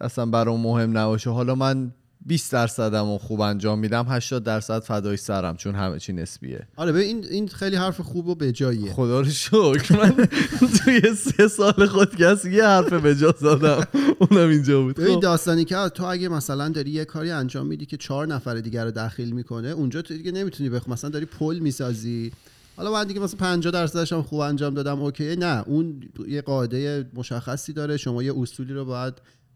اصلا 0.00 0.26
برام 0.26 0.60
مهم 0.60 0.98
نباشه. 0.98 1.30
حالا 1.30 1.54
من 1.54 1.92
20 2.26 2.52
درصدم 2.52 3.08
و 3.08 3.18
خوب 3.18 3.40
انجام 3.40 3.78
میدم 3.78 4.06
80 4.08 4.44
درصد 4.44 4.80
فدای 4.82 5.16
سرم 5.16 5.56
چون 5.56 5.74
همه 5.74 5.98
چی 5.98 6.12
نسبیه 6.12 6.66
آره 6.76 6.92
ببین 6.92 7.06
این 7.06 7.24
این 7.24 7.48
خیلی 7.48 7.76
حرف 7.76 8.00
خوب 8.00 8.28
و 8.28 8.34
به 8.34 8.52
جاییه 8.52 8.92
خدا 8.92 9.20
رو 9.20 9.28
شکر. 9.28 9.96
من 9.96 10.28
توی 10.78 11.00
سه 11.14 11.48
سال 11.48 11.86
خودکست 11.86 12.44
یه 12.44 12.64
حرف 12.64 12.92
به 12.92 13.14
جا 13.14 13.34
زدم. 13.40 13.86
اونم 14.18 14.48
اینجا 14.48 14.82
بود. 14.82 14.96
ببین 14.96 15.14
خب. 15.14 15.20
داستانی 15.20 15.64
که 15.64 15.76
تو 15.94 16.04
اگه 16.04 16.28
مثلا 16.28 16.68
داری 16.68 16.90
یه 16.90 17.04
کاری 17.04 17.30
انجام 17.30 17.66
میدی 17.66 17.86
که 17.86 17.96
چهار 17.96 18.26
نفر 18.26 18.54
دیگر 18.54 18.84
رو 18.84 18.90
دخیل 18.90 19.30
می‌کنه 19.30 19.68
اونجا 19.68 20.02
تو 20.02 20.16
دیگه 20.16 20.32
نمی‌تونی 20.32 20.70
بخ 20.70 20.88
مثلا 20.88 21.10
داری 21.10 21.24
پل 21.26 21.58
می‌سازی. 21.58 22.32
حالا 22.76 22.92
من 22.92 23.04
دیگه 23.04 23.20
مثلا 23.20 23.38
50 23.38 23.72
درصدش 23.72 24.12
هم 24.12 24.22
خوب 24.22 24.40
انجام 24.40 24.74
دادم 24.74 25.02
اوکی. 25.02 25.36
نه 25.36 25.64
اون 25.66 26.02
یه 26.28 26.42
قاعده 26.42 27.06
مشخصی 27.14 27.72
داره. 27.72 27.96
شما 27.96 28.22
یه 28.22 28.32
اصولی 28.38 28.72
رو 28.72 28.84
باید 28.84 29.14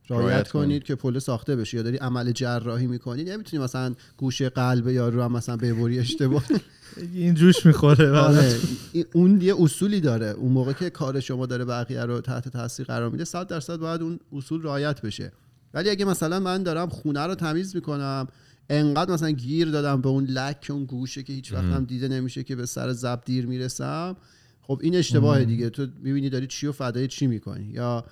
رعایت 0.09 0.49
کنید 0.49 0.69
کنید. 0.69 0.85
که 0.85 0.95
پل 0.95 1.19
ساخته 1.19 1.57
بشه 1.57 1.77
یا 1.77 1.83
داری 1.83 1.97
عمل 1.97 2.33
جراحی 2.33 2.87
می‌کنی. 2.87 3.25
نمی‌تونی 3.25 3.63
مثلا 3.63 3.95
گوشه 4.17 4.49
قلب 4.49 4.89
یارو 4.89 5.23
هم 5.23 5.33
مثلا 5.33 5.57
ببری 5.57 5.99
اشتباه 5.99 6.45
این 7.15 7.35
جوش 7.35 7.67
می‌خوره 7.67 8.11
آره. 8.19 8.57
این- 8.93 9.05
اون 9.15 9.41
یه 9.41 9.55
اصولی 9.59 10.01
داره. 10.01 10.27
اون 10.27 10.53
موقع 10.53 10.73
که 10.73 10.91
کار 10.91 11.21
شما 11.21 11.47
داره 11.47 11.65
بقیه 11.65 12.03
رو 12.05 12.21
تحت 12.21 12.49
تاثیر 12.49 12.87
قرار 12.87 13.11
میده 13.11 13.25
100 13.25 13.47
درصد 13.47 13.77
باید 13.77 14.03
اون 14.03 14.21
اصول 14.33 14.63
رعایت 14.63 15.03
بشه. 15.03 15.33
ولی 15.75 15.91
اگه 15.91 16.05
مثلا 16.05 16.41
من 16.41 16.63
دارم 16.63 16.89
خونه 16.89 17.21
رو 17.21 17.35
تمیز 17.35 17.75
می‌کنم 17.75 18.29
انقدر 18.71 19.13
مثلا 19.13 19.31
گیر 19.31 19.71
دادم 19.71 20.01
به 20.01 20.09
اون 20.09 20.25
لک 20.25 20.67
اون 20.71 20.85
گوشه 20.85 21.23
که 21.23 21.33
هیچ 21.33 21.53
وقت 21.53 21.65
هم 21.65 21.85
دیده 21.85 22.09
نمیشه 22.09 22.43
که 22.43 22.57
به 22.57 22.67
سر 22.67 22.93
زب 22.93 23.21
دیر 23.25 23.47
می‌رسم 23.47 24.17
خب 24.63 24.81
این 24.83 24.97
اشتباه 24.97 25.45
دیگه. 25.45 25.71
تو 25.71 25.87
می‌بینی 26.03 26.31
داری 26.31 26.47
چی 26.47 26.67
و 26.67 26.73
فدای 26.73 27.09
چی 27.09 27.27
می‌کنی؟ 27.27 27.65
یا 27.65 28.05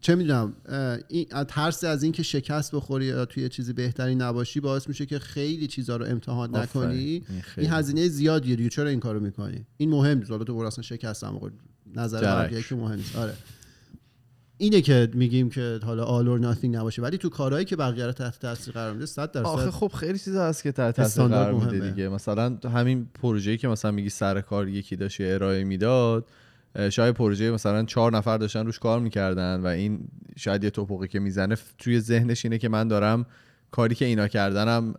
چه 0.00 0.14
می‌دونم 0.14 0.52
این 1.08 1.26
ترس 1.48 1.84
از 1.84 2.02
اینکه 2.02 2.22
شکست 2.22 2.74
بخوری 2.74 3.04
یا 3.04 3.24
توی 3.24 3.48
چیزی 3.48 3.72
بهتری 3.72 4.14
نباشی 4.14 4.60
باعث 4.60 4.88
میشه 4.88 5.06
که 5.06 5.18
خیلی 5.18 5.66
چیزا 5.66 5.96
رو 5.96 6.04
امتحان. 6.04 6.56
نکنی 6.56 6.98
این. 6.98 7.24
این 7.56 7.70
هزینه 7.70 8.08
زیادیه 8.08 8.56
دیگه 8.56 8.68
چرا 8.68 8.88
این 8.88 9.00
کارو 9.00 9.20
می‌کنی 9.20 9.66
این 9.76 9.90
مهم 9.90 10.18
نیست 10.18 10.30
حالا 10.30 10.44
تو 10.44 10.58
اصلا 10.58 10.82
شکستم 10.82 11.36
آقا 11.36 11.50
نظر 11.94 12.48
که 12.62 12.74
مهم 12.74 12.94
نیست 12.94 13.16
آره 13.16 13.34
اینه 14.58 14.80
که 14.80 15.10
میگیم 15.14 15.50
که 15.50 15.80
حالا 15.82 16.04
all 16.04 16.38
or 16.38 16.44
nothing 16.44 16.64
نباشه 16.64 17.02
ولی 17.02 17.18
تو 17.18 17.28
کارهایی 17.28 17.64
که 17.64 17.76
بقیه 17.76 18.06
رو 18.06 18.12
تحت 18.12 18.38
تاثیر 18.38 18.74
قرار 18.74 18.92
میده 18.92 19.06
100 19.06 19.38
آخه 19.38 19.64
درصد 19.64 19.76
خب 19.76 19.88
خیلی 19.88 20.18
چیزا 20.18 20.44
هست 20.44 20.62
که 20.62 20.72
تحت 20.72 20.96
تاثیر 20.96 21.04
استاندارد 21.04 21.56
قرار 21.56 21.72
میده. 21.72 21.90
دیگه 21.90 22.08
مثلا 22.08 22.58
همین 22.74 23.08
پروژه‌ای 23.22 23.56
که 23.56 23.68
مثلا 23.68 23.90
میگی 23.90 24.10
سر 24.10 24.40
کار 24.40 24.68
یکی 24.68 24.96
داشت 24.96 25.20
ارائه 25.20 25.64
می‌داد 25.64 26.26
شاید 26.90 27.14
پروژه 27.14 27.50
مثلا 27.50 27.84
چهار 27.84 28.16
نفر 28.16 28.38
داشتن 28.38 28.66
روش 28.66 28.78
کار 28.78 29.00
می‌کردن 29.00 29.60
و 29.60 29.66
این 29.66 30.08
شاید 30.36 30.64
یه 30.64 30.70
توپقی 30.70 31.08
که 31.08 31.20
می‌زنه 31.20 31.56
توی 31.78 32.00
ذهنش 32.00 32.44
اینه 32.44 32.58
که 32.58 32.68
من 32.68 32.88
دارم 32.88 33.26
کاری 33.70 33.94
که 33.94 34.04
اینا 34.04 34.28
کردنم 34.28 34.92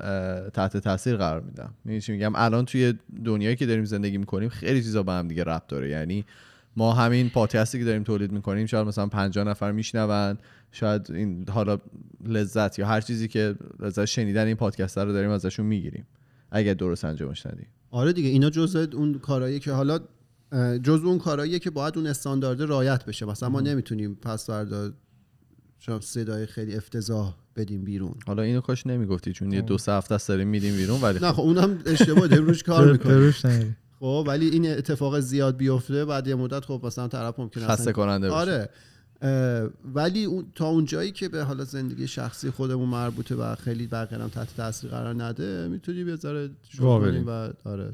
تحت 0.53 0.77
تاثیر 0.77 1.17
قرار 1.17 1.41
میدم. 1.41 1.73
می‌دونی 1.85 2.01
چی 2.01 2.11
میگم؟ 2.11 2.31
الان 2.35 2.65
توی 2.65 2.93
دنیایی 3.25 3.55
که 3.55 3.65
داریم 3.65 3.85
زندگی 3.85 4.17
می‌کنیم 4.17 4.49
خیلی 4.49 4.83
چیزا 4.83 5.03
به 5.03 5.11
هم 5.11 5.27
دیگه 5.27 5.43
ربط 5.43 5.67
داره. 5.67 5.89
یعنی 5.89 6.25
ما 6.77 6.93
همین 6.93 7.29
پادکستی 7.29 7.79
که 7.79 7.85
داریم 7.85 8.03
تولید 8.03 8.31
می‌کنیم 8.31 8.65
شاید 8.65 8.87
مثلا 8.87 9.07
50 9.07 9.47
نفر 9.47 9.71
میشنون 9.71 10.37
شاید 10.71 11.11
این 11.11 11.45
حالا 11.49 11.77
لذت 12.25 12.79
یا 12.79 12.87
هر 12.87 13.01
چیزی 13.01 13.27
که 13.27 13.55
لذت 13.79 14.05
شنیدن 14.05 14.47
این 14.47 14.55
پادکست 14.55 14.97
رو 14.97 15.13
داریم 15.13 15.29
ازشون 15.29 15.65
می‌گیریم. 15.65 16.07
اگه 16.51 16.73
درست 16.73 17.05
انجامش 17.05 17.45
ندیم 17.45 17.67
آره 17.91 18.13
دیگه 18.13 18.29
اینا 18.29 18.49
جزء 18.49 18.85
اون 18.93 19.13
کارهایی 19.13 19.59
که 19.59 19.71
حالا 19.71 19.99
جزء 20.83 21.05
اون 21.05 21.17
کارهاییه 21.17 21.59
که 21.59 21.69
باید 21.69 21.97
اون 21.97 22.07
استاندارد 22.07 22.61
رعایت 22.61 23.05
بشه. 23.05 23.25
مثلا 23.25 23.49
ما 23.49 23.61
نمی‌تونیم 23.61 24.15
پس 24.15 24.47
فردا 24.47 24.91
شما 25.79 26.01
صدای 26.01 26.45
خیلی 26.45 26.75
افتضاح 26.75 27.35
بدیم 27.55 27.83
بیرون. 27.83 28.13
حالا 28.27 28.43
اینو 28.43 28.61
کاش 28.61 28.87
نمی‌گفتی 28.87 29.33
چون 29.33 29.51
یه 29.51 29.61
دو 29.61 29.77
سه 29.77 29.91
هفته 29.91 30.15
است 30.15 30.27
داریم 30.27 30.47
میدیم 30.47 30.75
بیرون 30.75 31.01
ولی 31.01 31.19
نه 31.19 31.31
خب. 31.31 31.41
اونم 31.41 31.79
اشتباه 31.85 32.27
داریم 32.27 32.45
روش 32.45 32.63
کار 32.63 32.99
نمیری 33.05 33.33
خب 33.99 34.23
ولی 34.27 34.49
این 34.49 34.71
اتفاق 34.71 35.19
زیاد 35.19 35.57
بیفته 35.57 36.05
بعد 36.05 36.27
یه 36.27 36.35
مدت 36.35 36.65
خب 36.65 36.81
مثلا 36.83 37.07
طرف 37.07 37.39
ممکنه 37.39 37.63
خسته 37.63 37.81
اصلا- 37.81 37.93
کننده 37.93 38.27
بشه 38.27 38.35
آره. 38.35 38.69
ولی 39.93 40.25
اون 40.25 40.45
تا 40.55 40.67
اون 40.67 40.85
جایی 40.85 41.11
که 41.11 41.29
به 41.29 41.43
حالا 41.43 41.63
زندگی 41.63 42.07
شخصی 42.07 42.51
خودمون 42.51 42.89
مربوطه 42.89 43.35
و 43.35 43.55
خیلی 43.55 43.87
بقیه 43.87 44.19
هم 44.19 44.27
تحت 44.27 44.55
تاثیر 44.57 44.89
قرار 44.89 45.23
نده 45.23 45.67
می‌تونی 45.67 46.03
بریم. 46.99 47.27
و 47.27 47.49
آره. 47.63 47.93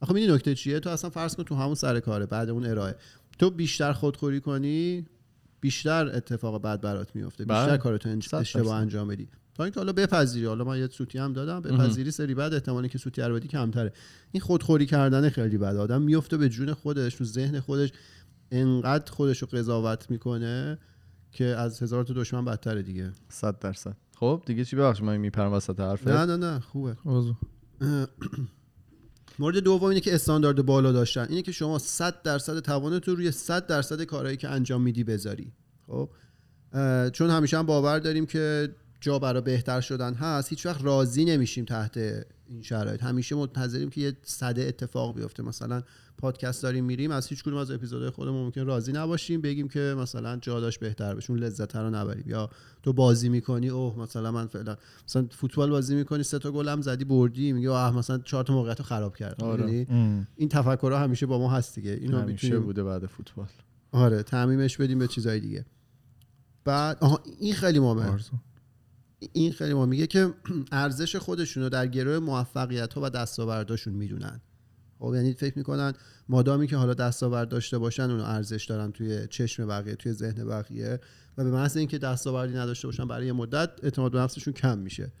آخه 0.00 0.14
می‌دونی 0.14 0.32
نکته 0.34 0.54
چیه؟ 0.54 0.80
تو 0.80 0.90
اصلا 0.90 1.10
فرض 1.10 1.36
کن 1.36 1.42
تو 1.42 1.54
همون 1.54 1.74
سر 1.74 2.00
کاره 2.00 2.26
بعد 2.26 2.50
اون 2.50 2.66
ارائه. 2.66 2.96
تو 3.38 3.50
بیشتر 3.50 3.92
خودخوری 3.92 4.40
کنی 4.40 5.06
بیشتر 5.60 6.06
اتفاق 6.16 6.62
بد 6.62 6.80
برات 6.80 7.16
میفته 7.16 7.44
بیشتر 7.44 7.66
بله. 7.66 7.78
کارتو 7.78 8.20
انج- 8.20 8.34
اشتباه. 8.34 8.74
انجام 8.76 9.08
بدی. 9.08 9.28
تا 9.54 9.64
اینکه 9.64 9.80
حالا 9.80 9.92
بپذیری. 9.92 10.46
حالا 10.46 10.64
من 10.64 10.78
یه 10.78 10.86
سوتی 10.86 11.18
هم 11.18 11.32
دادم. 11.32 11.60
بپذیری 11.60 12.10
سری 12.10 12.34
بعد 12.34 12.54
احتمالی 12.54 12.88
که 12.88 12.98
سوتی 12.98 13.22
رو 13.22 13.34
بدی 13.34 13.48
کمتره. 13.48 13.92
این 14.32 14.40
خودخوری 14.40 14.86
کردن 14.86 15.28
خیلی 15.28 15.58
بد 15.58 15.76
آدم 15.76 16.02
میفته 16.02 16.36
به 16.36 16.48
جون 16.48 16.74
خودش 16.74 17.14
تو 17.14 17.24
ذهن 17.24 17.60
خودش 17.60 17.92
انقدر 18.50 19.12
خودش 19.12 19.38
رو 19.42 19.48
قضاوت 19.48 20.10
می‌کنه 20.10 20.78
که 21.32 21.44
از 21.44 21.82
هزار 21.82 22.04
تا 22.04 22.14
دشمن 22.14 22.44
بدتره 22.44 22.82
دیگه. 22.82 23.12
صد 23.28 23.58
درصد. 23.58 23.96
خب 24.16 24.42
دیگه 24.46 24.64
چی 24.64 24.76
ببخش 24.76 25.02
من 25.02 25.16
میپرم 25.16 25.52
وسط 25.52 25.80
حرفت. 25.80 26.08
نه 26.08 26.24
نه 26.24 26.36
نه 26.36 26.60
خوبه. 26.60 26.96
مورد 29.38 29.58
دوم 29.58 29.88
اینه 29.88 30.00
که 30.00 30.14
استاندارد 30.14 30.62
بالا 30.62 30.92
داشتن. 30.92 31.26
اینه 31.28 31.42
که 31.42 31.52
شما 31.52 31.78
100 31.78 32.22
درصد 32.22 32.60
توانت 32.60 33.08
رو 33.08 33.14
روی 33.14 33.30
100 33.30 33.66
درصد 33.66 34.02
کارهایی 34.02 34.36
که 34.36 34.48
انجام 34.48 34.82
میدی 34.82 35.04
بذاری. 35.04 35.52
خب؟ 35.86 36.10
چون 37.12 37.30
همیشه 37.30 37.58
هم 37.58 37.66
باور 37.66 37.98
داریم 37.98 38.26
که 38.26 38.74
جا 39.00 39.18
برای 39.18 39.42
بهتر 39.42 39.80
شدن 39.80 40.14
هست 40.14 40.48
هیچ 40.48 40.66
وقت 40.66 40.84
راضی 40.84 41.24
نمیشیم 41.24 41.64
تحت 41.64 41.98
این 42.48 42.62
شرایط. 42.62 43.02
همیشه 43.02 43.36
منتظریم 43.36 43.90
که 43.90 44.00
یه 44.00 44.16
صده 44.22 44.62
اتفاق 44.62 45.14
بیفته. 45.14 45.42
مثلا 45.42 45.82
پادکست 46.18 46.62
داریم 46.62 46.84
میریم 46.84 47.10
از 47.10 47.26
هیچ 47.26 47.44
کدوم 47.44 47.58
از 47.58 47.70
اپیزودهای 47.70 48.10
خودمون 48.10 48.44
ممکن 48.44 48.66
راضی 48.66 48.92
نباشیم. 48.92 49.40
بگیم 49.40 49.68
که 49.68 49.94
مثلا 49.98 50.36
جا 50.36 50.60
داشت 50.60 50.80
بهتر 50.80 51.14
بشه 51.14 51.30
اون 51.30 51.40
لذت 51.40 51.76
رو 51.76 51.90
نبریم. 51.90 52.24
یا 52.26 52.50
تو 52.82 52.92
بازی 52.92 53.28
می‌کنی 53.28 53.68
اوه 53.68 53.98
مثلا 53.98 54.32
من 54.32 54.46
فعلا 54.46 54.76
مثلا 55.06 55.26
فوتبال 55.30 55.70
بازی 55.70 55.94
می‌کنی 55.94 56.22
سه 56.22 56.38
تا 56.38 56.52
گل 56.52 56.68
هم 56.68 56.82
زدی 56.82 57.04
بردی 57.04 57.52
میگه 57.52 57.70
آه 57.70 57.96
مثلا 57.96 58.18
چهار 58.18 58.44
تا 58.44 58.54
موقعیت 58.54 58.78
رو 58.78 58.84
خراب 58.84 59.16
کرد 59.16 59.44
آره. 59.44 59.86
ام. 59.90 60.26
این 60.36 60.48
تفکرها 60.48 60.98
همیشه 60.98 61.26
با 61.26 61.38
ما 61.38 61.50
هست 61.50 61.74
دیگه. 61.74 61.90
اینو 61.90 62.18
همیشه 62.18 62.46
می‌تونیم 62.46 62.66
بوده 62.66 62.84
بعد 62.84 63.06
فوتبال. 63.06 63.48
آره 63.92 64.22
تعمیمش 64.22 64.76
بدیم 64.76 64.98
به 64.98 65.08
چیزای 65.08 65.40
دیگه. 65.40 65.64
بعد 66.64 66.98
آها 67.00 67.22
این 67.40 67.54
خیلی 67.54 67.78
مهمه. 67.78 68.20
این 69.32 69.52
خیلی 69.52 69.74
مهمه. 69.74 69.90
میگه 69.90 70.06
که 70.06 70.34
ارزش 70.72 71.16
خودشون 71.16 71.62
رو 71.62 71.68
در 71.68 71.86
گروه 71.86 72.18
موفقیت 72.18 72.94
ها 72.94 73.00
و 73.04 73.10
دستاورداشون 73.10 73.94
می‌دونن. 73.94 74.40
خب 74.98 75.12
یعنی 75.14 75.34
فکر 75.34 75.58
می‌کنن 75.58 75.92
مادامی 76.28 76.66
که 76.66 76.76
حالا 76.76 76.94
دستاورد 76.94 77.48
داشته 77.48 77.78
باشن 77.78 78.10
اونو 78.10 78.24
ارزش 78.24 78.64
دارن 78.64 78.92
توی 78.92 79.26
چشم 79.30 79.66
بقیه 79.66 79.94
توی 79.94 80.12
ذهن 80.12 80.44
بقیه 80.44 81.00
و 81.38 81.44
به 81.44 81.50
محض 81.50 81.76
اینکه 81.76 81.98
دستاوردی 81.98 82.54
نداشته 82.54 82.88
باشن 82.88 83.08
برای 83.08 83.26
یه 83.26 83.32
مدت 83.32 83.70
اعتماد 83.82 84.12
به 84.12 84.18
نفسشون 84.18 84.54
کم 84.54 84.78
میشه. 84.78 85.12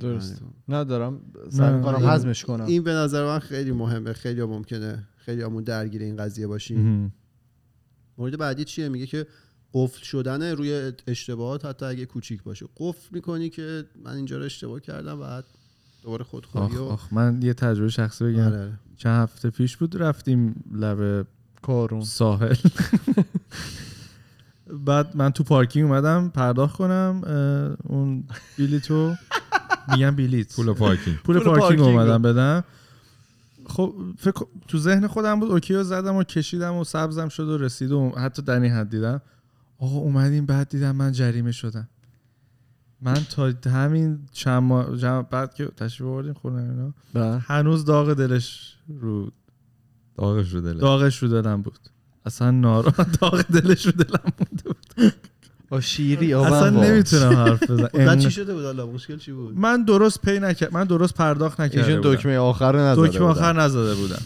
درست. 0.00 0.42
ندارم. 0.68 1.20
سعی 1.50 1.74
می‌کنم 1.74 2.08
هضمش 2.08 2.44
کنم. 2.44 2.64
این 2.64 2.82
به 2.82 2.92
نظر 2.92 3.24
من 3.24 3.38
خیلی 3.38 3.72
مهمه. 3.72 4.12
خیلی 4.12 4.42
ممکنه. 4.42 5.08
خیلی 5.16 5.42
همون 5.42 5.64
درگیر 5.64 6.02
این 6.02 6.16
قضیه 6.16 6.46
باشیم. 6.46 7.12
مورد 8.18 8.38
بعدی 8.38 8.64
چیه؟ 8.64 8.88
میگه 8.88 9.06
که 9.06 9.26
قفل 9.74 10.02
شدن 10.02 10.42
روی 10.42 10.92
اشتباهات 11.06 11.64
حتی 11.64 11.86
اگه 11.86 12.06
کوچیک 12.06 12.42
باشه. 12.42 12.66
قفل 12.76 13.08
می‌کنی 13.10 13.50
که 13.50 13.84
من 14.04 14.16
اینجا 14.16 14.38
رو 14.38 14.44
اشتباه 14.44 14.80
کردم 14.80 15.20
بعد 15.20 15.44
دوباره 16.02 16.24
خودخوری 16.24 16.76
آخ 16.76 16.80
و 16.80 16.82
آخ 16.82 17.12
من 17.12 17.42
یه 17.42 17.54
تجربه 17.54 17.88
شخصی 17.88 18.24
بگم. 18.24 18.46
آره. 18.46 18.72
چند 18.96 19.22
هفته 19.22 19.50
پیش 19.50 19.76
بود 19.76 19.96
رفتیم 20.02 20.64
لب 20.74 21.26
کارون. 21.62 22.04
ساحل. 22.04 22.56
بعد 24.84 25.16
من 25.16 25.30
تو 25.30 25.44
پارکینگ 25.44 25.90
اومدم 25.90 26.28
پرداخت 26.28 26.76
کنم 26.76 27.22
اون 27.84 28.24
بلیتو 28.58 29.14
میگم 29.88 30.16
بلیت. 30.16 30.56
پول 30.56 30.72
پارکینگ. 30.72 31.16
پول 31.16 31.38
پارکینگ. 31.38 31.80
اومدم 31.80 32.22
بدم. 32.22 32.64
خب 33.66 33.94
فکر 34.18 34.46
تو 34.68 34.78
ذهن 34.78 35.06
خودم 35.06 35.40
بود 35.40 35.50
okay 35.50 35.74
رو 35.74 35.82
زدم 35.82 36.16
و 36.16 36.22
کشیدم 36.22 36.74
و 36.74 36.84
سبزم 36.84 37.28
شد 37.28 37.48
و 37.48 37.58
رسید 37.58 37.92
و 37.92 38.10
حتی 38.10 38.42
در 38.42 38.60
این 38.60 38.72
حد 38.72 38.90
دیدم. 38.90 39.22
آقا 39.78 39.96
اومدیم 39.98 40.46
بعد 40.46 40.68
دیدم 40.68 40.96
من 40.96 41.12
جریمه 41.12 41.52
شدم. 41.52 41.88
من 43.00 43.14
تا 43.14 43.52
همین 43.70 44.18
چند 44.32 44.62
ماه 44.62 44.96
جمع- 44.96 45.22
بعد 45.30 45.54
که 45.54 45.66
تشریف 45.66 46.08
آوردیم 46.08 46.32
خونه 46.32 46.62
اینا 46.62 46.94
بله. 47.14 47.38
هنوز 47.38 47.84
داغ 47.84 48.14
دلش 48.14 48.76
رو 49.00 49.30
داغش 50.16 50.52
رو 50.52 50.60
دله 50.60 50.80
داغش 50.80 51.22
رو 51.22 51.28
دلم 51.28 51.62
بود. 51.62 51.78
اصلا 52.26 52.50
نارا 52.50 52.92
داغ 53.20 53.42
دلش 53.42 53.86
رو 53.86 53.92
دلم 53.92 54.32
بود. 54.38 54.62
با 55.68 55.80
شیری 55.80 56.34
اصلا 56.34 56.70
نمی‌تونم 56.70 57.32
حرف 57.32 57.70
بزنم. 57.70 57.88
بعد 58.06 58.18
چی 58.18 58.30
شده 58.30 58.54
بود 58.54 58.64
حالا؟ 58.64 58.86
مشکل 58.86 59.16
چی 59.18 59.32
بود؟ 59.32 59.58
من 59.58 59.84
درست 59.84 60.20
پی 60.22 60.40
نکرد 60.40 60.74
من 60.74 60.84
درست 60.84 61.14
پرداخت 61.14 61.60
نکرده 61.60 61.86
ایشون 61.86 62.14
دکمه 62.14 62.36
آخر 62.36 62.72
رو 62.72 62.78
نزده 62.78 63.08
دکمه 63.08 63.26
آخر 63.26 63.52
نزده 63.60 63.94
بودم. 63.94 64.22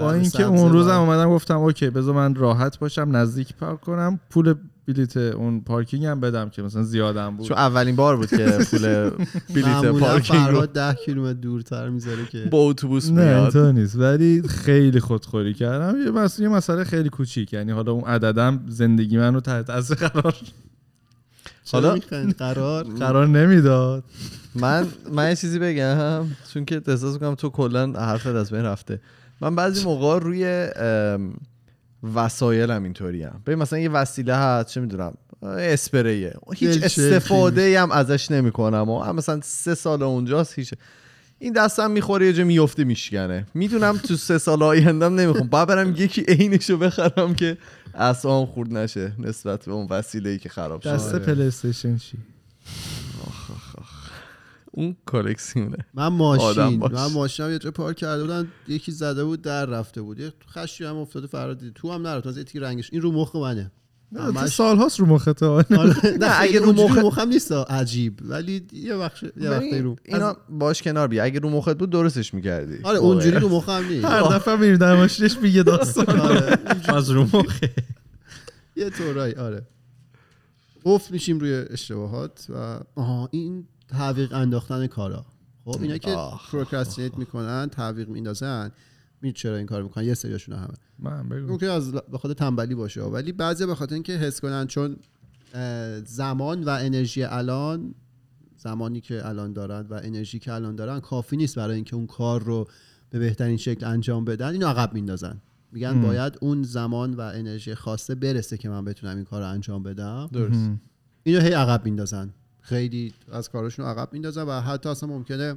با 0.00 0.12
اینکه 0.12 0.42
اون 0.44 0.72
روزم 0.72 0.90
اومدم 1.00 1.30
گفتم 1.30 1.58
okay 1.58 1.90
بذار 1.90 2.14
من 2.14 2.34
راحت 2.34 2.78
باشم 2.78 3.08
نزدیک 3.12 3.54
پارک 3.54 3.80
کنم 3.80 4.20
پول 4.30 4.54
بلیت 4.88 5.16
اون 5.16 5.60
پارکینگ 5.60 6.04
هم 6.04 6.20
بدم 6.20 6.48
که 6.50 6.62
مثلا 6.62 6.82
زیادم 6.82 7.36
بود. 7.36 7.46
چون 7.46 7.56
اولین 7.58 7.96
بار 7.96 8.16
بود 8.16 8.28
که 8.30 8.36
پول 8.70 9.10
بلیت 9.54 9.84
پارکینگ 10.00 10.40
رو 10.40 10.46
فرهاد 10.46 10.72
ده 10.72 10.94
کیلومتر 10.94 11.32
دورتر 11.40 11.88
می‌ذاره 11.88 12.24
که 12.32 12.44
با 12.50 12.58
اتوبوس 12.58 13.10
نه 13.10 13.24
میاد. 13.24 13.42
اینطور 13.42 13.72
نیست. 13.72 13.96
ولی 13.98 14.42
خیلی 14.48 15.00
خودخوری 15.00 15.54
کردم. 15.54 16.00
یه 16.00 16.10
مسئله, 16.10 16.48
یه 16.48 16.54
مسئله 16.56 16.84
خیلی 16.84 17.08
کوچیک. 17.08 17.52
یعنی 17.52 17.72
حالا 17.72 17.92
اون 17.92 18.04
عددم 18.04 18.60
زندگی 18.68 19.18
من 19.18 19.34
رو 19.34 19.40
تحت 19.40 19.66
تاثیر 19.66 19.96
قرار 19.96 20.34
حالا- 21.72 21.98
قرار؟ 22.38 22.84
قرار 22.84 23.26
نمی‌داد. 23.26 24.04
من 24.54 24.86
من 25.12 25.28
یه 25.28 25.36
چیزی 25.36 25.58
بگم 25.58 26.24
چون 26.54 26.64
که 26.64 26.82
احساس 26.86 27.12
می‌کنم 27.14 27.34
تو 27.34 27.48
کلا 27.48 27.92
حرفت 27.92 28.26
از 28.26 28.50
بین 28.50 28.62
رفته. 28.64 29.00
من 29.40 29.54
بعضی 29.54 29.84
موقع 29.84 30.18
روی 30.18 30.68
وسایلم 32.14 32.84
اینطوری 32.84 33.22
هم 33.22 33.42
ببین 33.46 33.58
مثلا 33.58 33.78
یه 33.78 33.90
وسیله 33.90 34.34
هست 34.34 34.68
چه 34.68 34.80
می‌دونم 34.80 35.14
اسپریه. 35.42 36.34
هیچ. 36.56 36.82
استفاده 36.84 37.80
هم 37.80 37.90
ازش 37.90 38.30
نمی‌کنم. 38.30 38.88
و 38.88 39.12
مثلا 39.12 39.40
سه 39.42 39.74
سال 39.74 40.02
اونجاست 40.02 40.54
هیچ. 40.54 40.74
این 41.38 41.52
دستم 41.52 41.90
می‌خوره 41.90 42.26
یه 42.26 42.32
جا 42.32 42.44
میفته 42.44 42.84
میشکنه. 42.84 43.46
می‌دونم 43.54 43.96
تو 43.96 44.16
سه 44.16 44.38
سال 44.38 44.62
آیندم 44.62 45.14
نمی‌خوام. 45.14 45.48
باید 45.48 45.68
برم 45.68 45.94
یکی 45.96 46.24
عینشو 46.28 46.76
بخرم 46.78 47.34
که 47.34 47.58
اصلا 47.94 48.46
خورد 48.46 48.72
نشه 48.72 49.12
نسبت 49.18 49.64
به 49.64 49.72
اون 49.72 49.86
وسیله 49.90 50.30
ای 50.30 50.38
که 50.38 50.48
خراب 50.48 50.82
شده. 50.82 50.92
دست 50.92 51.14
پلی 51.14 51.42
استیشن 51.42 51.96
چی؟ 51.96 52.18
اون 54.78 54.96
کلکسیونه 55.06 55.76
من 55.94 56.06
ماشین. 56.08 56.76
من 56.92 57.06
ماشینم 57.12 57.50
یه 57.50 57.58
جا 57.58 57.70
پارک 57.70 57.96
کرده 57.96 58.22
بودن 58.22 58.48
یکی 58.68 58.92
زده 58.92 59.24
بود 59.24 59.42
در 59.42 59.66
رفته 59.66 60.02
بود. 60.02 60.18
یه 60.20 60.32
خشی 60.50 60.84
هم 60.84 60.96
افتاده 60.96 61.26
فرار 61.26 61.54
دید 61.54 61.72
تو 61.74 61.92
هم 61.92 62.06
نرفت 62.06 62.26
از 62.26 62.38
تیک 62.38 62.56
رنگش. 62.62 62.88
این 62.92 63.02
رو 63.02 63.12
مخ 63.12 63.36
منه. 63.36 63.70
تو 64.14 64.20
همش- 64.22 64.48
سال 64.50 64.76
هاست 64.76 65.00
رو 65.00 65.06
مخته. 65.06 65.46
آره، 65.46 65.66
نه 66.20 66.40
اگه 66.40 66.60
رو 66.60 66.72
مخ- 66.88 66.98
مخم 66.98 67.28
نیست 67.28 67.52
عجیب. 67.52 68.18
ولی 68.22 68.66
یه 68.72 68.94
وقت 68.94 69.22
یه 69.22 69.50
وقتی 69.50 69.78
رو 69.78 69.96
اینا 70.04 70.36
باش 70.50 70.82
کنار 70.82 71.08
بیا. 71.08 71.24
اگه 71.24 71.40
رو 71.40 71.50
مخت 71.50 71.78
بود 71.78 71.90
درستش 71.90 72.34
می‌کردی. 72.34 72.78
آره 72.82 72.98
اونجوری 72.98 73.36
رو 73.38 73.48
مخم 73.48 73.84
نیست. 73.88 74.04
هر 74.04 74.22
دفعه 74.22 74.56
میریم 74.56 74.76
در 74.76 74.96
ماشینش 74.96 75.38
میگه 75.38 75.62
داستان. 75.62 76.20
آره 76.20 76.58
از 76.96 77.10
رو 77.10 77.22
مخه 77.36 77.70
یه 78.76 78.90
طورایی 78.90 79.34
آره. 79.34 79.66
افت 80.86 81.10
میشیم 81.10 81.38
روی 81.38 81.52
اشتباهات 81.70 82.46
و 82.50 82.80
آها 82.94 83.28
این 83.32 83.64
تعویق 83.88 84.32
انداختن 84.32 84.86
کارا. 84.86 85.26
خب 85.64 85.82
اینا 85.82 85.98
که 85.98 86.10
آخ، 86.10 86.50
پروکرستینیت 86.50 87.18
می‌کنن 87.18 87.68
تعویق 87.68 88.08
میندازن 88.08 88.70
می 89.22 89.32
چرا 89.32 89.56
این 89.56 89.66
کار 89.66 89.82
می‌کنن؟ 89.82 90.04
یه 90.04 90.14
سریاشون 90.14 90.54
همه. 90.54 90.74
من 90.98 91.28
بگو. 91.28 91.70
از 91.70 91.92
به 91.92 92.18
خاطر 92.18 92.34
تنبلی 92.34 92.74
باشه 92.74 93.02
ولی 93.02 93.32
بعضی 93.32 93.66
به 93.66 93.74
خاطر 93.74 93.94
اینکه 93.94 94.12
حس 94.12 94.40
کنن 94.40 94.66
چون 94.66 94.96
زمان 96.04 96.64
و 96.64 96.68
انرژی 96.68 97.22
الان 97.22 97.94
زمانی 98.56 99.00
که 99.00 99.28
الان 99.28 99.52
دارن 99.52 99.86
و 99.86 100.00
انرژی 100.02 100.38
که 100.38 100.52
الان 100.52 100.76
دارن 100.76 101.00
کافی 101.00 101.36
نیست 101.36 101.56
برای 101.56 101.74
اینکه 101.74 101.96
اون 101.96 102.06
کار 102.06 102.42
رو 102.42 102.68
به 103.10 103.18
بهترین 103.18 103.56
شکل 103.56 103.86
انجام 103.86 104.24
بدن. 104.24 104.52
اینو 104.52 104.66
عقب 104.66 104.94
میندازن 104.94 105.40
میگن 105.72 105.90
هم. 105.90 106.02
باید 106.02 106.38
اون 106.40 106.62
زمان 106.62 107.14
و 107.14 107.20
انرژی 107.20 107.74
خاصه 107.74 108.14
برسه 108.14 108.56
که 108.56 108.68
من 108.68 108.84
بتونم 108.84 109.16
این 109.16 109.24
کار 109.24 109.42
رو 109.42 109.48
انجام 109.48 109.82
بدم. 109.82 110.28
درست. 110.32 110.70
اینو 111.22 111.40
هی 111.40 111.52
عقب 111.52 111.84
میندازن 111.84 112.34
خیلی 112.68 113.12
از 113.32 113.48
کارشون 113.48 113.86
عقب 113.86 114.08
میندازن 114.12 114.42
و 114.42 114.60
حتی 114.60 114.88
اصلا 114.88 115.08
ممکنه 115.08 115.54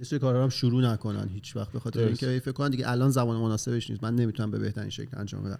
یه 0.00 0.06
سری 0.06 0.18
کارا 0.18 0.42
هم 0.42 0.48
شروع 0.48 0.82
نکنن 0.82 1.28
هیچ 1.28 1.56
وقت 1.56 1.72
به 1.72 1.80
خاطر. 1.80 2.00
اینکه 2.00 2.40
فکر 2.44 2.52
کنن 2.52 2.70
دیگه 2.70 2.90
الان 2.90 3.10
زمان 3.10 3.36
مناسبش 3.36 3.90
نیست. 3.90 4.04
من 4.04 4.14
نمی‌تونم 4.14 4.50
به 4.50 4.58
بهترین 4.58 4.90
شکل 4.90 5.18
انجام 5.18 5.42
بدم. 5.42 5.58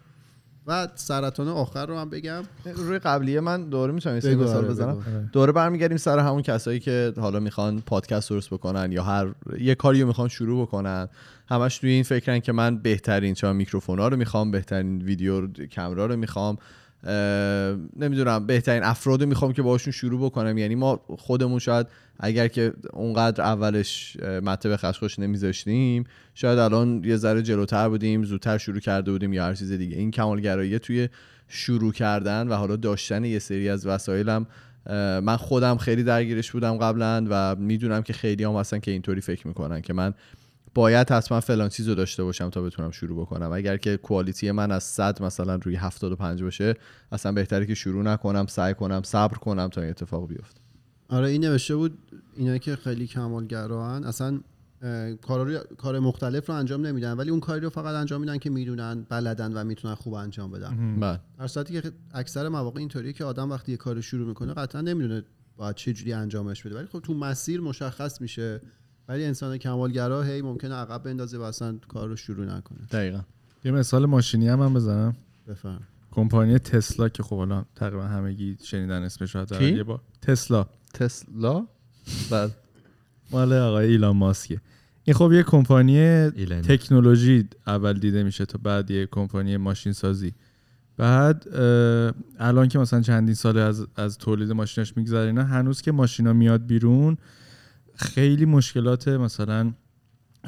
و 0.66 0.88
سرطان 0.94 1.48
آخر 1.48 1.86
رو 1.86 1.98
هم 1.98 2.10
بگم. 2.10 2.42
روی 2.64 2.98
قبلیه 2.98 3.40
من 3.40 3.68
دوره 3.68 3.92
می‌تونم 3.92 4.14
یه 4.14 4.20
بگو، 4.20 4.42
مثال 4.42 4.56
آره، 4.56 4.68
بزنم. 4.68 5.30
دوره 5.32 5.52
برمیگردیم 5.52 5.96
سر 5.96 6.18
همون 6.18 6.42
کسایی 6.42 6.80
که 6.80 7.12
حالا 7.16 7.40
می‌خوان 7.40 7.80
پادکست 7.80 8.30
درست 8.30 8.50
بکنن 8.50 8.92
یا 8.92 9.02
هر 9.02 9.34
یه 9.60 9.74
کاری 9.74 10.00
رو 10.00 10.06
می‌خوان 10.06 10.28
شروع 10.28 10.66
بکنن. 10.66 11.08
همش 11.48 11.78
توی 11.78 11.90
این 11.90 12.02
فکرن 12.02 12.40
که 12.40 12.52
من 12.52 12.78
بهترین 12.78 13.34
چه 13.34 13.52
میکروفون 13.52 13.98
ها 13.98 14.08
رو 14.08 14.16
می‌خوام 14.16 14.50
بهترین 14.50 15.02
ویدیو 15.02 15.40
رو- 15.40 15.66
کامرا 15.76 16.06
رو 16.06 16.16
می‌خوام. 16.16 16.56
نمی‌دونم 17.96 18.46
بهترین 18.46 18.82
افراد 18.82 19.22
رو 19.22 19.28
می‌خوام 19.28 19.52
که 19.52 19.62
باشون 19.62 19.92
شروع 19.92 20.20
بکنم. 20.26 20.58
یعنی 20.58 20.74
ما 20.74 21.00
خودمون 21.18 21.58
شاید 21.58 21.86
اگر 22.20 22.48
که 22.48 22.72
اونقدر 22.92 23.44
اولش 23.44 24.16
مته 24.42 24.68
به 24.68 24.76
خشخاش 24.76 25.18
نمیذاشتیم 25.18 26.04
شاید 26.34 26.58
الان 26.58 27.04
یه 27.04 27.16
ذره 27.16 27.42
جلوتر 27.42 27.88
بودیم 27.88 28.24
زودتر 28.24 28.58
شروع 28.58 28.80
کرده 28.80 29.12
بودیم 29.12 29.32
یا 29.32 29.44
هر 29.44 29.54
چیز 29.54 29.72
دیگه. 29.72 29.96
این 29.96 30.10
کمالگرایی 30.10 30.78
توی 30.78 31.08
شروع 31.48 31.92
کردن 31.92 32.48
و 32.48 32.54
حالا 32.54 32.76
داشتن 32.76 33.24
یه 33.24 33.38
سری 33.38 33.68
از 33.68 33.86
وسایلم 33.86 34.46
من 35.22 35.36
خودم 35.36 35.76
خیلی 35.76 36.04
درگیرش 36.04 36.52
بودم 36.52 36.76
قبلا 36.76 37.26
و 37.30 37.56
می‌دونم 37.56 38.02
که 38.02 38.12
خیلی 38.12 38.44
هم 38.44 38.52
هستن 38.52 38.78
که 38.78 38.90
اینطوری 38.90 39.20
فکر 39.20 39.48
می‌کنن 39.48 39.80
که 39.80 39.92
من 39.92 40.14
باید 40.74 41.10
حتما 41.10 41.40
فلان 41.40 41.68
چیز 41.68 41.88
رو 41.88 41.94
داشته 41.94 42.24
باشم 42.24 42.50
تا 42.50 42.62
بتونم 42.62 42.90
شروع 42.90 43.20
بکنم. 43.20 43.52
اگر 43.52 43.76
که 43.76 43.96
کوالیتی 43.96 44.50
من 44.50 44.72
از 44.72 44.84
100 44.84 45.22
مثلا 45.22 45.54
روی 45.54 45.76
75 45.76 46.42
باشه 46.42 46.74
اصلا 47.12 47.32
بهتره 47.32 47.66
که 47.66 47.74
شروع 47.74 48.02
نکنم 48.02 48.46
سعی 48.46 48.74
کنم 48.74 49.02
صبر 49.04 49.36
کنم 49.38 49.68
تا 49.68 49.80
این 49.80 49.90
اتفاق 49.90 50.28
بیفته. 50.28 50.60
آره 51.08 51.28
این 51.28 51.44
نوشته 51.44 51.76
بود 51.76 51.98
اینا 52.36 52.58
که 52.58 52.76
خیلی 52.76 53.06
کمالگران 53.06 54.04
اصلا 54.04 54.40
رو 55.28 55.58
کار 55.78 55.98
مختلف 55.98 56.48
رو 56.48 56.54
انجام 56.54 56.86
نمیدن 56.86 57.12
ولی 57.12 57.30
اون 57.30 57.40
کاری 57.40 57.60
رو 57.60 57.70
فقط 57.70 57.94
انجام 57.94 58.20
میدن 58.20 58.38
که 58.38 58.50
می‌دونن 58.50 59.06
بلدن 59.08 59.52
و 59.52 59.64
می‌تونن 59.64 59.94
خوب 59.94 60.14
انجام 60.14 60.50
بدن. 60.50 60.74
من 60.74 61.18
در 61.38 61.46
صورتی 61.46 61.80
که 61.80 61.92
اکثر 62.14 62.48
مواقع 62.48 62.80
اینطوریه 62.80 63.12
که 63.12 63.24
آدم 63.24 63.50
وقتی 63.50 63.72
یه 63.72 63.78
کار 63.78 63.94
رو 63.94 64.02
شروع 64.02 64.28
می‌کنه 64.28 64.54
قطعا 64.54 64.80
نمی‌دونه 64.80 65.22
باید 65.56 65.76
چه 65.76 65.92
جوری 65.92 66.12
انجامش 66.12 66.62
بده. 66.62 66.76
ولی 66.76 66.86
خب 66.86 67.00
تو 67.00 67.14
مسیر 67.14 67.60
مشخص 67.60 68.20
میشه. 68.20 68.60
ولی 69.08 69.24
انسان 69.24 69.58
کمالگرا 69.58 70.22
هی 70.22 70.42
ممکنه 70.42 70.74
عقب 70.74 71.02
بندازه 71.02 71.38
و 71.38 71.42
اصلا 71.42 71.78
کار 71.88 72.08
رو 72.08 72.16
شروع 72.16 72.46
نکنه. 72.46 72.78
دقیقا. 72.90 73.20
یه 73.64 73.72
مثال 73.72 74.06
ماشینی 74.06 74.48
هم 74.48 74.58
من 74.58 74.74
بزنم. 74.74 75.16
بفهم 75.48 75.80
کمپانی 76.10 76.58
تسلا 76.58 77.08
که 77.08 77.22
خب 77.22 77.36
حالا 77.36 77.64
تقریبا 77.76 78.04
همگی 78.04 78.56
شنیدن 78.62 79.02
اسمش 79.02 79.36
رو 79.36 79.44
کی؟ 79.44 79.64
یه 79.64 79.82
بار. 79.82 80.00
تسلا. 80.22 80.66
تسلا؟ 80.94 81.66
بعد 82.30 82.50
مال 83.30 83.52
آقای 83.52 83.86
ایلان 83.86 84.16
ماسکه. 84.16 84.60
این 85.04 85.14
خب 85.14 85.32
یه 85.32 85.42
کمپانی. 85.42 86.30
تکنولوژی 86.68 87.48
اول 87.66 87.98
دیده 87.98 88.22
میشه 88.22 88.46
تا 88.46 88.58
بعد 88.62 88.90
یه 88.90 89.06
کمپانی 89.06 89.56
ماشین 89.56 89.92
سازی 89.92 90.34
بعد 90.96 91.48
الان 92.38 92.68
که 92.68 92.78
مثلا 92.78 93.00
چندین 93.00 93.34
سال 93.34 93.58
از, 93.58 93.86
از 93.96 94.18
تولید 94.18 94.52
ماشیناش 94.52 94.96
میگذره 94.96 95.26
اینا 95.26 95.44
هنوز 95.44 95.82
که 95.82 95.92
ماشینا 95.92 96.32
میاد 96.32 96.66
بیرون 96.66 97.16
خیلی 97.94 98.44
مشکلات 98.44 99.08
مثلا 99.08 99.72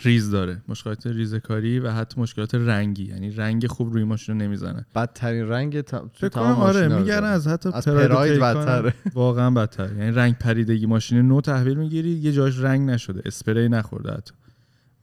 ریز 0.03 0.31
داره. 0.31 0.63
مشکلات 0.69 1.07
ریزکاری 1.07 1.79
و 1.79 1.91
حتی 1.91 2.21
مشکلات 2.21 2.55
رنگی. 2.55 3.05
یعنی 3.05 3.31
رنگ 3.31 3.67
خوب 3.67 3.93
روی 3.93 4.05
ماشین 4.05 4.35
رو 4.35 4.47
نمی‌زنه. 4.47 4.87
بدترین 4.95 5.49
رنگ 5.49 5.81
تا... 5.81 5.99
تو 5.99 6.09
فکر 6.15 6.29
تمام 6.29 6.55
کنم 6.55 6.63
آره 6.63 6.89
میگن. 6.89 7.25
از 7.25 7.49
حتی 7.49 7.71
از 7.75 7.85
پراید 7.85 8.41
بدتره. 8.41 8.95
واقعا 9.15 9.51
بدتر 9.51 9.93
یعنی 9.99 10.11
رنگ 10.11 10.35
پریدگی 10.35 10.87
ماشین 10.87 11.29
نو 11.29 11.41
تحویل 11.41 11.77
می‌گیری 11.77 12.11
یه 12.11 12.33
جاش 12.33 12.59
رنگ 12.59 12.91
نشده. 12.91 13.23
اسپری 13.25 13.69
نخورده 13.69 14.13
حتی. 14.13 14.35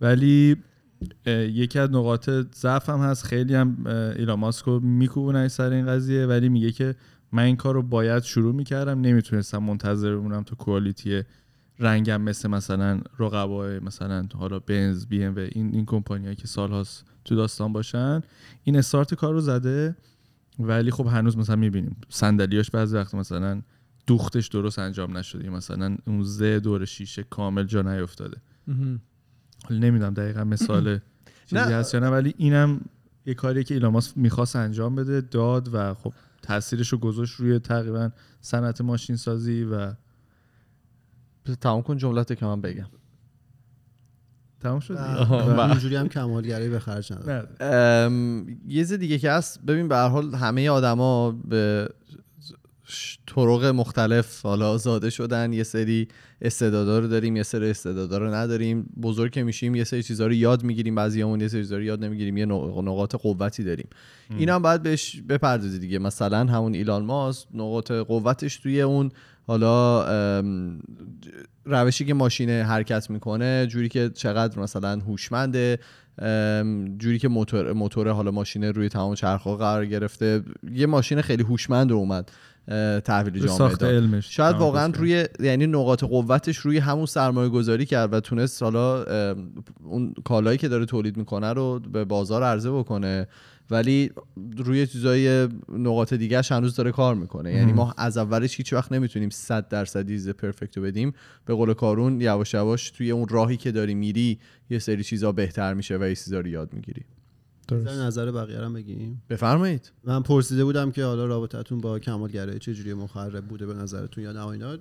ولی 0.01 0.55
یکی 1.25 1.79
از 1.79 1.91
نقاط 1.91 2.29
ضعف 2.55 2.89
هم 2.89 2.99
هست. 2.99 3.23
خیلی 3.25 3.55
هم 3.55 3.77
ایلان 4.15 4.39
ماسک 4.39 4.65
رو 4.65 4.79
میکوبونن 4.79 5.47
سر 5.47 5.71
این 5.71 5.87
قضیه. 5.87 6.25
ولی 6.25 6.49
میگه 6.49 6.71
که 6.71 6.95
من 7.31 7.43
این 7.43 7.55
کار 7.55 7.73
رو 7.73 7.81
باید 7.81 8.23
شروع 8.23 8.55
می‌کردم. 8.55 9.01
نمی‌تونستم 9.01 9.57
منتظر 9.57 10.15
بمونم 10.15 10.43
تا 10.43 10.55
کوالیتی 10.55 11.23
رنگم 11.81 12.21
مثل 12.21 12.49
مثلا 12.49 13.01
رقبای 13.19 13.79
مثلا 13.79 14.27
حالا 14.33 14.59
بنز 14.59 15.05
بی 15.05 15.23
ام 15.23 15.35
و 15.35 15.39
این 15.39 15.75
این 15.75 15.85
کمپانی 15.85 16.35
که 16.35 16.47
سالهاست 16.47 17.05
تو 17.25 17.35
داستان 17.35 17.73
باشن 17.73 18.21
این 18.63 18.75
استارت 18.75 19.13
کار 19.13 19.33
رو 19.33 19.39
زده 19.39 19.95
ولی 20.59 20.91
خب 20.91 21.07
هنوز 21.07 21.37
مثلا 21.37 21.55
می‌بینیم 21.55 21.95
صندلیاش 22.09 22.71
بعضی 22.71 22.95
وقت 22.95 23.15
مثلا 23.15 23.61
دوختش 24.07 24.47
درست 24.47 24.79
انجام 24.79 25.17
نشده 25.17 25.45
یا 25.45 25.51
مثلا 25.51 25.97
اون 26.07 26.23
ز 26.23 26.43
دور 26.43 26.85
شیشه 26.85 27.23
کامل 27.23 27.63
جا 27.63 27.81
نیفتاده. 27.81 28.37
حالا 29.63 29.79
نمی‌دونم 29.79 30.13
دقیقا 30.13 30.43
مثال 30.43 30.99
چیزی. 31.45 31.61
هست 31.61 31.93
یا 31.93 31.99
نه 31.99 32.09
ولی 32.09 32.33
اینم 32.37 32.81
یه 33.25 33.33
کاریه 33.33 33.63
که 33.63 33.73
ایلان 33.73 33.91
ماسک 33.91 34.17
می‌خواست 34.17 34.55
انجام 34.55 34.95
بده 34.95 35.21
داد 35.21 35.69
و 35.73 35.93
خب 35.93 36.13
تاثیرش 36.41 36.89
رو 36.89 36.97
گذاشت 36.97 37.35
روی 37.35 37.59
تقریبا 37.59 38.09
صنعت 38.41 38.81
ماشین 38.81 39.15
سازی 39.15 39.63
و 39.63 39.93
تمام 41.61 41.81
کن 41.81 41.97
جملت 41.97 42.37
که 42.37 42.45
من 42.45 42.61
بگم. 42.61 42.87
تمام 44.59 44.79
شد 44.79 44.95
بله. 44.95 45.69
اینجوری 45.69 45.95
هم 45.95 46.09
کمالگرایی 46.09 46.69
به 46.69 46.79
خرج. 46.79 47.13
ام، 47.59 48.49
یه 48.49 48.57
چیز 48.67 48.93
دیگه 48.93 49.17
که 49.17 49.31
هست 49.31 49.65
ببین 49.65 49.87
به 49.87 49.95
هر 49.95 50.07
حال 50.07 50.35
همه 50.35 50.69
آدما 50.69 51.31
به 51.31 51.89
طرق 53.27 53.65
مختلف 53.65 54.41
حالا 54.41 54.77
زاده 54.77 55.09
شدن. 55.09 55.53
یه 55.53 55.63
سری 55.63 56.07
استعدادا 56.41 56.99
رو 56.99 57.07
داریم 57.07 57.35
یه 57.35 57.43
سری 57.43 57.69
استعدادا 57.69 58.17
رو 58.17 58.33
نداریم. 58.33 58.89
بزرگ 59.01 59.31
که 59.31 59.43
میشیم 59.43 59.75
یه 59.75 59.83
سری 59.83 60.03
چیزا 60.03 60.27
رو 60.27 60.33
یاد 60.33 60.63
می‌گیریم. 60.63 60.95
بعضیامون 60.95 61.41
یه 61.41 61.47
سری 61.47 61.61
چیزا 61.61 61.77
رو 61.77 61.83
یاد 61.83 62.03
نمی‌گیریم. 62.03 62.37
یه 62.37 62.45
نق- 62.45 62.83
نقاط 62.83 63.15
قوتی 63.15 63.63
داریم. 63.63 63.87
این 64.37 64.49
هم 64.49 64.61
باید 64.61 64.83
بهش 64.83 65.21
بپردازی 65.29 65.79
دیگه. 65.79 65.99
مثلا 65.99 66.39
همون 66.39 66.73
ایلان 66.73 67.05
ماست 67.05 67.47
نقاط 67.53 67.91
قوتش 67.91 68.57
توی 68.57 68.81
اون 68.81 69.11
حالا 69.51 70.05
روشی 71.65 72.05
که 72.05 72.13
ماشین 72.13 72.49
حرکت 72.49 73.09
می‌کنه 73.09 73.67
جوری 73.67 73.89
که 73.89 74.09
چقدر 74.09 74.59
مثلا 74.59 74.99
هوشمنده 74.99 75.79
جوری 76.97 77.19
که 77.19 77.27
موتور 77.27 77.73
موتور 77.73 78.09
حالا 78.09 78.31
ماشین 78.31 78.63
روی 78.63 78.89
تمام 78.89 79.15
چرخها 79.15 79.55
قرار 79.55 79.85
گرفته. 79.85 80.43
یه 80.73 80.85
ماشین 80.85 81.21
خیلی 81.21 81.43
هوشمند 81.43 81.91
رو 81.91 81.97
اومد 81.97 82.31
تحویل 83.05 83.47
جامعه 83.47 83.75
داد. 83.75 83.95
علمش. 83.95 84.35
شاید 84.35 84.55
واقعا. 84.55 84.93
روی 84.95 85.25
یعنی 85.39 85.67
نقاط 85.67 86.03
قوتش 86.03 86.57
روی 86.57 86.77
همون 86.77 87.05
سرمایه 87.05 87.49
گذاری 87.49 87.85
کرد 87.85 88.13
و 88.13 88.19
تونست 88.19 88.63
حالا 88.63 89.03
اون 89.83 90.13
کالایی 90.23 90.57
که 90.57 90.67
داره 90.67 90.85
تولید 90.85 91.17
می‌کنه 91.17 91.53
رو 91.53 91.79
به 91.79 92.05
بازار 92.05 92.43
عرضه 92.43 92.71
بکنه. 92.71 93.27
ولی 93.69 94.11
روی 94.57 94.87
چیزای 94.87 95.49
نقاط 95.69 96.13
دیگهش 96.13 96.51
هنوز 96.51 96.75
داره 96.75 96.91
کار 96.91 97.15
می‌کنه. 97.15 97.53
یعنی 97.53 97.73
ما 97.73 97.93
از 97.97 98.17
اولش 98.17 98.57
هیچ 98.57 98.73
وقت 98.73 98.91
نمی‌تونیم 98.91 99.29
100 99.29 99.67
درصد 99.67 100.09
ایز 100.09 100.29
پرفکت 100.29 100.77
رو 100.77 100.83
بدیم. 100.83 101.13
به 101.45 101.53
قول 101.53 101.73
کارون 101.73 102.21
یواش 102.21 102.53
یواش 102.53 102.91
توی 102.91 103.11
اون 103.11 103.27
راهی 103.27 103.57
که 103.57 103.71
داری 103.71 103.93
میری 103.93 104.39
یه 104.69 104.79
سری 104.79 105.03
چیزا 105.03 105.31
بهتر 105.31 105.73
میشه 105.73 105.97
و 105.97 106.03
یه 106.03 106.15
چیزا 106.15 106.39
رو 106.39 106.47
یاد 106.47 106.73
می‌گیری. 106.73 107.05
درست. 107.67 107.85
در 107.85 107.93
نظر 107.93 108.31
بقیه 108.31 108.57
رو 108.57 108.65
هم 108.65 108.73
بگیم. 108.73 109.21
بفرمایید. 109.29 109.91
من 110.03 110.23
پرسیده 110.23 110.63
بودم 110.63 110.91
که 110.91 111.03
حالا 111.03 111.25
رابطتون 111.25 111.81
با 111.81 111.99
کمالگرایی 111.99 112.59
چه 112.59 112.73
جوری 112.73 112.93
مخرب 112.93 113.47
بوده 113.47 113.65
به 113.65 113.73
نظرتون 113.73 114.23
یا 114.23 114.31
نه 114.31 114.47
اینا. 114.47 114.77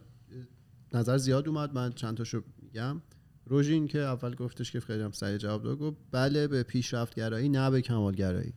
نظر 0.95 1.19
زیاد 1.19 1.49
اومد 1.49 1.75
من 1.75 1.93
چند 1.93 2.17
تاشو 2.17 2.43
میگم. 2.63 3.03
روژین 3.47 3.87
که 3.87 3.99
اول 3.99 4.35
گفتش 4.35 4.73
که 4.73 4.81
خیلی 4.81 5.03
هم 5.03 5.13
سریع 5.13 5.37
جواب 5.37 5.63
داد 5.63 5.79
گفت 5.79 5.97
بله 6.11 6.49
به 6.49 6.63
پیشرفتگرایی 6.63 7.49
نه 7.49 7.71
به 7.71 7.81
کمالگرایی. 7.81 8.53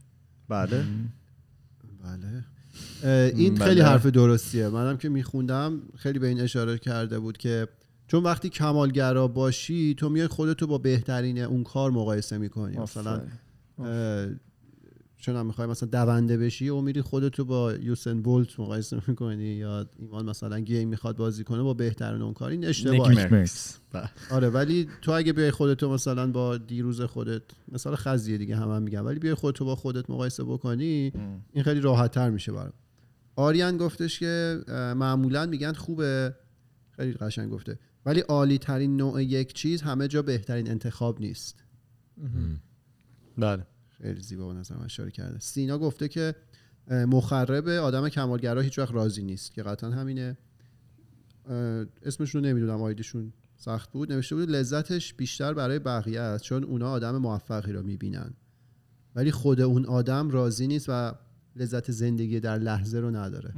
بله. 0.53 0.83
بله. 2.03 2.45
این 3.35 3.55
بله. 3.55 3.65
خیلی 3.65 3.81
حرف 3.81 4.05
درستیه. 4.05 4.69
منم 4.69 4.97
که 4.97 5.09
میخوندم 5.09 5.81
خیلی 5.97 6.19
به 6.19 6.27
این 6.27 6.41
اشاره 6.41 6.77
کرده 6.77 7.19
بود 7.19 7.37
که 7.37 7.67
چون 8.07 8.23
وقتی 8.23 8.49
کمالگرا 8.49 9.27
باشی 9.27 9.95
تو 9.95 10.09
میای 10.09 10.27
خودتو 10.27 10.67
با 10.67 10.77
بهترین 10.77 11.39
اون 11.39 11.63
کار 11.63 11.91
مقایسه 11.91 12.37
می‌کنی. 12.37 12.77
مثلا 12.77 13.21
چون 15.23 15.35
هم 15.35 15.45
می‌خوای 15.45 15.67
مثلا 15.67 15.89
دونده 15.89 16.37
بشی 16.37 16.69
و 16.69 16.81
میری 16.81 17.01
خودتو 17.01 17.45
با 17.45 17.73
یوسن 17.73 18.21
بولت 18.21 18.59
مقایسه 18.59 19.01
می‌کنی 19.07 19.43
یا 19.43 19.89
ایمان 19.99 20.29
مثلا 20.29 20.59
گیم 20.59 20.89
می‌خواد 20.89 21.17
بازی 21.17 21.43
کنه 21.43 21.61
با 21.61 21.73
بهترین 21.73 22.21
اون 22.21 22.33
کار 22.33 22.51
این 22.51 22.65
اشتباهه. 22.65 23.45
آره 24.31 24.49
ولی 24.49 24.87
تو 25.01 25.11
اگه 25.11 25.33
بیای 25.33 25.51
خودتو 25.51 25.93
مثلا 25.93 26.31
با 26.31 26.57
دیروز 26.57 27.01
خودت 27.01 27.41
مثلا 27.71 27.95
خزیه 27.95 28.37
دیگه 28.37 28.55
هم, 28.55 28.71
هم 28.71 28.81
میگم 28.81 29.05
ولی 29.05 29.19
بیای 29.19 29.33
خودتو 29.33 29.65
با 29.65 29.75
خودت 29.75 30.09
مقایسه 30.09 30.43
بکنی 30.43 31.11
این 31.53 31.63
خیلی 31.63 31.79
راحت 31.79 32.11
تر 32.11 32.29
میشه 32.29 32.51
برام. 32.51 32.73
آریان 33.35 33.77
گفتش 33.77 34.19
که 34.19 34.59
معمولا 34.97 35.45
میگن 35.45 35.73
خوبه. 35.73 36.35
خیلی 36.91 37.13
قشنگ 37.13 37.49
گفته. 37.49 37.79
ولی 38.05 38.19
عالی 38.19 38.57
ترین 38.57 38.97
نوع 38.97 39.23
یک 39.23 39.53
چیز 39.53 39.81
همه 39.81 40.07
جا 40.07 40.21
بهترین 40.21 40.71
انتخاب 40.71 41.19
نیست. 41.19 41.63
بله. 43.37 43.65
خیلی 44.03 44.21
زیبا 44.21 44.47
به 44.47 44.53
نظر 44.53 44.75
من 44.75 44.85
اشاره 44.85 45.11
کرده. 45.11 45.39
سینا 45.39 45.77
گفته 45.77 46.07
که 46.07 46.35
مخرب 46.87 47.67
آدم 47.67 48.09
کمالگرا 48.09 48.61
هیچ 48.61 48.79
وقت 48.79 48.93
راضی 48.93 49.23
نیست 49.23 49.51
که 49.51 49.63
قطعا 49.63 49.91
همینه. 49.91 50.37
اسمشون 52.03 52.43
رو 52.43 52.49
نمی‌دونم 52.49 52.81
آیدشون 52.81 53.33
سخت 53.55 53.91
بود. 53.91 54.11
نوشته 54.11 54.35
بود 54.35 54.49
لذتش 54.49 55.13
بیشتر 55.13 55.53
برای 55.53 55.79
بقیه 55.79 56.19
است 56.19 56.43
چون 56.43 56.63
اونا 56.63 56.91
آدم 56.91 57.17
موفقی 57.17 57.71
رو 57.71 57.83
می‌بینن. 57.83 58.33
ولی 59.15 59.31
خود 59.31 59.61
اون 59.61 59.85
آدم 59.85 60.29
راضی 60.29 60.67
نیست 60.67 60.85
و 60.89 61.13
لذت 61.55 61.91
زندگی 61.91 62.39
در 62.39 62.59
لحظه 62.59 62.99
رو 62.99 63.11
نداره. 63.11 63.53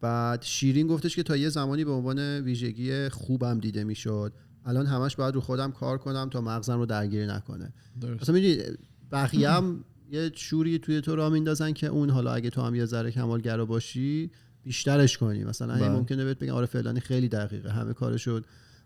بعد 0.00 0.42
شیرین 0.42 0.86
گفتش 0.86 1.16
که 1.16 1.22
تا 1.22 1.36
یه 1.36 1.48
زمانی 1.48 1.84
به 1.84 1.90
عنوان 1.90 2.18
ویژگی 2.18 3.08
خوبم 3.08 3.58
دیده 3.58 3.84
می‌شد. 3.84 4.32
الان 4.68 4.86
همش 4.86 5.16
باید 5.16 5.34
رو 5.34 5.40
خودم 5.40 5.72
کار 5.72 5.98
کنم 5.98 6.28
تا 6.32 6.40
مغزم 6.40 6.78
رو 6.78 6.86
درگیر 6.86 7.26
نکنه. 7.32 7.72
مثلا 8.20 8.34
می‌دونی 8.34 8.58
بقیه 9.12 9.50
هم 9.50 9.84
یه 10.10 10.30
شوری 10.34 10.78
توی 10.78 11.00
تو 11.00 11.16
را 11.16 11.30
میندازن 11.30 11.72
که 11.72 11.86
اون 11.86 12.10
حالا 12.10 12.32
اگه 12.32 12.50
تو 12.50 12.62
هم 12.62 12.74
یه 12.74 12.84
ذره 12.84 13.10
کمالگرا 13.10 13.66
باشی 13.66 14.30
بیشترش 14.62 15.18
کنی. 15.18 15.44
مثلا 15.44 15.74
هی 15.74 15.80
بله. 15.80 15.88
ممکنه 15.90 16.24
بهت 16.24 16.38
بگن 16.38 16.50
آره 16.50 16.66
فلانی 16.66 17.00
خیلی 17.00 17.28
دقیقه 17.28 17.70
همه 17.72 17.92
کارشو 17.92 18.40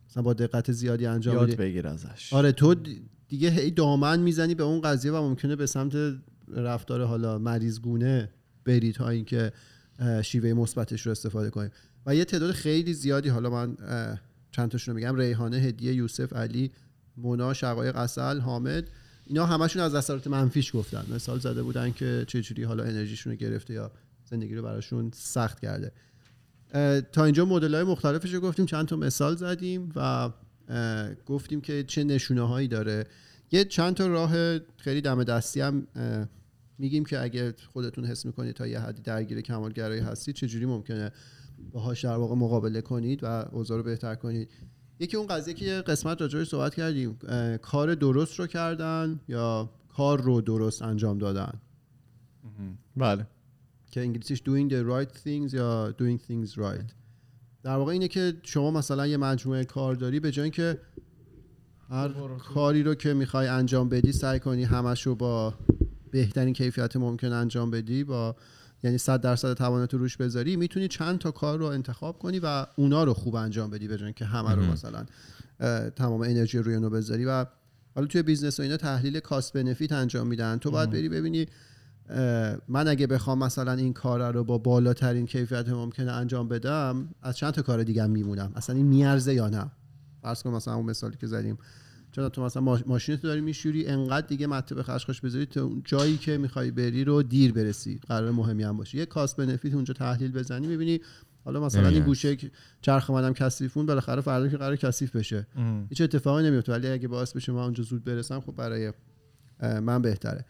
مثلا 0.08 0.22
با 0.22 0.32
دقت 0.32 0.72
زیادی 0.72 1.06
انجام 1.06 1.34
یاد 1.34 1.56
بگیر 1.56 1.86
ازش. 1.86 2.32
آره 2.32 2.52
تو 2.52 2.74
دی- 2.74 3.02
دیگه 3.28 3.50
هی 3.50 3.70
دامن 3.70 4.20
می‌زنی 4.20 4.54
به 4.54 4.62
اون 4.62 4.80
قضیه 4.80 5.12
و 5.12 5.16
ممکنه 5.28 5.56
به 5.56 5.66
سمت 5.66 5.92
رفتار 6.48 7.04
حالا 7.04 7.38
مریضگونه 7.38 8.30
بری 8.64 8.92
تا 8.92 9.08
اینکه 9.08 9.52
شیوه 10.22 10.52
مثبتش 10.52 11.06
رو 11.06 11.12
استفاده 11.12 11.50
کنیم 11.50 11.70
و 12.06 12.14
یه 12.14 12.24
تعداد 12.24 12.50
خیلی 12.52 12.94
زیادی 12.94 13.28
حالا 13.28 13.50
من 13.50 13.76
چند 14.53 14.70
تاشون 14.70 14.94
رو 14.94 15.00
میگم 15.00 15.16
ریحانه 15.16 15.57
هدیه 15.57 15.94
یوسف 15.94 16.32
علی 16.32 16.70
مونا 17.16 17.55
شقایق 17.55 17.96
اصل 17.96 18.38
حامد. 18.38 18.84
اینا 19.26 19.46
همشون 19.46 19.82
از 19.82 19.94
اثرات 19.94 20.26
منفیش 20.26 20.76
گفتن. 20.76 21.07
مثال 21.14 21.38
زده 21.38 21.62
بودن 21.62 21.92
که 21.92 22.24
چجوری 22.28 22.62
حالا 22.62 22.84
انرژیشون 22.84 23.32
رو 23.32 23.38
گرفته 23.38 23.74
یا 23.74 23.90
زندگی 24.24 24.55
رو 24.55 24.62
براشون 24.62 25.11
سخت 25.14 25.61
کرده. 25.61 25.92
تا 27.12 27.24
اینجا 27.24 27.44
مدل 27.44 27.74
های 27.74 27.84
مختلفش 27.84 28.34
رو 28.34 28.40
گفتیم 28.40 28.66
چند 28.66 28.88
تا 28.88 28.96
مثال 28.96 29.36
زدیم 29.36 29.92
و 29.96 30.30
گفتیم 31.26 31.61
که 31.61 31.84
چه 31.84 32.05
نشونه 32.05 32.42
هایی 32.48 32.68
داره. 32.68 33.07
یه 33.53 33.64
چند 33.64 33.94
تا 33.94 34.07
راه 34.07 34.59
خیلی 34.59 35.00
دم 35.00 35.24
دستی 35.24 35.61
هم 35.61 35.86
میگیم 36.78 37.05
که 37.05 37.22
اگه 37.22 37.55
خودتون 37.72 38.05
حس 38.05 38.26
می‌کنید 38.26 38.55
تا 38.55 38.66
یه 38.66 38.80
حدی 38.80 39.03
درگیر 39.03 39.40
کمالگرایی 39.40 40.00
هستید 40.00 40.34
چجوری 40.34 40.66
ممکنه؟ 40.66 41.12
باهاش 41.72 42.04
در 42.04 42.16
واقع 42.16 42.34
مقابله 42.34 42.80
کنید 42.80 43.20
و 43.22 43.26
اوضاع 43.52 43.78
رو 43.78 43.82
بهتر 43.82 44.14
کنید. 44.14 44.48
یکی 45.00 45.16
اون 45.16 45.26
قضیه 45.26 45.54
که 45.54 45.82
قسمت 45.86 46.20
راجعش 46.20 46.48
صحبت 46.48 46.74
کردیم 46.74 47.18
کار 47.62 47.94
درست 47.94 48.38
رو 48.38 48.46
کردن 48.46 49.20
یا 49.28 49.70
کار 49.88 50.20
رو 50.20 50.40
درست 50.40 50.82
انجام 50.82 51.18
دادن؟ 51.18 51.60
بله. 52.96 53.26
که 53.90 54.00
انگلیسیش 54.00 54.38
doing 54.38 54.70
the 54.70 54.84
right 54.90 55.18
things 55.18 55.54
یا 55.54 55.94
doing 55.98 56.18
things 56.18 56.54
right. 56.56 56.92
در 57.62 57.76
واقع 57.76 57.92
اینه 57.92 58.08
که 58.08 58.34
شما 58.42 58.70
مثلا 58.70 59.06
یه 59.06 59.16
مجموعه 59.16 59.64
کار 59.64 59.94
داری 59.94 60.20
به 60.20 60.30
جای 60.30 60.42
اینکه 60.42 60.78
هر 61.88 62.08
کاری 62.38 62.82
رو 62.82 62.94
که 62.94 63.14
می‌خوای 63.14 63.46
انجام 63.46 63.88
بدی 63.88 64.12
سعی 64.12 64.40
کنی 64.40 64.64
همش 64.64 65.06
رو 65.06 65.14
با 65.14 65.54
بهترین 66.10 66.54
کیفیت 66.54 66.96
ممکن 66.96 67.32
انجام 67.32 67.70
بدی 67.70 68.04
با 68.04 68.36
یعنی 68.82 68.98
100 68.98 69.20
درصد 69.20 69.54
توانت 69.54 69.94
رو 69.94 70.00
روش 70.00 70.16
بذاری 70.16 70.56
می‌تونی 70.56 70.88
چند 70.88 71.18
تا 71.18 71.30
کار 71.30 71.58
رو 71.58 71.64
انتخاب 71.64 72.18
کنی 72.18 72.40
و 72.42 72.66
اونا 72.76 73.04
رو 73.04 73.14
خوب 73.14 73.34
انجام 73.34 73.70
بدی 73.70 73.88
به 73.88 73.96
جای 73.96 74.04
اینکه 74.04 74.24
همه 74.24 74.54
رو 74.54 74.62
مثلا 74.62 75.04
تمام 75.96 76.20
انرژی 76.20 76.58
روی 76.58 76.74
اونو 76.74 76.90
بذاری. 76.90 77.24
و 77.24 77.46
حالا 77.94 78.06
توی 78.06 78.22
business 78.22 78.60
و 78.60 78.62
اینا 78.62 78.76
تحلیل 78.76 79.20
cost 79.20 79.52
benefit 79.52 79.92
انجام 79.92 80.26
میدن. 80.26 80.58
تو 80.58 80.70
باید 80.70 80.90
بری 80.90 81.08
ببینی 81.08 81.46
من 82.68 82.88
اگه 82.88 83.06
بخوام 83.06 83.38
مثلا 83.38 83.72
این 83.72 83.92
کار 83.92 84.32
رو 84.32 84.44
با 84.44 84.58
بالاترین 84.58 85.26
کیفیت 85.26 85.68
ممکنه 85.68 86.12
انجام 86.12 86.48
بدم 86.48 87.08
از 87.22 87.36
چند 87.36 87.52
تا 87.52 87.62
کار 87.62 87.82
دیگه 87.82 88.06
میمونم. 88.06 88.52
اصلا 88.54 88.76
این 88.76 88.86
میارزه 88.86 89.34
یا 89.34 89.48
نه؟ 89.48 89.70
فرض 90.22 90.42
کن 90.42 90.50
مثلا 90.50 90.74
اون 90.74 90.86
مثالی 90.86 91.16
که 91.16 91.26
زدیم. 91.26 91.58
چون 92.12 92.28
تو 92.28 92.44
مثلا 92.44 92.62
ماش- 92.62 92.82
ماشینتو 92.86 93.28
داری 93.28 93.40
میشوری 93.40 93.86
انقدر 93.86 94.26
دیگه 94.26 94.46
مته 94.46 94.74
به 94.74 94.82
خشخاش 94.82 95.20
بذاری 95.20 95.46
تا 95.46 95.64
اون 95.64 95.82
جایی 95.84 96.16
که 96.16 96.38
می‌خوای 96.38 96.70
بری 96.70 97.04
رو 97.04 97.22
دیر 97.22 97.52
برسی. 97.52 98.00
قرار 98.08 98.30
مهمی 98.30 98.62
هم 98.62 98.76
باشه. 98.76 98.98
یه 98.98 99.06
کاست 99.06 99.36
بنفیت 99.36 99.74
اونجا 99.74 99.94
تحلیل 99.94 100.32
بزنی 100.32 100.66
می‌بینی 100.66 101.00
حالا 101.44 101.60
مثلا 101.60 101.82
این. 101.88 102.04
گوشه 102.04 102.36
چرخ 102.80 103.10
اومدم 103.10 103.32
کثیفون 103.32 103.86
بالاخره 103.86 104.20
فردا 104.20 104.48
که 104.48 104.56
قرار 104.56 104.76
کثیف 104.76 105.16
بشه. 105.16 105.46
هیچ 105.88 106.00
اتفاقی 106.00 106.42
نمیفته 106.42 106.72
ولی 106.72 106.88
اگه 106.88 107.08
باعث 107.08 107.32
بشه 107.36 107.52
من 107.52 107.62
اونجا 107.62 107.82
زود 107.84 108.04
برسم 108.04 108.40
خب 108.40 108.52
برای 108.56 108.92
من 109.62 110.02
بهتره. 110.02 110.44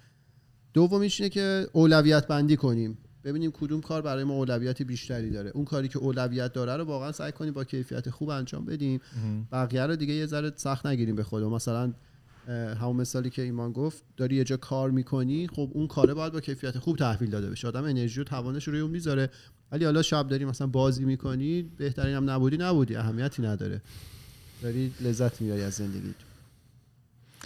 دومیش 0.74 1.20
اینه 1.20 1.30
که 1.30 1.66
اولویت 1.72 2.26
بندی 2.26 2.56
کنیم. 2.56 2.98
ببینیم 3.24 3.50
کدوم 3.50 3.80
کار 3.80 4.02
برای 4.02 4.24
ما 4.24 4.34
اولویت 4.34 4.82
بیشتری 4.82 5.30
داره. 5.30 5.50
اون 5.50 5.64
کاری 5.64 5.88
که 5.88 5.98
اولویت 5.98 6.52
داره 6.52 6.76
رو 6.76 6.84
واقعا 6.84 7.12
سعی 7.12 7.32
کنیم 7.32 7.52
با 7.52 7.64
کیفیت 7.64 8.10
خوب 8.10 8.28
انجام 8.28 8.64
بدیم. 8.64 9.00
بقیه 9.52 9.86
رو 9.86 9.96
دیگه 9.96 10.14
یه 10.14 10.26
ذره 10.26 10.52
سخت 10.56 10.86
نگیریم 10.86 11.16
به 11.16 11.24
خودمون. 11.24 11.52
مثلا 11.54 11.92
همون 12.48 12.96
مثالی 12.96 13.30
که 13.30 13.42
ایمان 13.42 13.72
گفت 13.72 14.02
داری 14.16 14.36
یه 14.36 14.44
جا 14.44 14.56
کار 14.56 14.90
می‌کنی 14.90 15.48
خب 15.48 15.70
اون 15.72 15.86
کاره 15.86 16.14
باید 16.14 16.32
با 16.32 16.40
کیفیت 16.40 16.78
خوب 16.78 16.96
تحویل 16.96 17.30
داده 17.30 17.50
بشه. 17.50 17.68
آدم 17.68 17.84
انرژی 17.84 18.20
و 18.20 18.24
توانش 18.24 18.68
رو 18.68 18.72
روی 18.72 18.80
اون 18.82 18.90
می‌ذاره. 18.90 19.30
ولی 19.72 19.84
حالا 19.84 20.02
شب 20.02 20.28
داری 20.28 20.44
مثلا 20.44 20.66
بازی 20.66 21.04
می‌کنی 21.04 21.62
بهترین 21.62 22.16
هم 22.16 22.30
نبودی 22.30 22.56
نبودی. 22.56 22.96
اهمیتی 22.96 23.42
نداره. 23.42 23.80
داری 24.62 24.92
لذت 25.00 25.40
می‌بری 25.40 25.62
از 25.62 25.74
زندگی 25.74 26.14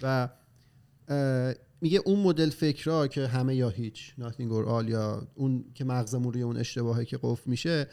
و 0.03 0.29
میگه 1.81 2.03
اون 2.05 2.20
مدل 2.20 2.51
فکرها 2.51 3.09
که 3.09 3.27
همه 3.27 3.57
یا 3.57 3.68
هیچ 3.68 4.14
or 4.18 4.68
all 4.68 4.89
یا 4.89 5.29
اون 5.35 5.64
که 5.74 5.85
مغزمون 5.85 6.33
روی 6.33 6.43
اون 6.43 6.57
اشتباهه 6.57 7.05
که 7.05 7.18
قفل 7.22 7.51
میشه 7.51 7.87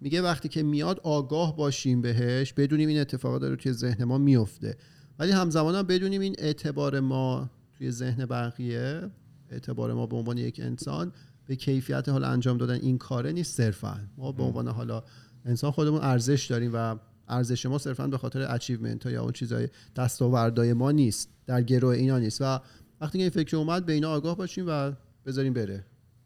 میگه 0.00 0.22
وقتی 0.22 0.48
که 0.48 0.62
میاد 0.62 1.00
آگاه 1.00 1.56
باشیم 1.56 2.02
بهش 2.02 2.52
بدونیم 2.52 2.88
این 2.88 3.00
اتفاقات 3.00 3.40
داره 3.40 3.56
توی 3.56 3.72
ذهن 3.72 4.04
ما 4.04 4.18
میفته. 4.18 4.76
ولی 5.18 5.32
همزمان 5.32 5.74
هم 5.74 5.82
بدونیم 5.82 6.20
این 6.20 6.34
اعتبار 6.38 7.00
ما 7.00 7.50
توی 7.78 7.90
ذهن 7.90 8.26
بقیه 8.26 9.10
اعتبار 9.50 9.92
ما 9.92 10.06
به 10.06 10.16
عنوان 10.16 10.38
یک 10.38 10.60
انسان 10.60 11.12
به 11.46 11.56
کیفیت 11.56 12.08
حالا 12.08 12.28
انجام 12.28 12.56
دادن 12.58 12.74
این 12.74 12.98
کاره 12.98 13.32
نیست 13.32 13.56
صرفا. 13.56 14.00
ما 14.16 14.32
به 14.32 14.42
عنوان 14.42 14.68
حالا 14.68 15.02
انسان 15.44 15.70
خودمون 15.70 16.00
ارزش 16.00 16.46
داریم 16.46 16.70
و 16.74 16.96
ارزش 17.28 17.66
ما 17.66 17.78
صرفا 17.78 18.06
به 18.06 18.18
خاطر 18.18 18.54
achievement 18.54 19.04
ها 19.06 19.12
یا 19.12 19.22
اون 19.22 19.32
چیزای 19.32 19.68
دستاوردهای 19.96 20.72
ما 20.72 20.90
نیست 20.90 21.28
در 21.46 21.62
گروه 21.62 21.94
اینا 21.94 22.18
نیست. 22.18 22.40
و 22.40 22.60
وقتی 23.00 23.18
که 23.18 23.24
این 23.24 23.30
فکر 23.30 23.56
اومد 23.56 23.86
به 23.86 23.92
اینا 23.92 24.10
آگاه 24.10 24.36
باشیم 24.36 24.64
و 24.68 24.92
بذاریم 25.26 25.52
بره. 25.52 25.84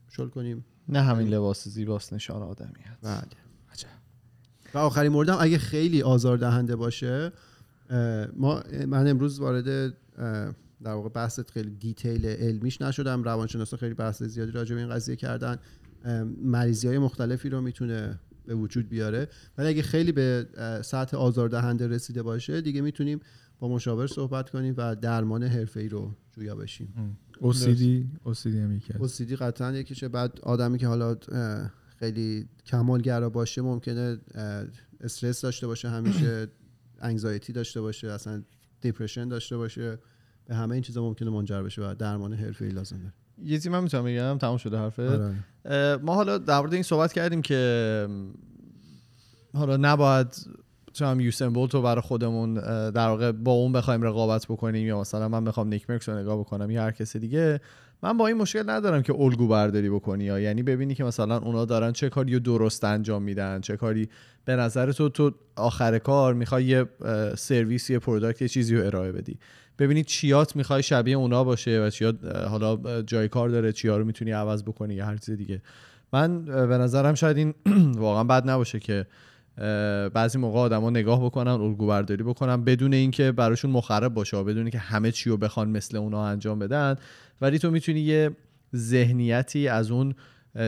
شل 0.08 0.28
کنیم. 0.28 0.64
نه 0.88 1.02
همین 1.02 1.28
لباس 1.28 1.68
زیباست 1.68 2.12
نشان 2.12 2.42
آدمیت. 2.42 2.98
بله. 3.02 3.22
و 4.74 4.78
آخرین 4.78 5.12
موردم 5.12 5.36
اگه 5.40 5.58
خیلی 5.58 6.02
آزاردهنده 6.02 6.76
باشه 6.76 7.32
اه، 7.90 8.26
ما 8.36 8.62
من 8.86 9.06
امروز 9.06 9.40
وارد 9.40 9.94
در 10.82 10.92
واقع 10.92 11.08
بحث 11.08 11.40
خیلی 11.40 11.70
detail 11.70 12.26
علمیش 12.26 12.82
نشدم. 12.82 13.22
روانشناسا 13.22 13.76
خیلی 13.76 13.94
بحث 13.94 14.22
زیادی 14.22 14.52
راجع 14.52 14.74
به 14.74 14.80
این 14.80 14.90
قضیه 14.90 15.16
کردن. 15.16 15.58
مریضی 16.42 16.88
های 16.88 16.98
مختلفی 16.98 17.48
رو 17.48 17.60
می‌تونه 17.60 18.18
به 18.46 18.54
وجود 18.54 18.88
بیاره. 18.88 19.28
ولی 19.58 19.68
اگه 19.68 19.82
خیلی 19.82 20.12
به 20.12 20.46
سطح 20.84 21.16
آزاردهنده 21.16 21.88
رسیده 21.88 22.22
باشه 22.22 22.60
دیگه 22.60 22.80
می‌تونیم 22.80 23.20
با 23.58 23.68
مشاور 23.68 24.06
صحبت 24.06 24.50
کنیم 24.50 24.74
و 24.76 24.96
درمان 24.96 25.42
حرفه‌ای 25.42 25.88
رو 25.88 26.14
جویا 26.33 26.55
بشیم. 26.55 27.18
OCD 27.35 27.83
OCD 28.28 28.47
هم 28.47 28.72
یکی 28.72 28.93
هست. 28.93 29.22
OCD 29.22 29.33
قطعا 29.33 29.72
یکیشه 29.72 30.09
بعد 30.09 30.41
آدمی 30.43 30.78
که 30.78 30.87
حالا 30.87 31.16
خیلی 31.99 32.49
کمالگرا 32.66 33.30
باشه 33.30 33.62
ممکنه 33.62 34.18
استرس 35.01 35.41
داشته 35.41 35.66
باشه 35.66 35.89
همیشه 35.89 36.49
انگزایتی 37.01 37.53
داشته 37.53 37.80
باشه 37.80 38.09
اصلا 38.09 38.43
دیپرشن 38.80 39.28
داشته 39.28 39.57
باشه 39.57 39.99
به 40.47 40.55
همه 40.55 40.72
این 40.72 40.83
چیزا 40.83 41.03
ممکنه 41.03 41.30
منجر 41.30 41.62
بشه 41.62 41.83
و 41.83 41.95
درمان 41.95 42.33
حرفه‌ای 42.33 42.70
لازم 42.70 42.97
داره. 42.97 43.12
یه 43.39 43.57
چیزی 43.57 43.68
من 43.68 43.83
می‌تونم 43.83 44.05
بگم 44.05 44.39
تمام 44.39 44.57
شده 44.57 44.78
حرفه 44.78 45.09
آره. 45.09 45.35
اه، 45.64 45.97
ما 45.97 46.14
حالا 46.14 46.39
در 46.39 46.59
مورد 46.59 46.74
این 46.74 46.83
صحبت 46.83 47.12
کردیم 47.12 47.43
که 47.43 48.09
حالا 49.55 49.76
نباید 49.76 50.47
چم 50.93 51.20
یوسن 51.20 51.49
بولت 51.49 51.74
رو 51.74 51.82
برای 51.82 52.03
خودمون 52.03 52.55
در 52.90 53.09
واقع 53.09 53.32
با 53.32 53.53
اون 53.53 53.72
بخوایم 53.72 54.03
رقابت 54.03 54.47
بکنیم 54.47 54.86
یا 54.86 55.01
مثلا 55.01 55.28
من 55.28 55.45
بخوام 55.45 55.68
نیک 55.68 55.90
مرکس 55.90 56.09
رو 56.09 56.18
نگاه 56.18 56.38
بکنم 56.38 56.70
یا 56.70 56.82
هر 56.82 56.90
کس 56.90 57.16
دیگه 57.16 57.61
من 58.03 58.16
با 58.16 58.26
این 58.26 58.36
مشکل 58.36 58.70
ندارم 58.70 59.03
که 59.03 59.14
الگو 59.20 59.49
برداری 59.49 59.90
بکنی 59.90 60.24
یا 60.24 60.40
یعنی 60.40 60.62
ببینی 60.62 60.95
که 60.95 61.05
مثلا 61.05 61.38
اونا 61.38 61.64
دارن 61.64 61.93
چه 61.93 62.09
کاری 62.09 62.40
درست 62.40 62.84
انجام 62.84 63.22
میدن 63.22 63.61
چه 63.61 63.76
کاری 63.76 64.09
به 64.45 64.57
نظر 64.57 64.93
تو 64.93 65.09
تو 65.09 65.30
آخر 65.57 65.99
کار 65.99 66.34
می‌خوای 66.34 66.64
یه 66.64 66.86
سرویس 67.36 67.90
یه 67.90 67.99
product 67.98 68.42
یه 68.43 68.49
چیزی 68.49 68.76
رو 68.76 68.86
ارائه 68.86 69.12
بدی. 69.12 69.38
ببینی 69.78 70.05
چیات 70.05 70.57
می‌خوای 70.57 70.82
شبیه 70.82 71.16
اونا 71.16 71.45
باشه 71.45 71.80
و 71.80 71.90
چیا 71.90 72.12
اه، 72.24 72.45
حالا 72.45 73.03
جای 73.03 73.28
کار 73.28 73.49
داره 73.49 73.72
چیا 73.72 73.97
رو 73.97 74.05
می‌تونی 74.05 74.30
عوض 74.30 74.62
بکنی 74.62 74.95
یا 74.95 75.07
هر 75.07 75.16
چیز 75.16 75.36
دیگه. 75.36 75.62
من 76.12 76.45
به 76.45 76.78
نظرم 76.78 77.14
شاید 77.14 77.36
این 77.36 77.55
واقعا 77.97 78.24
بد 78.24 78.51
نباشه 78.51 78.80
که 78.80 79.07
بعضی 80.14 80.38
موقع 80.38 80.58
آدما 80.58 80.90
نگاه 80.90 81.24
بکنن 81.24 81.50
الگو 81.50 81.86
برداری 81.86 82.22
بکنن 82.22 82.64
بدون 82.64 82.94
اینکه 82.94 83.32
براشون 83.32 83.70
مخرب 83.70 84.14
باشه 84.14 84.42
بدون 84.42 84.62
اینکه 84.62 84.78
همه 84.78 85.10
چی 85.10 85.30
رو 85.30 85.36
بخوان 85.36 85.68
مثل 85.68 85.96
اونا 85.96 86.26
انجام 86.26 86.58
بدن. 86.58 86.96
ولی 87.40 87.58
تو 87.58 87.70
می‌تونی 87.70 88.00
یه 88.00 88.30
ذهنیتی 88.76 89.68
از 89.68 89.90
اون 89.90 90.14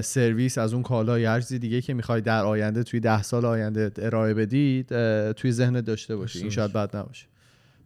سرویس 0.02 0.58
از 0.58 0.74
اون 0.74 0.82
کالا 0.82 1.18
یا 1.18 1.32
هر 1.32 1.40
دیگه 1.40 1.80
که 1.80 1.94
می‌خوای 1.94 2.20
در 2.20 2.44
آینده 2.44 2.82
توی 2.82 3.00
ده 3.00 3.22
سال 3.22 3.44
آینده 3.44 3.90
ارائه 3.98 4.34
بدی 4.34 4.84
اه، 4.90 5.32
توی 5.32 5.52
ذهنت 5.52 5.84
داشته 5.84 6.16
باشی. 6.16 6.38
این 6.38 6.50
شاید 6.50 6.72
بد 6.72 6.96
نباشه. 6.96 7.26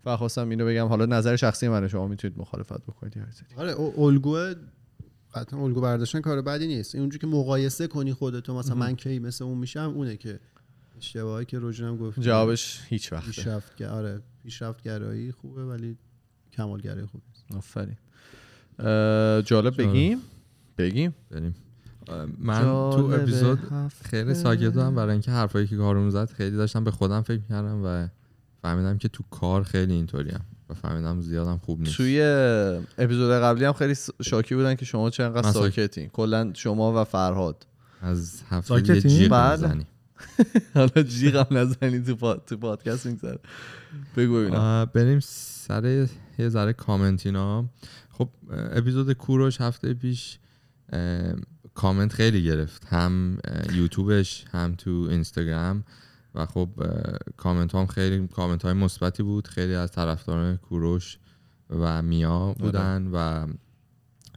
و 0.07 0.17
خواستم 0.17 0.49
اینو 0.49 0.67
بگم 0.67 0.87
حالا 0.87 1.07
نظر 1.07 1.37
شخصی 1.37 1.69
منه 1.69 1.89
شما 1.89 2.09
می‌تونید 2.09 2.39
مخالفت 2.39 2.83
بکنید. 2.83 3.15
آره 3.57 3.81
الگو 3.99 4.39
قطعا 5.35 5.65
الگو 5.65 5.81
برداشتن 5.81 6.21
کار 6.21 6.43
بدی 6.43 6.67
نیست. 6.67 6.95
اونجوری 6.95 7.19
که 7.19 7.27
مقایسه 7.27 7.87
کنی 7.87 8.13
خودتو 8.13 8.59
مثلا 8.59 8.75
من 8.75 8.97
کی 8.97 9.19
مثل 9.19 9.45
اون 9.45 9.59
میشم 9.59 9.93
اونه 9.97 10.17
که 10.17 10.41
اشتباهی 10.99 11.45
که 11.45 11.59
روژنم 11.59 11.97
گفت 11.97 12.21
جوابش 12.21 12.81
هیچ 12.89 13.13
وقته. 13.13 13.27
پیشرفت 13.27 13.83
آره 13.83 14.21
پیشرفت 14.43 14.83
گرایی 14.83 15.33
خوبه 15.33 15.65
ولی 15.65 15.97
کمالگرایی 16.53 17.07
خوبه 17.07 17.25
آفرین. 17.57 17.97
جالب 19.43 19.83
بگیم؟ 19.83 20.19
بگیم؟ 20.79 21.15
بریم. 21.31 21.55
من 22.39 22.63
تو 22.63 23.11
اپیزود 23.15 23.59
خیلی 24.03 24.35
ساکت 24.35 24.65
بودم 24.65 24.95
برای 24.95 25.13
اینکه 25.13 25.31
حرفایی 25.31 25.67
که 25.67 25.77
کارون 25.77 26.11
زد 26.11 26.31
خیلی 26.31 26.57
داشتم 26.57 26.85
به 26.85 26.91
خودم 26.91 27.23
فکر 27.23 27.43
کردم 27.49 27.85
و 27.85 28.09
فهمیدم 28.63 28.99
که 28.99 29.09
تو 29.09 29.25
کار 29.31 29.63
خیلی 29.63 29.93
اینطوریم 29.93 30.41
و 30.69 30.75
فهمیدم 30.75 31.21
زیادم 31.21 31.59
خوب 31.59 31.81
نیست. 31.81 31.97
توی 31.97 32.23
اپیزود 32.99 33.31
قبلی 33.31 33.65
هم 33.65 33.73
خیلی 33.73 33.95
شاکی 34.23 34.55
بودن 34.55 34.75
که 34.75 34.85
شما 34.85 35.11
چقدر 35.11 35.53
ساکتین 35.53 36.09
کلا 36.09 36.53
شما 36.55 37.03
و 37.03 37.05
فرهاد. 37.05 37.67
از 38.01 38.43
هفته 38.49 38.75
یه؟ 38.75 39.01
جیغ 39.01 39.31
بله. 39.31 39.87
حالا 40.75 41.03
جیغم 41.03 41.47
نزنی 41.51 42.01
تو, 42.01 42.17
پا... 42.17 42.35
تو 42.35 42.57
پادکست 42.57 43.07
میگذره. 43.07 43.39
بگو 44.17 44.35
ببینم. 44.41 44.91
بریم 44.95 45.21
سر 45.23 46.09
یه 46.39 46.49
ذره 46.49 46.73
کامنت 46.73 47.27
اینا. 47.27 47.69
خب 48.11 48.29
اپیزود 48.51 49.13
کوروش 49.13 49.61
هفته 49.61 49.95
پیش 49.95 50.39
کامنت 51.75 52.13
خیلی 52.13 52.45
گرفت. 52.45 52.87
هم 52.87 53.39
یوتیوبش 53.73 54.45
هم 54.53 54.75
تو 54.75 54.91
اینستاگرام. 54.91 55.85
و 56.35 56.47
خب 56.47 56.69
کامنت 57.37 57.75
هم 57.75 57.87
خیلی 57.87 58.29
کامنت 58.29 58.63
های 58.63 58.73
مثبتی 58.73 59.23
بود. 59.23 59.49
خیلی 59.49 59.75
از 59.75 59.93
طرفداران 59.93 60.57
کوروش 60.57 61.19
و 61.71 62.03
میا 62.03 62.55
بودن 62.59 63.11
و 63.13 63.47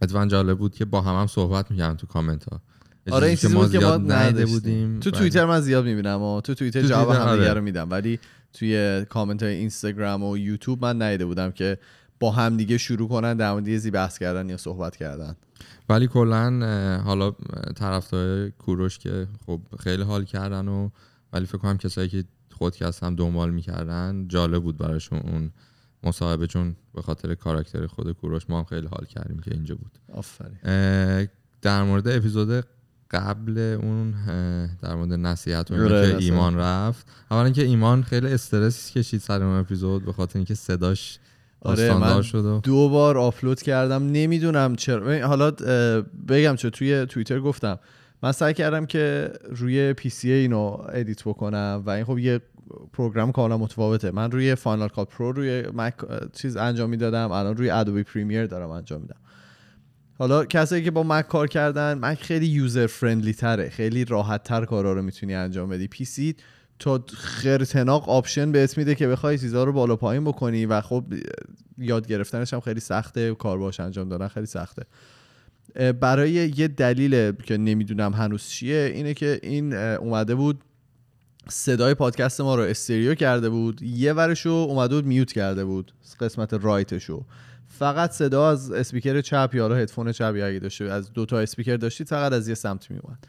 اتفاقا 0.02 0.26
جالب 0.26 0.58
بود 0.58 0.74
که 0.74 0.84
با 0.84 1.00
هم 1.00 1.20
هم 1.20 1.26
صحبت 1.26 1.70
می‌کردن 1.70 1.96
تو 1.96 2.06
کامنت 2.06 2.44
ها. 2.44 2.62
آره 3.10 3.26
این 3.26 3.36
چیزی 3.36 3.54
بود 3.54 3.72
که 3.72 3.78
ما 3.78 3.96
نداشتیم. 3.96 4.46
بودیم 4.46 5.00
تو 5.00 5.10
و- 5.10 5.12
توییتر 5.12 5.44
من 5.44 5.60
زیاد 5.60 5.84
می‌بینم 5.84 6.22
و 6.22 6.40
تو 6.40 6.54
توییتر 6.54 6.80
تو 6.80 6.88
جواب 6.88 7.06
توییتر، 7.06 7.28
همدیگه 7.28 7.50
آره. 7.50 7.54
رو 7.58 7.64
میدم. 7.64 7.90
ولی 7.90 8.18
توی 8.52 9.04
کامنت 9.08 9.42
های 9.42 9.54
اینستاگرام 9.54 10.22
و 10.22 10.36
یوتیوب 10.38 10.84
من 10.84 11.02
ندیده 11.02 11.24
بودم 11.26 11.50
که 11.50 11.78
با 12.20 12.30
همدیگه 12.30 12.78
شروع 12.78 13.08
کنن 13.08 13.36
در 13.36 13.52
مورد 13.52 13.68
یه 13.68 13.74
چیزی 13.74 13.90
بحث 13.90 14.18
کردن 14.18 14.48
یا 14.48 14.56
صحبت 14.56 14.96
کردن. 14.96 15.36
ولی 15.88 16.06
کلا 16.06 16.50
حالا 17.04 17.32
طرفدار 17.76 18.50
کوروش 18.50 18.98
که 18.98 19.26
خب 19.46 19.60
خیلی 19.80 20.02
حال 20.02 20.24
کردن 20.24 20.68
و 20.68 20.88
ولی 21.32 21.46
فکر 21.46 21.58
کنم 21.58 21.78
کسایی 21.78 22.08
که 22.08 22.24
خودکست 22.50 23.02
هم 23.02 23.14
دنبال 23.16 23.50
می‌کردن 23.50 24.24
جالب 24.28 24.62
بود 24.62 24.78
براشون 24.78 25.18
اون 25.18 25.50
مصاحبه 26.04 26.46
چون 26.46 26.76
به 26.94 27.02
خاطر 27.02 27.34
کاراکتر 27.34 27.86
خود 27.86 28.12
کوروش 28.12 28.42
ما 28.48 28.58
هم 28.58 28.64
خیلی 28.64 28.86
حال 28.86 29.04
کردیم 29.04 29.38
که 29.38 29.54
اینجا 29.54 29.74
بود. 29.74 29.98
آفرین. 30.12 31.28
در 31.62 31.82
مورد 31.82 32.08
اپیزود 32.08 32.64
قبل 33.12 33.78
اون 33.82 34.14
در 34.82 34.94
مورد 34.94 35.12
نصیحت 35.12 35.70
و 35.70 35.74
آره، 35.74 36.10
که. 36.10 36.16
ایمان 36.18 36.56
رفت. 36.56 37.06
اولا 37.30 37.50
که 37.50 37.62
ایمان 37.62 38.02
خیلی 38.02 38.26
استرس 38.26 38.90
کشید 38.90 39.20
سر 39.20 39.42
اون 39.42 39.58
اپیزود 39.58 40.04
به 40.04 40.12
خاطر 40.12 40.38
اینکه 40.38 40.54
صداش 40.54 41.18
آره 41.60 41.94
من 41.94 42.22
شد 42.22 42.44
و 42.44 42.60
دو 42.60 42.88
بار 42.88 43.18
آپلود 43.18 43.62
کردم. 43.62 44.06
نمی‌دونم 44.06 44.76
چرا. 44.76 45.26
حالا 45.26 45.50
بگم 46.28 46.56
چه 46.56 46.70
توی 46.70 47.06
توییتر 47.06 47.40
گفتم. 47.40 47.78
من 48.22 48.32
سعی 48.32 48.54
کردم 48.54 48.86
که 48.86 49.32
روی 49.50 49.92
PC 49.92 50.32
اینو 50.32 50.78
edit 50.92 51.22
بکنم 51.24 51.82
و 51.86 51.90
این 51.90 52.04
خب 52.04 52.18
یه 52.18 52.40
program 52.92 53.32
کاملا 53.32 53.58
متفاوته. 53.58 54.10
من 54.10 54.30
روی 54.30 54.54
Final 54.54 54.88
Cut 54.88 55.08
Pro 55.08 55.32
روی 55.32 55.64
Mac 55.74 55.94
چیز 56.32 56.56
انجام 56.56 56.90
می‌دادم. 56.90 57.32
الان 57.32 57.56
روی 57.56 57.70
Adobe 57.70 58.02
Premiere 58.02 58.46
دارم 58.46 58.70
انجام 58.70 59.00
میدم. 59.00 59.16
حالا 60.18 60.44
کسایی 60.44 60.84
که 60.84 60.90
با 60.90 61.02
Mac 61.02 61.28
کار 61.28 61.48
کردن 61.48 61.98
Mac 61.98 62.22
خیلی 62.22 62.46
user 62.46 62.86
friendly 62.86 63.32
تره. 63.32 63.68
خیلی 63.68 64.04
راحت 64.04 64.42
تر 64.42 64.64
کارا 64.64 64.92
رو 64.92 65.02
می‌تونی 65.02 65.34
انجام 65.34 65.68
بدی. 65.68 65.88
PC 65.88 66.36
تا 66.78 67.04
خرتناق 67.14 68.08
option 68.08 68.52
بهت 68.52 68.78
میده 68.78 68.94
که 68.94 69.08
بخوای 69.08 69.38
چیزا 69.38 69.64
رو 69.64 69.72
بالا 69.72 69.96
پایین 69.96 70.24
بکنی 70.24 70.66
و 70.66 70.80
خب 70.80 71.04
یاد 71.78 72.06
گرفتنش 72.06 72.54
هم 72.54 72.60
خیلی 72.60 72.80
سخته 72.80 73.34
کار 73.34 73.58
باش 73.58 73.80
انجام 73.80 74.08
دادن 74.08 74.28
خیلی 74.28 74.46
سخته. 74.46 74.82
برای 76.00 76.30
یه 76.56 76.68
دلیل 76.68 77.32
که 77.32 77.56
نمی‌دونم 77.56 78.12
هنوز 78.12 78.48
چیه 78.48 78.92
اینه 78.94 79.14
که 79.14 79.40
این 79.42 79.74
اومده 79.74 80.34
بود 80.34 80.60
صدای 81.48 81.94
پادکست 81.94 82.40
ما 82.40 82.54
رو 82.54 82.62
stereo 82.62 83.14
کرده 83.14 83.48
بود 83.48 83.82
یه 83.82 84.12
ورشو 84.12 84.48
اومده 84.48 84.94
بود 84.94 85.06
mute 85.06 85.32
کرده 85.32 85.64
بود 85.64 85.92
قسمت 86.20 86.54
right 86.54 86.93
شو. 86.93 87.24
فقط 87.82 88.10
صدا 88.10 88.50
از 88.50 88.70
اسپیکر 88.70 89.20
چپ 89.20 89.50
یا 89.54 89.62
حالا 89.62 89.74
هدفون 89.74 90.12
چپ 90.12 90.34
یا 90.36 90.46
اگه 90.46 90.58
داشته 90.58 90.84
از 90.84 91.12
دو 91.12 91.26
تا 91.26 91.38
اسپیکر 91.38 91.76
داشتید 91.76 92.08
فقط 92.08 92.32
از 92.32 92.48
یه 92.48 92.54
سمت 92.54 92.90
میومد 92.90 93.26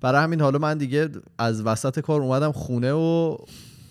برای 0.00 0.22
همین 0.22 0.40
حالا 0.40 0.58
من 0.58 0.78
دیگه 0.78 1.08
از 1.38 1.66
وسط 1.66 2.00
کار 2.00 2.20
اومدم 2.20 2.52
خونه 2.52 2.92
و 2.92 3.36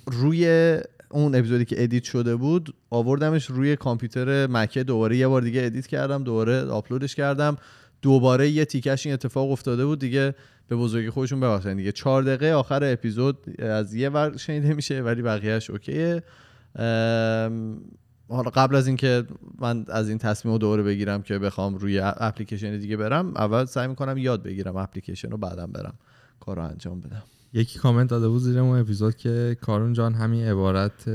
روی 0.05 0.77
اون 1.09 1.35
اپیزودی 1.35 1.65
که 1.65 1.83
edit 1.83 2.03
شده 2.03 2.35
بود 2.35 2.73
آوردمش 2.89 3.45
روی 3.45 3.75
کامپیوتر 3.75 4.47
Mac 4.47 4.69
ه. 4.69 4.83
دوباره 4.83 5.17
یه 5.17 5.27
بار 5.27 5.41
دیگه 5.41 5.65
edit 5.65 5.87
کردم 5.87 6.23
دوباره 6.23 6.63
آپلودش 6.63 7.15
کردم. 7.15 7.57
دوباره 8.01 8.49
یه 8.49 8.65
تیکش 8.65 9.05
این 9.05 9.13
اتفاق 9.13 9.51
افتاده 9.51 9.85
بود 9.85 9.99
دیگه 9.99 10.35
به 10.67 10.75
بزرگی 10.75 11.09
خودشون 11.09 11.39
ببخشید 11.39 11.77
دیگه 11.77 11.91
چهار 11.91 12.23
دقیقه 12.23 12.51
آخر 12.51 12.93
اپیزود 12.93 13.61
از 13.61 13.93
یه 13.93 14.09
ور 14.09 14.37
شنیده 14.37 14.73
میشه 14.73 15.01
ولی 15.01 15.21
بقیهش 15.21 15.69
okay 15.69 16.05
ه. 16.05 16.23
حالا 18.31 18.49
قبل 18.49 18.75
از 18.75 18.87
اینکه 18.87 19.23
من 19.59 19.85
از 19.87 20.09
این 20.09 20.17
تصمیم 20.17 20.53
رو 20.53 20.57
دوباره 20.57 20.83
بگیرم 20.83 21.21
که 21.21 21.39
بخوام 21.39 21.75
روی 21.75 21.99
اپلیکیشن 22.03 22.77
دیگه 22.77 22.97
برم 22.97 23.33
اول 23.35 23.65
سعی 23.65 23.87
می‌کنم 23.87 24.17
یاد 24.17 24.43
بگیرم 24.43 24.75
اپلیکیشن 24.75 25.31
رو 25.31 25.37
بعدم 25.37 25.71
برم 25.71 25.93
کار 26.39 26.55
رو 26.55 26.63
انجام 26.63 27.01
بدم 27.01 27.23
یکی 27.53 27.79
کامنت 27.79 28.09
داده 28.09 28.27
بود 28.27 28.41
زیر 28.41 28.59
اون 28.59 28.79
اپیزود 28.79 29.15
که 29.15 29.57
کارون 29.61 29.93
جان 29.93 30.13
همین 30.13 30.45
عبارت 30.45 31.07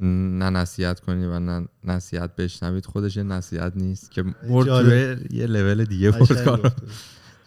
نه 0.00 0.50
نصیحت 0.50 1.00
کنی 1.00 1.26
و 1.26 1.38
نه 1.38 1.68
نصیحت 1.84 2.36
بشنوید 2.36 2.86
خودش 2.86 3.16
یه 3.16 3.22
نصیحت 3.22 3.72
نیست 3.76 4.10
که. 4.10 4.24
توی 4.48 5.16
یه 5.30 5.46
لول 5.46 5.84
دیگه 5.84 6.10
برد 6.10 6.22
قشنگ 6.22 6.44
کارو 6.44 6.62
گفته. 6.62 6.82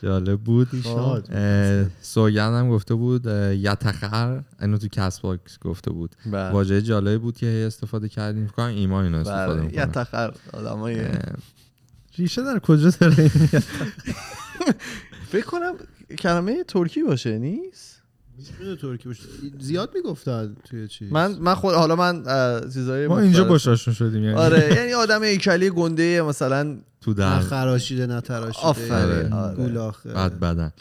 جالب 0.06 0.40
بود. 0.40 0.70
پیشنهاد 0.70 1.28
اه، 1.32 1.86
سوگند 2.02 2.54
هم 2.54 2.70
گفته 2.70 2.94
بود 2.96 3.26
یتخر 3.52 4.44
اینو 4.62 4.78
تو 4.78 4.88
Castbox 4.88 5.60
گفته 5.60 5.92
بود. 5.92 6.16
بله. 6.26 6.50
واژه 6.50 6.82
جالبی 6.82 7.18
بود 7.18 7.38
که 7.38 7.64
استفاده 7.68 8.10
کردیم. 8.10 8.48
فکر 8.48 8.56
کنم 8.56 8.66
ایمان 8.66 9.04
اینو 9.04 9.18
استفاده 9.18 9.54
بله 9.54 9.74
یه 9.74 9.86
می‌کنه. 9.86 9.86
تخر 9.86 10.34
آدمای 10.54 11.02
ریشه 12.18 12.44
در 12.44 12.60
کجا 12.60 12.90
داره؟ 12.90 13.28
فکر 15.32 15.46
کنم 15.46 15.74
کلمه 16.20 16.64
ترکی 16.64 17.04
باشه 17.04 17.38
نیست؟ 17.38 17.95
می‌دونه 18.38 18.76
ترکی 18.76 19.08
باشه 19.08 19.24
زیاد 19.60 19.90
می‌گفتن 19.96 20.56
توی 20.64 20.88
چی 20.88 21.08
من 21.12 21.36
من 21.40 21.56
خود 21.56 21.74
حالا 21.76 21.96
من 21.96 22.24
چیزای 22.74 23.08
ما 23.08 23.20
اینجا 23.20 23.40
مختلف- 23.40 23.50
باشاشون 23.50 23.94
شدیم 23.94 24.24
یعنی 24.24 24.36
آره 24.36 24.76
یعنی 24.76 24.94
آدم 24.94 25.24
هیکلی 25.24 25.70
گنده 25.70 26.22
مثلا 26.22 26.78
تو 27.02 27.14
در 27.14 27.40
خراشیده 27.40 28.06
نه 28.06 28.22
تراشیده. 28.22 28.66
آفرین، 28.68 29.34
آره. 29.34 29.80
آره. 29.80 30.14
بعد 30.14 30.40
بدن 30.40 30.72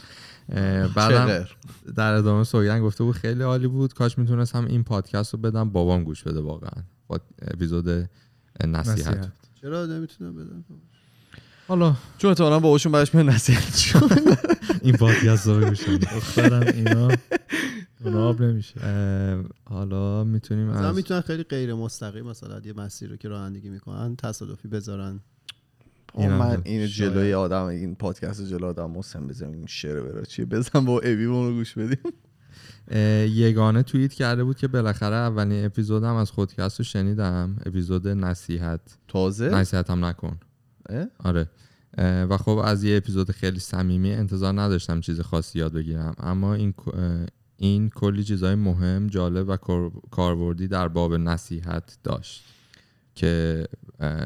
بعدم 0.95 1.45
در 1.95 2.13
ادامه 2.13 2.43
سوگن 2.43 2.81
گفته 2.81 3.03
بود 3.03 3.15
خیلی 3.15 3.43
عالی 3.43 3.67
بود. 3.67 3.93
کاش 3.93 4.17
می‌تونستم 4.17 4.65
این 4.65 4.83
پادکست 4.83 5.33
رو 5.33 5.39
بدم. 5.39 5.69
بابام 5.69 6.03
گوش 6.03 6.23
بده 6.23 6.39
واقعا. 6.41 6.83
با 7.07 7.19
اپیزود 7.41 7.89
نصیحت 7.89 8.07
نصیحت. 8.87 9.31
چرا؟ 9.61 9.85
نمی‌تونم 9.85 10.35
بدم. 10.35 10.65
حالا 11.67 11.95
چون 12.17 12.29
احتمالاً 12.29 12.59
باباشون 12.59 12.91
برش 12.91 13.15
میاد 13.15 13.29
نصیحت 13.29 13.75
شد. 13.75 13.99
این 14.81 14.93
پادکست 14.93 15.47
رو 15.47 15.65
گوش. 15.65 15.89
دخترم 15.89 16.73
اینا 16.75 17.07
اونا 18.05 18.29
آب 18.29 18.41
نمیشه. 18.41 18.79
حالا 19.65 20.23
می‌تونیم 20.23 20.69
از 20.69 20.95
می‌تونن 20.95 21.21
خیلی 21.21 21.43
غیر 21.43 21.73
مستقیم 21.73 22.25
مثلا 22.25 22.61
یه 22.65 22.73
مسیر 22.73 23.09
رو 23.09 23.15
که 23.15 23.27
رانندگی 23.27 23.69
می‌کنن 23.69 24.15
تصادفی 24.15 24.67
بذارن. 24.67 25.19
من 26.17 26.61
شاید. 26.65 26.85
جلوی 26.85 27.33
آدم 27.33 27.63
این 27.63 27.95
پادکست 27.95 28.45
جلوی 28.45 28.63
آدم 28.69 28.91
محسن 28.91 29.27
بزنم 29.27 29.51
این 29.51 29.65
شعر 29.67 30.01
برا 30.01 30.23
چیه 30.23 30.45
بزن 30.45 30.85
با 30.85 30.99
ابی 30.99 31.25
رو 31.25 31.53
گوش 31.53 31.73
بدیم. 31.73 32.13
یگانه 33.35 33.83
توییت 33.83 34.13
کرده 34.13 34.43
بود 34.43 34.57
که 34.57 34.67
بالاخره 34.67 35.15
اولین 35.15 35.65
اپیزودم 35.65 36.15
از 36.15 36.31
خودکست 36.31 36.79
رو 36.79 36.83
شنیدم. 36.83 37.55
اپیزود 37.65 38.07
نصیحت. 38.07 38.97
تازه؟ 39.07 39.49
نصیحت 39.49 39.89
هم 39.89 40.05
نکن؟ 40.05 40.39
آره. 41.19 41.49
و 42.29 42.37
خب 42.37 42.61
از 42.65 42.83
یه 42.83 42.97
اپیزود 42.97 43.31
خیلی 43.31 43.59
صمیمی 43.59 44.11
انتظار 44.11 44.61
نداشتم 44.61 45.01
چیز 45.01 45.21
خاصی 45.21 45.59
یاد 45.59 45.73
بگیرم. 45.73 46.15
اما 46.17 46.53
این 46.53 46.73
این 47.57 47.89
کلی 47.89 48.23
چیزای 48.23 48.55
مهم 48.55 49.07
جالب 49.07 49.49
و 49.49 49.57
کار- 49.57 49.91
کاربردی 50.11 50.67
در 50.67 50.87
باب 50.87 51.13
نصیحت 51.13 51.97
داشت 52.03 52.43
که 53.15 53.65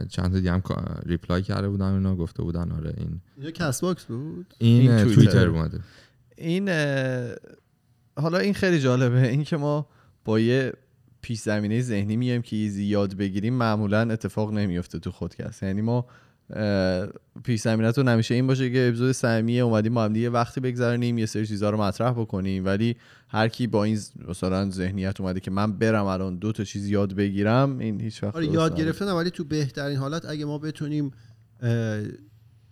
چند 0.10 0.32
تا 0.32 0.38
دیگه 0.38 0.52
هم 0.52 0.62
reply 1.06 1.42
کرده 1.42 1.70
بودن 1.70 1.86
اینا 1.94 2.16
گفته 2.16 2.44
بودن 2.44 2.72
آره 2.72 2.94
این 2.98 3.22
اینجا 3.36 3.52
Castbox 3.52 4.06
بود؟ 4.06 4.54
این, 4.58 4.92
این 4.92 5.14
توییتر. 5.14 5.48
اومده. 5.48 5.80
این 6.38 6.70
حالا 8.18 8.38
این 8.38 8.54
خیلی 8.54 8.80
جالبه. 8.80 9.28
این 9.28 9.44
که 9.44 9.58
ما 9.58 9.88
با 10.26 10.40
یه 10.40 10.74
پیش 11.22 11.40
زمینه 11.40 11.82
ذهنی 11.82 12.18
میایم 12.18 12.42
که 12.42 12.56
چیزی 12.56 12.84
یاد 12.84 13.14
بگیریم 13.14 13.54
معمولا 13.54 14.02
اتفاق 14.02 14.54
نمیفته 14.54 15.00
تو 15.00 15.12
خودکست. 15.12 15.64
یعنی 15.64 15.82
ما 15.82 16.06
پیش 17.44 17.62
زمینتون 17.62 18.08
همیشه 18.08 18.36
این 18.36 18.48
باشه 18.48 18.70
که 18.70 18.88
اپیزود 18.88 19.12
صمیمیه 19.12 19.64
اومدیم 19.64 19.94
با 19.94 20.04
هم 20.04 20.14
دیگه 20.14 20.30
وقتی 20.30 20.60
بگذرونیم 20.62 21.18
یه 21.18 21.26
سری 21.26 21.48
چیزا 21.48 21.70
رو 21.70 21.82
مطرح 21.82 22.12
بکنیم 22.12 22.66
ولی 22.66 22.96
هر 23.28 23.48
کی 23.48 23.68
با 23.68 23.84
این 23.84 24.00
مثلا 24.28 24.70
ذهنیت 24.70 25.22
اومده 25.22 25.40
که 25.40 25.52
من 25.52 25.78
برم 25.78 26.06
الان 26.06 26.38
دو 26.38 26.52
تا 26.52 26.64
چیز 26.64 26.90
یاد 26.90 27.14
بگیرم 27.14 27.80
این 27.80 28.02
هیچ 28.02 28.24
وقت 28.24 28.36
آره 28.36 28.46
یاد. 28.46 28.76
گرفتن 28.76 29.12
ولی 29.12 29.30
تو 29.30 29.44
بهترین 29.44 29.98
حالت 29.98 30.26
اگه 30.26 30.46
ما 30.46 30.58
بتونیم 30.58 31.12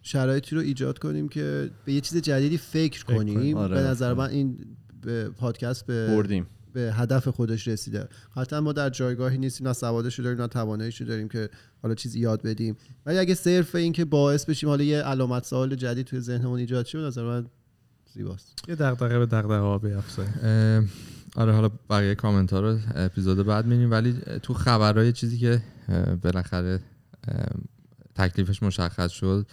شرایطی 0.01 0.55
رو 0.55 0.61
ایجاد 0.61 0.99
کنیم 0.99 1.29
که 1.29 1.69
به 1.85 1.93
یه 1.93 2.01
چیز 2.01 2.17
جدیدی 2.17 2.57
فکر 2.57 3.03
فکر 3.03 3.15
کنیم 3.15 3.35
کنیم. 3.35 3.57
آره. 3.57 3.75
به 3.75 3.81
نظر 3.81 4.13
من 4.13 4.29
این 4.29 4.57
به 5.01 5.29
پادکست 5.29 5.85
به 5.85 6.07
بردیم 6.07 6.47
به 6.73 6.93
هدف 6.93 7.27
خودش 7.27 7.67
رسیده. 7.67 8.07
قطعا 8.35 8.61
ما 8.61 8.73
در 8.73 8.89
جایگاهی 8.89 9.37
نیستیم 9.37 9.67
نه 9.67 9.73
سوادش 9.73 10.19
رو 10.19 10.23
داریم 10.23 10.41
نه 10.41 10.47
تواناییش 10.47 11.01
رو 11.01 11.07
داریم 11.07 11.27
که 11.27 11.49
حالا 11.81 11.95
چیزی 11.95 12.19
یاد 12.19 12.41
بدیم. 12.41 12.77
ولی 13.05 13.17
اگه 13.17 13.33
صرف 13.33 13.75
این 13.75 13.93
که 13.93 14.05
باعث 14.05 14.45
بشیم 14.45 14.69
حالا 14.69 14.83
یه 14.83 15.01
علامت 15.01 15.45
سوال 15.45 15.75
جدید 15.75 16.05
توی 16.05 16.19
ذهنمون 16.19 16.59
ایجاد 16.59 16.85
شه 16.85 16.97
نظر 16.97 17.23
من 17.23 17.45
زیباست. 18.13 18.53
یه 18.67 18.75
دغدغه 18.75 19.19
به 19.19 19.25
دغدغه 19.25 19.57
ها 19.57 19.77
بیافزاییم 19.77 20.33
آره 21.35 21.53
حالا 21.53 21.69
بقیه 21.89 22.15
کامنت 22.15 22.53
ها 22.53 22.59
رو 22.59 22.77
اپیزود 22.95 23.45
بعد 23.45 23.65
میریم 23.65 23.91
ولی 23.91 24.13
تو 24.43 24.53
خبرهای 24.53 25.13
چیزی 25.13 25.37
که 25.37 25.61
بالاخره 26.21 26.79
تکلیفش 28.15 28.63
مشخص 28.63 29.11
شد 29.11 29.47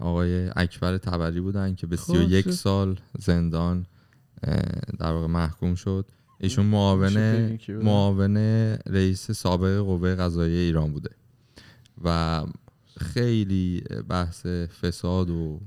آقای 0.00 0.50
اکبر 0.56 0.98
تبری 0.98 1.40
بودن 1.40 1.74
که 1.74 1.86
به 1.86 1.96
خب، 1.96 2.12
31 2.12 2.44
چه؟ 2.44 2.50
سال 2.50 3.00
زندان 3.18 3.86
در 4.98 5.12
واقع 5.12 5.26
محکوم 5.26 5.74
شد. 5.74 6.06
ایشون 6.42 6.66
معاون؟ 6.66 7.12
معاون 7.82 8.36
رئیس 8.86 9.30
سابق 9.30 9.78
قوه 9.78 10.14
قضاییه 10.14 10.58
ایران 10.60 10.92
بوده 10.92 11.10
و 12.04 12.42
خیلی 13.00 13.82
بحث 14.08 14.46
فساد 14.46 15.30
و 15.30 15.60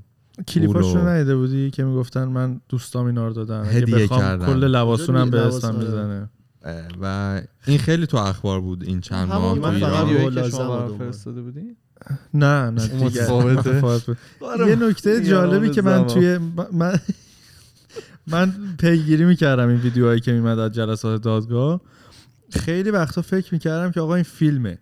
کلیپاش 0.48 0.84
پول 0.84 0.84
و- 0.84 0.94
رو 1.02 1.08
ندیده 1.08 1.36
بودی 1.36 1.70
که 1.70 1.84
می‌گفتن 1.84 2.24
من 2.24 2.60
دوستام 2.68 3.06
اینا 3.06 3.26
رو 3.26 3.32
دادن 3.32 3.60
اگه 3.60 3.70
هدیه 3.70 4.08
کردن. 4.08 4.46
کل 4.46 4.64
لباسونم 4.64 5.30
به 5.30 5.40
اسم 5.40 6.28
اه، 6.64 6.74
و 7.02 7.40
این 7.66 7.78
خیلی 7.78 8.06
تو 8.06 8.16
اخبار 8.16 8.60
بود 8.60 8.84
این 8.84 9.00
چند 9.00 9.28
ماه 9.28 9.58
من 9.58 9.78
فقط 9.80 10.50
شما. 10.50 10.88
فرستاده 10.98 11.42
بودی 11.42 11.60
نه 12.34 12.70
نه 12.70 12.88
دیگه. 12.88 13.22
یه 14.68 14.76
نکته 14.76 15.24
جالبی 15.24 15.70
که 15.70 15.82
من. 15.82 16.06
توی 16.06 16.38
من 16.72 16.98
من 18.26 18.52
پیگیری 18.78 19.24
می‌کردم 19.24 19.68
این 19.68 19.80
ویدیوهایی 19.80 20.20
که 20.20 20.32
میمد 20.32 20.58
از 20.58 20.72
جلسات 20.72 21.22
دادگاه. 21.22 21.80
خیلی 22.50 22.90
وقتا 22.90 23.22
فکر 23.22 23.54
می‌کردم 23.54 23.90
که 23.90 24.00
آقا 24.00 24.14
این 24.14 24.24
فیلمه. 24.24 24.78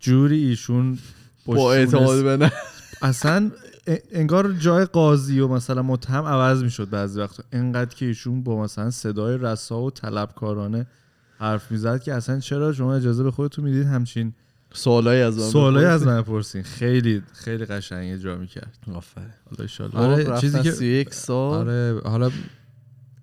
جوری 0.00 0.44
ایشون 0.44 0.98
با 1.46 1.72
اعتماد 1.74 2.22
به 2.24 2.36
نفس. 2.36 2.54
اصلا 3.02 3.50
انگار 4.12 4.52
جای 4.52 4.84
قاضی 4.84 5.40
و 5.40 5.48
مثلا 5.48 5.82
متهم 5.82 6.24
عوض 6.24 6.62
می‌شد 6.62 6.90
بعضی 6.90 7.20
وقتا. 7.20 7.42
انقدر 7.52 7.94
که 7.94 8.06
ایشون 8.06 8.42
با 8.42 8.62
مثلا 8.62 8.90
صدای 8.90 9.38
رسا 9.38 9.80
و 9.80 9.90
طلبکارانه 9.90 10.86
حرف 11.38 11.70
می‌زد 11.72 12.02
که 12.02 12.14
اصلا 12.14 12.40
چرا 12.40 12.72
شما 12.72 12.94
اجازه 12.94 13.22
به 13.22 13.30
خودتون 13.30 13.64
می‌دید 13.64 13.86
همچین 13.86 14.32
سوالایی 14.72 15.22
از 15.22 15.38
من 15.38 15.44
سوالایی 15.48 15.86
از. 15.86 16.06
من 16.06 16.22
پرسین 16.22 16.62
خیلی 16.62 17.22
خیلی 17.32 17.64
قشنگ 17.64 18.12
اجرا 18.14 18.36
می‌کرد. 18.36 18.78
آفرین. 18.94 19.26
حالا 19.50 19.62
ایشالله 19.62 19.96
آره، 19.98 20.40
چیزی 20.40 20.62
که- 20.62 20.70
31 20.70 21.14
سال. 21.14 21.58
آره 21.68 22.00
حالا 22.04 22.30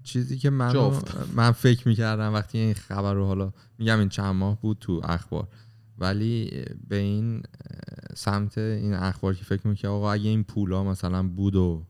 چیزی 0.07 0.37
که 0.37 0.49
من. 0.49 0.73
من 1.35 1.51
فکر 1.51 1.87
می‌کردم 1.87 2.33
وقتی 2.33 2.57
این 2.57 2.73
خبر 2.73 3.13
رو 3.13 3.25
حالا 3.25 3.53
میگم 3.79 3.99
این 3.99 4.09
چند 4.09 4.35
ماه 4.35 4.61
بود 4.61 4.77
تو 4.79 5.01
اخبار 5.03 5.47
ولی 5.97 6.65
به 6.87 6.95
این 6.95 7.43
سمت 8.15 8.57
این 8.57 8.93
اخبار 8.93 9.33
که 9.33 9.43
فکر 9.43 9.67
می‌کنم 9.67 9.91
آقا 9.91 10.11
اگه 10.11 10.29
این 10.29 10.43
پولا 10.43 10.83
مثلا 10.83 11.23
بود 11.27 11.55
و 11.55 11.85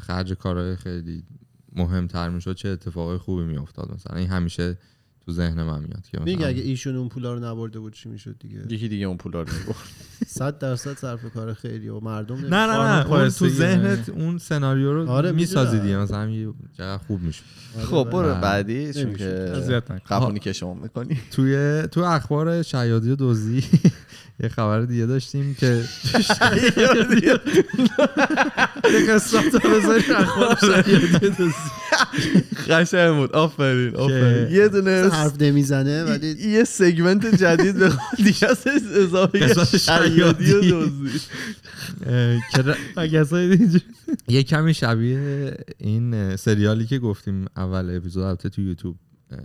خرج 0.00 0.32
کارهای 0.32 0.76
خیلی 0.76 1.24
مهمتر 1.72 2.28
می‌شد 2.28 2.54
چه 2.54 2.68
اتفاقای 2.68 3.18
خوبی 3.18 3.44
میافتاد 3.44 3.94
مثلا 3.94 4.16
این 4.16 4.28
همیشه 4.28 4.78
تو 5.26 5.32
ذهن 5.32 5.62
من 5.62 5.80
میاد 5.80 6.04
که 6.12 6.20
میگه 6.20 6.36
مثلا 6.36 6.48
اگه 6.48 6.62
ایشون 6.62 6.96
اون 6.96 7.08
پولا 7.08 7.34
رو 7.34 7.44
نبرده 7.44 7.78
بود 7.78 7.92
چی 7.92 8.08
می‌شد 8.08 8.36
دیگه 8.40 8.60
یکی 8.68 8.88
دیگه 8.88 9.06
اون 9.06 9.16
پولا 9.16 9.42
رو 9.42 9.48
می‌برد. 9.52 9.76
100 10.26 10.58
درصد 10.58 10.96
صرف 10.98 11.32
کار 11.34 11.54
خیلی 11.54 11.88
و 11.88 12.00
مردم 12.00 12.36
نه 12.36 12.66
نه 12.66 12.78
نه 12.78 13.06
اون 13.12 13.28
تو 13.28 13.48
ذهنت 13.48 14.08
اون 14.08 14.38
سناریو 14.38 14.92
رو 14.92 15.10
آره، 15.10 15.32
می‌سازی. 15.32 15.78
دیگه 15.78 15.96
مثلا 15.96 16.30
یه 16.30 16.48
خوب 17.06 17.22
میشه 17.22 17.42
خب 17.78 18.08
برو 18.12 18.28
بله. 18.28 18.40
بعدی 18.40 18.92
چون. 18.92 19.14
که. 19.14 19.82
قبونی 20.10 20.38
که 20.38 20.52
شما 20.52 20.74
می‌کنی 20.74 21.20
توی 21.30 21.82
تو 21.92 22.00
اخبار 22.00 22.62
شیادی 22.62 23.10
و 23.10 23.16
دزدی 23.18 23.64
یه 24.42 24.48
خبر 24.48 24.80
دیگه 24.80 25.06
داشتیم 25.06 25.54
که 25.54 25.66
یه 28.92 29.06
قسمت 29.08 29.64
رو 29.64 29.70
بذاری 29.70 30.04
اخبار 30.16 30.56
شیادی 30.60 31.28
دزدی. 31.28 31.52
قشنگ 32.68 33.16
بود. 33.16 33.32
آفرین 33.32 33.96
آفرین. 33.96 34.52
یه 34.52 34.68
دونه 34.68 34.90
حرف 34.90 35.42
نمی‌زنه 35.42 36.04
ولی 36.04 36.50
یه 36.50 36.64
سگمنت 36.64 37.34
جدید 37.34 37.78
به 37.78 37.90
خود 37.90 38.24
دیگه 38.24 38.48
از 38.50 38.66
اضافه 38.96 39.78
شیادی 39.78 40.52
و. 40.52 40.86
دزدی 40.86 41.20
یه 44.28 44.42
کمی 44.42 44.74
شبیه 44.74 45.54
این 45.78 46.36
سریالی 46.36 46.86
که 46.86 46.98
گفتیم 46.98 47.46
اول 47.56 47.96
اپیزود 47.96 48.22
البته 48.22 48.48
تو 48.48 48.62
یوتیوب 48.62 48.96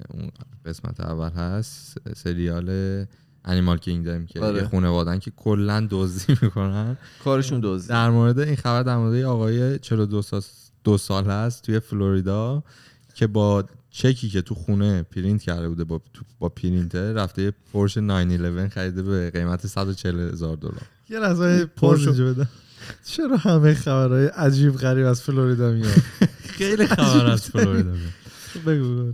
اون 0.10 0.32
قسمت 0.66 1.00
اول 1.00 1.30
هست. 1.30 1.98
سریال 2.16 2.70
انیمال 3.46 3.78
کینگدم 3.78 4.26
که 4.26 4.40
آره. 4.40 4.62
یه 4.62 4.68
خانوادن 4.68 5.20
که 5.20 5.32
کلا 5.36 5.88
دزدی 5.90 6.38
می‌کنن. 6.42 6.98
کارشون 7.24 7.60
دزدی. 7.64 7.88
در 7.88 8.10
مورد 8.10 8.40
این 8.40 8.56
خبر 8.56 8.84
در 8.84 8.98
مورد 8.98 9.24
آقای 9.24 9.80
42 9.80 10.22
سال 10.22 10.42
دو 10.86 10.98
سال 10.98 11.26
هست 11.26 11.64
توی 11.64 11.80
فلوریدا 11.80 12.64
که 13.16 13.28
با 13.28 13.64
چکی 13.90 14.30
که 14.30 14.42
تو 14.42 14.56
خونه 14.56 15.04
پرینت 15.04 15.42
کرده 15.42 15.70
بوده 15.70 15.84
با, 15.84 16.02
با 16.40 16.50
پرینتر 16.50 17.14
رفته 17.14 17.42
یه 17.42 17.52
Porsche 17.72 17.98
911 17.98 18.70
خریده 18.70 19.04
به 19.04 19.32
قیمت 19.32 19.68
140 19.68 20.20
هزار 20.20 20.58
دلار. 20.58 20.82
یه 21.10 21.20
لحظه 21.20 21.66
بده. 22.24 22.48
چرا 23.06 23.38
همه 23.38 23.74
خبرهای 23.74 24.26
عجیب 24.26 24.76
غریب 24.76 25.06
از 25.06 25.22
فلوریدا 25.22 25.72
میاد؟ 25.72 25.98
خیلی 26.58 26.88
خبر 26.88 27.26
از 27.26 27.50
فلوریدا 27.50 27.92
میاد. 27.92 28.66
بگو 28.66 29.14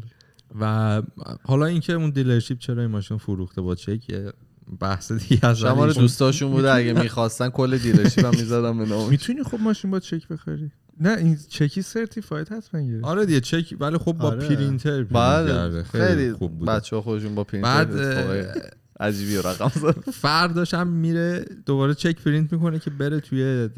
و 0.60 1.02
حالا 1.44 1.66
اینکه 1.66 1.94
اون 1.94 2.10
dealership 2.10 2.60
چرا 2.60 2.82
این 2.82 2.92
ماشین 2.92 3.18
فروخته 3.18 3.62
با 3.62 3.76
چک 3.76 4.32
بحث 4.80 5.12
دیگه 5.12 5.46
از 5.46 5.64
ولی 5.64 5.94
دوستاشون 5.94 6.52
بوده 6.52 6.74
اگه 6.74 6.94
می‌خواستن 6.94 7.50
کل 7.50 7.78
dealership 7.78 8.26
هم 8.26 8.32
می‌زدم 8.32 8.78
به 8.78 8.86
نام. 8.86 9.10
می‌تونی 9.10 9.44
خب 9.44 9.60
ماشین 9.60 9.92
با 9.92 10.00
چک 10.00 10.28
بخری؟ 10.28 10.72
نه 11.02 11.18
این 11.18 11.38
چکی 11.50 11.82
certified 11.82 12.50
حتما 12.50 12.82
گرفت 12.82 13.04
آره 13.06 13.26
دیگه 13.26 13.42
چک 13.42 13.76
ولی 13.80 13.98
خب 13.98 14.14
با 14.14 14.28
آره. 14.28 14.48
پرینتر. 14.48 15.84
خیلی 15.84 16.34
خوب 16.34 16.60
بود 16.60 16.68
بچه 16.68 16.96
ها 16.96 17.02
خودشون 17.02 17.36
با 17.36 17.44
پرینتر 17.44 17.86
بعد 17.86 18.76
عجیبی 19.00 19.38
رقم 19.38 19.72
زد 19.82 20.10
فرداش 20.22 20.74
هم 20.74 20.88
میره 20.88 21.46
دوباره 21.66 21.94
چک 21.94 22.24
پرینت 22.24 22.54
می‌کنه 22.54 22.80
که 22.80 22.90
بره 22.90 23.20
توی 23.20 23.70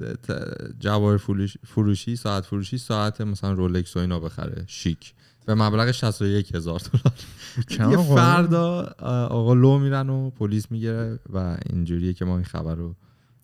جواهر 0.79 1.17
فروش- 1.17 1.57
فروشی 1.67 2.15
ساعت 2.15 2.45
فروشی 2.45 2.77
ساعت 2.77 3.21
مثلا 3.21 3.51
رولکس 3.53 3.97
و 3.97 3.99
اینا 3.99 4.19
بخره 4.19 4.63
شیک 4.67 5.13
به 5.45 5.55
مبلغ 5.55 5.91
61 5.91 6.55
هزار 6.55 6.81
دلار. 7.69 7.97
فردا 8.15 8.81
آقا 9.29 9.53
لو 9.53 9.79
میرن 9.79 10.09
و 10.09 10.29
پلیس 10.29 10.71
می‌گیره 10.71 11.19
و 11.33 11.57
اینجوریه 11.69 12.13
که 12.13 12.25
ما 12.25 12.35
این 12.35 12.45
خبر 12.45 12.75
رو 12.75 12.95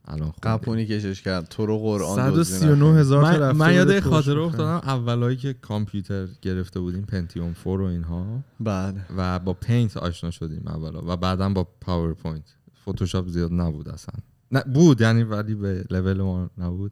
الان. 0.10 0.34
قپونی 0.43 0.86
کشش 0.86 1.22
کرد. 1.22 1.47
تو 1.47 1.66
رو 1.66 1.80
قرآن 1.80 2.16
139 2.16 2.99
هزار 2.99 3.24
تا 3.24 3.30
من, 3.30 3.39
رفته 3.39 3.57
من 3.57 3.74
یاد 3.74 3.99
خاطره. 3.99 4.41
افتادم. 4.41 4.82
اولایی 4.89 5.38
که 5.38 5.53
کامپیوتر 5.53 6.28
گرفته 6.41 6.80
بودیم 6.80 7.01
Pentium 7.01 7.55
4 7.64 7.82
و 7.82 7.86
اینها. 7.86 8.43
بله. 8.60 9.05
و 9.18 9.39
با 9.39 9.53
Paint 9.53 9.97
آشنا 9.97 10.32
شدیم 10.32 10.64
اولا. 10.68 11.01
و 11.07 11.18
بعدا 11.18 11.49
با 11.49 11.68
PowerPoint 11.82 12.55
فتوشاپ 12.82 13.28
زیاد 13.28 13.53
نبود 13.53 13.89
اصلا. 13.89 14.16
نه 14.51 14.64
بود 14.74 15.01
یعنی 15.01 15.24
ولی 15.24 15.55
به 15.55 15.86
لول 15.89 16.22
ما 16.22 16.49
نبود. 16.57 16.91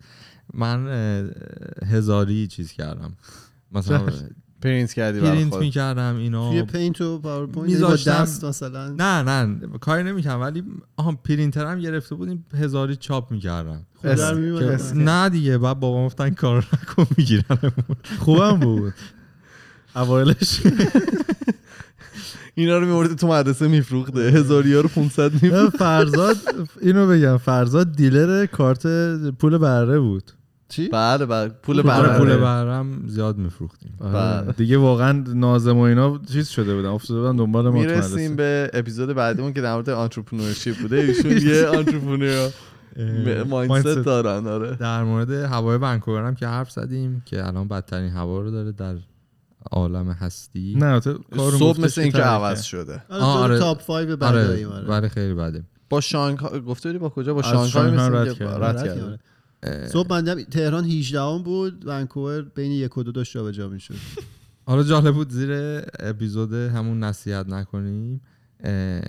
من 0.53 0.87
هزاری 1.85 2.47
چیز 2.47 2.71
کردم. 2.71 3.13
مثلا 3.71 4.05
پرینت 4.61 4.93
کردی 4.93 5.19
برای 5.19 5.31
پرینت. 5.35 5.55
می‌کردم 5.55 6.15
اینا 6.15 6.49
توی 6.49 6.63
Paint 6.63 7.01
و 7.01 7.19
PowerPoint 7.19 7.55
با 7.55 7.73
می‌ذاشتم- 7.73 8.11
دست 8.11 8.43
مثلا؟ 8.43 8.89
نه 8.89 9.21
نه 9.23 9.59
کاری 9.81 10.03
نمی‌کردم 10.03 10.41
ولی 10.41 10.63
آها 10.97 11.11
پرینترم 11.11 11.79
گرفته 11.79 12.15
بودیم 12.15 12.45
هزاری 12.53 12.95
چاپ 12.95 13.31
می‌کردم. 13.31 13.85
نه 14.95 15.29
دیگه 15.29 15.57
بعد 15.57 15.79
بابا 15.79 16.05
گفتن 16.05 16.29
کار 16.29 16.67
نکن 16.73 17.07
می‌گیرن 17.17 17.57
خوبم 18.19 18.59
بود. 18.59 18.93
اوایلش. 19.95 20.61
اینا 22.55 22.77
رو 22.77 22.85
میورده 22.85 23.15
تو 23.15 23.27
مدرسه 23.27 23.67
میفروخته. 23.67 24.19
هزاری 24.19 24.73
ها 24.73 24.81
رو 24.81 24.87
500 24.89 25.33
میفروخته 25.33 25.77
فرزاد 25.77 26.37
اینو 26.81 27.07
بگم 27.07 27.37
فرزاد 27.37 27.91
dealer 27.95 28.45
کارت 28.45 28.87
پول 29.31 29.57
بره 29.57 29.99
بود. 29.99 30.31
چی 30.69 30.89
بله 30.89 31.25
بله 31.25 31.49
پول 31.49 31.79
آره 31.79 31.87
برنامه 31.87 32.17
پول 32.17 32.37
برم 32.37 33.03
زیاد 33.07 33.37
میفروختیم 33.37 33.93
آره. 33.99 34.13
بله. 34.13 34.51
دیگه 34.51 34.77
واقعا 34.77 35.23
ناظم 35.27 35.77
و 35.77 35.81
اینا 35.81 36.19
چیز 36.31 36.47
شده 36.47 36.75
بودن 36.75 36.89
افتاده 36.89 37.19
بودن 37.19 37.35
دنبال 37.35 37.69
ما 37.69 37.79
می‌رسیم. 37.79 38.35
به 38.35 38.71
اپیزود 38.73 39.13
بعدیمون 39.13 39.53
که 39.53 39.61
در 39.61 39.73
مورد 39.73 39.89
entrepreneurship 39.89 40.77
بوده 40.77 40.95
ایشون 40.95 41.31
یه 41.31 41.67
entrepreneur 41.77 42.51
mindset. 43.43 43.97
دارن 43.97 44.47
آره 44.47 44.75
در 44.75 45.03
مورد 45.03 45.31
هوای 45.31 45.77
ونکوور 45.77 46.27
هم 46.27 46.35
که 46.35 46.47
حرف 46.47 46.71
زدیم 46.71 47.21
که 47.25 47.47
الان 47.47 47.67
بدترین 47.67 48.09
هوا 48.11 48.41
رو 48.41 48.51
داره 48.51 48.71
در 48.71 48.95
عالم 49.71 50.11
هستی 50.11 50.75
نه 50.77 50.99
صبح 50.99 51.81
مثل 51.81 52.01
اینکه. 52.01 52.17
عوض 52.17 52.61
شده 52.61 53.03
آره 53.09 53.23
آره. 53.23 53.59
تاپ 53.59 53.85
5 53.85 53.91
آره 53.91 54.15
بعدایی 54.15 54.65
آره 54.65 54.87
ولی 54.87 55.09
خیلی 55.09 55.33
بده 55.33 55.63
با 55.89 56.01
شانگهای 56.01 56.61
گفته 56.61 56.89
بودی 56.89 56.99
با 56.99 57.09
کجا 57.09 57.33
با 57.33 57.41
شانگهای 57.41 57.69
شانگهای 57.69 58.07
مثل 58.09 58.63
رد 58.63 58.83
کرد. 58.83 59.19
صبح 59.87 60.07
بندم 60.07 60.43
تهران 60.43 60.85
18 60.85 61.21
ام 61.21 61.43
بود 61.43 61.83
ونکوور 61.87 62.41
بین 62.41 62.71
یک 62.71 62.97
و 62.97 63.03
دو 63.03 63.11
داشت 63.11 63.33
جابجا 63.33 63.69
می‌شد. 63.69 63.95
حالا 64.65 64.83
جالب 64.83 65.13
بود 65.13 65.29
زیر 65.29 65.81
اپیزود 65.99 66.53
همون 66.53 67.03
نصیحت 67.03 67.49
نکنیم. 67.49 68.21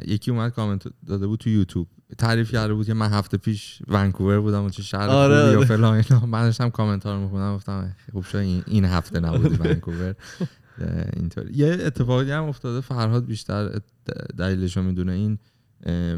یکی 0.06 0.30
اومد 0.30 0.52
کامنت 0.52 0.82
داده 1.06 1.26
بود 1.26 1.38
تو 1.38 1.50
یوتیوب. 1.50 1.86
تعریف 2.18 2.52
کرده 2.52 2.74
بود 2.74 2.86
که 2.86 2.94
من 2.94 3.10
هفته 3.10 3.36
پیش 3.36 3.78
ونکوور 3.88 4.40
بودم 4.40 4.64
و 4.64 4.70
چه 4.70 4.82
شهر 4.82 5.08
آره، 5.08 5.42
خوبی 5.42 5.54
و 5.54 5.58
آره. 5.58 5.66
فلان 5.66 5.94
اینا. 6.10 6.26
من 6.26 6.42
داشتم 6.42 6.70
کامنت 6.70 7.06
ها 7.06 7.14
رو 7.14 7.20
می‌خونم 7.20 7.54
گفتم 7.54 7.96
خوب 8.12 8.24
شد 8.24 8.36
این, 8.36 8.62
این 8.66 8.84
هفته 8.84 9.20
نبودی 9.20 9.56
ونکوور. 9.56 10.14
اینطوری. 11.16 11.54
یه 11.54 11.78
اتفاقی 11.80 12.30
هم 12.30 12.44
افتاده 12.44 12.80
فرهاد 12.80 13.26
بیشتر 13.26 13.80
دلیلش 14.38 14.76
رو 14.76 14.82
می‌دونه. 14.82 15.12
این 15.12 15.38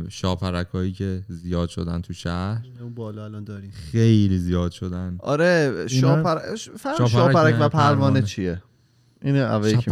شاپرک 0.08 0.66
هایی 0.66 0.92
که 0.92 1.22
زیاد 1.28 1.68
شدن 1.68 2.00
تو 2.00 2.12
شهر. 2.12 2.64
اون 2.80 2.94
بالا 2.94 3.24
الان 3.24 3.44
داریم. 3.44 3.70
خیلی 3.70 4.38
زیاد 4.38 4.70
شدن. 4.72 5.16
آره 5.18 5.86
شاپر 5.86 6.38
فرق 6.56 6.96
شاپرک 6.96 7.08
شاپرک 7.08 7.56
و 7.60 7.68
پروانه. 7.68 8.22
چیه؟ 8.22 8.62
این 9.22 9.36
اولی 9.36 9.76
که 9.76 9.90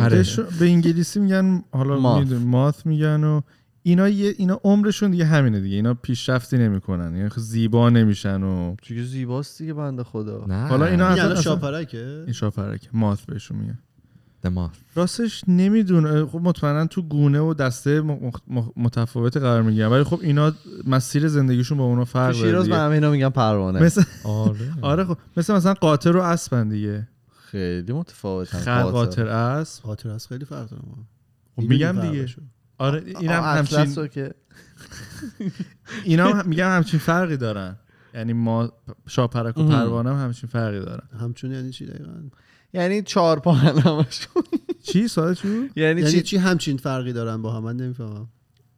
به 0.61 0.65
انگلیسی 0.67 1.21
میگن 1.21 1.65
حالا 1.73 1.99
ماث. 1.99 2.33
ماث 2.33 2.87
میگن 2.87 3.25
و 3.25 3.41
اینا 3.83 4.09
یه 4.09 4.35
اینا 4.39 4.61
عمرشون 4.65 5.11
دیگه 5.11 5.25
همینه 5.25 5.61
دیگه. 5.61 5.77
اینا 5.77 5.95
پیشرفتی 5.95 6.59
نمی‌کنن. 6.59 7.17
یعنی 7.17 7.29
خب 7.29 7.41
زیبا 7.41 7.91
نمیشن 7.91 8.43
و 8.43 8.77
چیزی 8.83 9.05
زیباست 9.05 9.59
دیگه 9.59 9.75
بنده 9.75 10.05
خدا. 10.05 10.45
نه. 10.49 10.67
حالا 10.69 10.87
اینا 10.87 11.09
این 11.09 11.19
اصلا- 11.19 11.31
اصلا- 11.31 11.43
شاپرکه؟ 11.43 12.23
این 12.25 12.33
شاپرک 12.33 12.89
ماث 12.93 13.21
بهشون 13.23 13.59
میگن. 13.59 13.79
دماغ. 14.43 14.71
راستش 14.95 15.45
نمی‌دونه 15.49 16.27
خب 16.27 16.41
مطمئنا 16.43 16.87
تو 16.87 17.03
گونه 17.03 17.41
و 17.41 17.55
دسته 17.55 18.01
متفاوت 18.77 19.37
قرار 19.37 19.63
می‌گیرن. 19.63 19.89
ولی 19.89 20.05
خب 20.05 20.19
اینا 20.23 20.53
مسیر 20.87 21.29
زندگیشون 21.29 21.79
با 21.79 21.85
اونا 21.85 22.05
فرق 22.05 22.33
داره 22.33 22.47
شیراز 22.47 22.69
به. 22.69 22.77
همه 22.77 22.95
اینا 22.95 23.11
میگن 23.11 23.29
پروانه. 23.29 23.81
مثل 23.83 24.03
آره. 24.25 24.73
آره 24.83 25.05
خب. 25.05 25.19
مثل 25.37 25.55
مثلا 25.55 25.75
قاطر 25.75 26.17
و 26.17 26.21
اسبن 26.21 26.69
دیگه. 26.69 27.09
خیلی 27.51 27.93
متفاوت 27.93 28.49
خر 28.49 28.83
قاطر. 28.83 29.27
اسب. 29.27 29.83
خاطر 29.83 30.11
از 30.11 30.29
خیلی 30.29 30.45
فرق 30.45 30.69
داره 30.69 30.83
خب 31.57 31.63
میگم 31.63 32.01
دیگه. 32.01 32.27
آره 32.79 33.03
اینم 33.21 33.43
همچین 33.43 33.79
اطلس 33.79 33.99
رو 33.99 34.07
که 34.07 34.35
اینا 36.05 36.33
هم 36.33 36.49
میگم 36.49 36.77
همچین 36.77 37.01
فرقی 37.01 37.37
دارن. 37.37 37.77
یعنی 38.15 38.33
ما 38.33 38.73
شاپرک 39.07 39.59
و. 39.59 39.69
پروانه 39.69 40.11
هم 40.11 40.25
همچین 40.25 40.49
فرقی 40.51 40.81
دارن. 40.81 41.09
همچون 41.21 41.53
یعنی 41.53 41.71
چی 41.71 41.87
دقیقا؟ 41.87 42.13
یعنی 42.73 43.03
چهار 43.03 43.41
پا 43.41 43.53
همشون. 43.53 44.43
چی 44.83 45.09
سوال 45.09 45.35
چی؟ 45.35 45.49
یعنی 45.49 46.01
یعنی 46.01 46.13
چی 46.13 46.23
چی 46.23 46.37
همچین 46.37 46.77
فرقی 46.77 47.13
دارن 47.13 47.43
با 47.43 47.53
هم؟ 47.53 47.63
من 47.63 47.77
نمی‌فهمم. 47.77 48.29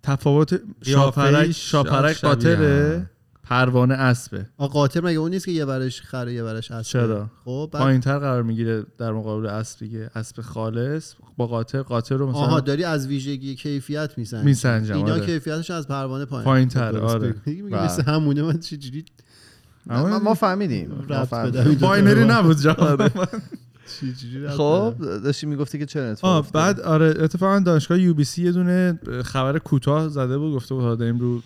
تفاوت 0.03 0.61
شاپرک 0.83 1.51
شاپرک 1.51 2.25
هم. 2.25 3.07
پروانه 3.45 3.95
اسبه. 3.95 4.47
آ 4.57 4.67
قاطر 4.67 5.01
مگه 5.01 5.19
اون 5.19 5.31
نیست 5.31 5.45
که 5.47 5.53
یه 5.53 5.65
ورش 5.65 6.03
خره 6.03 6.35
یه 6.35 6.45
ورش 6.45 6.71
اسبه؟ 6.71 6.83
چرا؟ 6.83 7.31
خب 7.45 7.69
بعد 7.73 7.83
پایین 7.83 8.01
تر 8.01 8.19
قرار 8.19 8.43
می‌گیره 8.43 8.85
در 8.99 9.13
مقابل 9.13 9.47
اسب 9.47 9.79
دیگه. 9.79 10.11
اسب 10.15 10.41
خالص 10.41 11.15
با 11.37 11.47
قاطر 11.47 11.83
قاطر 11.83 12.17
رو 12.17 12.29
آها 12.29 12.47
مثلا 12.47 12.61
داری 12.61 12.85
از 12.85 13.07
ویژگی 13.07 13.55
کیفیت 13.55 14.11
میسنجی. 14.17 14.45
میسنجم، 14.45 14.95
اینا 14.97 15.13
آره. 15.13 15.27
کیفیتش 15.27 15.71
از 15.71 15.89
پروانه 15.89 16.25
پایین. 16.25 16.45
پایین‌تر، 16.45 16.99
آره. 16.99 17.35
مثل 17.71 18.03
همونه 18.03 18.43
من 18.43 18.59
چجوری 18.59 19.05
ما, 19.87 20.19
ما 20.19 20.35
فهمیدیم. 20.35 21.05
ما 21.09 21.25
فهمیدیم. 21.25 21.75
binary 21.75 22.25
نبود 22.25 22.57
جواب. 22.57 23.03
ربط 23.03 23.29
خب؟ 24.57 24.95
داشتی 24.99 25.47
می‌گفتی 25.47 25.79
که 25.79 25.87
چه 25.87 26.01
افتاده؟ 26.01 26.51
بعد 26.53 26.81
آره 26.81 27.15
اتفاقا 27.19 27.59
دانشگاه 27.59 28.01
UBC 28.01 28.43
یه 28.45 28.53
دونه 28.53 28.99
خبر 29.25 29.59
کوتاه 29.59 30.09
زده 30.09 30.39
بود 30.39 30.55
گفته 30.55 30.75
بود 30.75 30.99
داریم 30.99 31.19
رو 31.19 31.43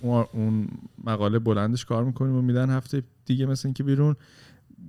اون- 0.00 0.26
اون 0.32 0.68
مقاله 1.04 1.38
بلندش 1.38 1.84
کار 1.84 2.04
می‌کنیم 2.04 2.34
و 2.36 2.42
میدن 2.42 2.70
هفته 2.70 3.02
دیگه 3.26 3.46
مثل 3.46 3.68
اینکه 3.68 3.82
بیرون 3.82 4.16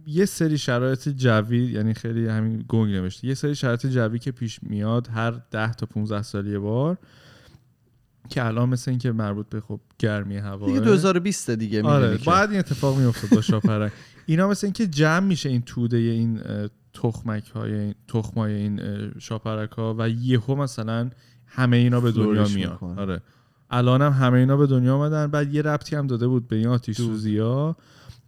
یه 0.08 0.26
سری 0.26 0.58
شرایط 0.58 1.10
جوی 1.10 1.58
یعنی 1.66 1.94
خیلی 1.94 2.28
همین 2.28 2.66
گنگ 2.68 2.94
نوشته 2.96 3.28
یه 3.28 3.34
سری 3.34 3.56
شرایط 3.56 3.86
جوی 3.86 4.20
که 4.20 4.32
پیش 4.32 4.60
میاد 4.64 5.08
هر 5.14 5.34
10 5.52 5.74
تا 5.74 5.86
15 5.86 6.22
سال 6.22 6.48
یه 6.48 6.60
بار 6.60 6.98
که 8.30 8.46
الان 8.46 8.70
مثل 8.70 8.92
اینکه 8.92 9.12
مربوط 9.12 9.50
به 9.50 9.62
خب 9.62 9.80
گرمی 10.00 10.38
هوا 10.38 10.68
دیگه 10.68 10.80
2020 10.80 11.52
دیگه 11.52 11.84
آره 11.84 12.18
باید 12.26 12.50
این 12.50 12.60
اتفاق 12.60 12.98
میافتاد 12.98 13.30
با 13.30 13.42
شاپرک. 13.42 13.92
اینا 14.26 14.48
مثل 14.48 14.68
اینکه 14.68 14.88
جمع 14.88 15.28
میشه 15.28 15.50
این 15.50 15.62
توده 15.62 15.98
این 15.98 16.42
تخمک 16.94 17.50
های 17.50 17.74
این 17.74 17.96
تخمای 18.08 18.54
این 18.54 18.82
شاپرک 19.20 19.72
ها 19.72 19.96
و 19.98 20.10
یهو 20.10 20.56
مثلا 20.56 21.10
همه 21.46 21.78
اینا 21.78 22.02
به 22.02 22.12
دنیا 22.12 22.48
میاد. 22.48 22.80
آره. 22.82 23.22
الان 23.70 24.02
هم 24.02 24.12
همه 24.12 24.38
اینا 24.38 24.58
به 24.58 24.68
دنیا 24.68 24.96
آمدن 24.96 25.28
بعد 25.28 25.54
یه 25.54 25.62
ربطی 25.62 25.96
هم 25.96 26.08
داده 26.08 26.28
بود 26.28 26.48
به 26.48 26.56
این 26.56 26.68
آتیش 26.68 26.98
سوزی 26.98 27.38
ها. 27.38 27.76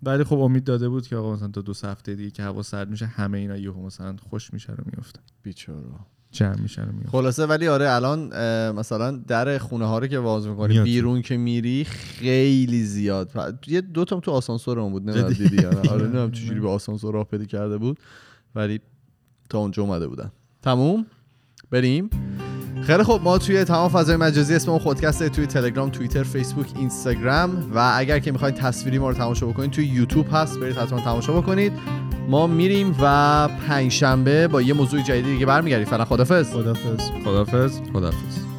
ولی 0.03 0.23
خب 0.23 0.39
امید 0.39 0.63
داده 0.63 0.89
بود 0.89 1.07
که 1.07 1.15
آقا 1.15 1.33
مثلا 1.33 1.47
تا 1.47 1.61
دو 1.61 1.73
هفته 1.83 2.15
دیگه 2.15 2.31
که 2.31 2.43
هوا 2.43 2.63
سرد 2.63 2.89
میشه 2.89 3.05
همه 3.05 3.37
اینا 3.37 3.57
یهو 3.57 3.85
مثلا 3.85 4.15
خوش 4.29 4.53
میشن 4.53 4.73
و 4.73 4.83
میفتن 4.85 5.21
بیچاره. 5.43 5.79
جمع 6.31 6.61
میشن 6.61 6.87
خلاصه 7.11 7.45
ولی 7.45 7.67
آره 7.67 7.89
الان 7.89 8.19
مثلا 8.71 9.11
در 9.11 9.57
خونه 9.57 9.85
ها 9.85 9.99
رو 9.99 10.07
که 10.07 10.19
باز 10.19 10.47
می‌کنی 10.47 10.79
بیرون 10.79 11.21
که 11.21 11.37
میری 11.37 11.83
خیلی 11.83 12.83
زیاد. 12.83 13.31
یه 13.67 13.81
دو 13.81 14.05
تا 14.05 14.19
تو 14.19 14.31
آسانسور 14.31 14.79
هم 14.79 14.89
بود 14.89 15.09
نه 15.09 15.33
دیدی 15.33 15.65
آره 15.65 16.07
نه 16.07 16.31
چجوری 16.35 16.59
به 16.59 16.69
آسانسور 16.69 17.13
راه 17.13 17.23
پیدا 17.23 17.45
کرده 17.45 17.77
بود. 17.77 17.99
ولی 18.55 18.79
تا 19.49 19.57
اونجا 19.59 19.83
اومده 19.83 20.07
بودن. 20.07 20.31
تموم؟ 20.61 21.05
بریم؟ 21.71 22.09
خیلی 22.81 23.03
خب 23.03 23.21
ما 23.23 23.37
توی 23.37 23.63
تمام 23.63 23.89
فضای 23.89 24.15
مجازی 24.15 24.55
اسم 24.55 24.71
اون 24.71 24.79
خودکسته 24.79 25.29
توی 25.29 25.45
تلگرام 25.45 25.89
توییتر 25.89 26.23
فیسبوک 26.23 26.67
اینستاگرام 26.75 27.71
و 27.75 27.93
اگر 27.95 28.19
که 28.19 28.31
می‌خواین 28.31 28.55
تصویری 28.55 28.99
ما 28.99 29.09
رو 29.09 29.15
تماشا 29.15 29.45
بکنید 29.45 29.71
توی 29.71 29.85
یوتیوب 29.85 30.25
هست. 30.31 30.59
برید 30.59 30.75
حتما 30.75 30.99
تماشا 30.99 31.41
بکنید. 31.41 31.71
ما 32.31 32.47
میریم 32.47 32.95
و 33.01 33.47
پنجشنبه 33.67 34.47
با 34.47 34.61
یه 34.61 34.73
موضوع 34.73 35.01
جدید 35.01 35.25
دیگه 35.25 35.45
برمیگردیم. 35.45 35.85
فعلا 35.87 36.05
خدافظ. 36.05 36.53
خدافظ. 36.53 37.09
خدافظ. 37.25 37.79
خدافظ. 37.93 38.50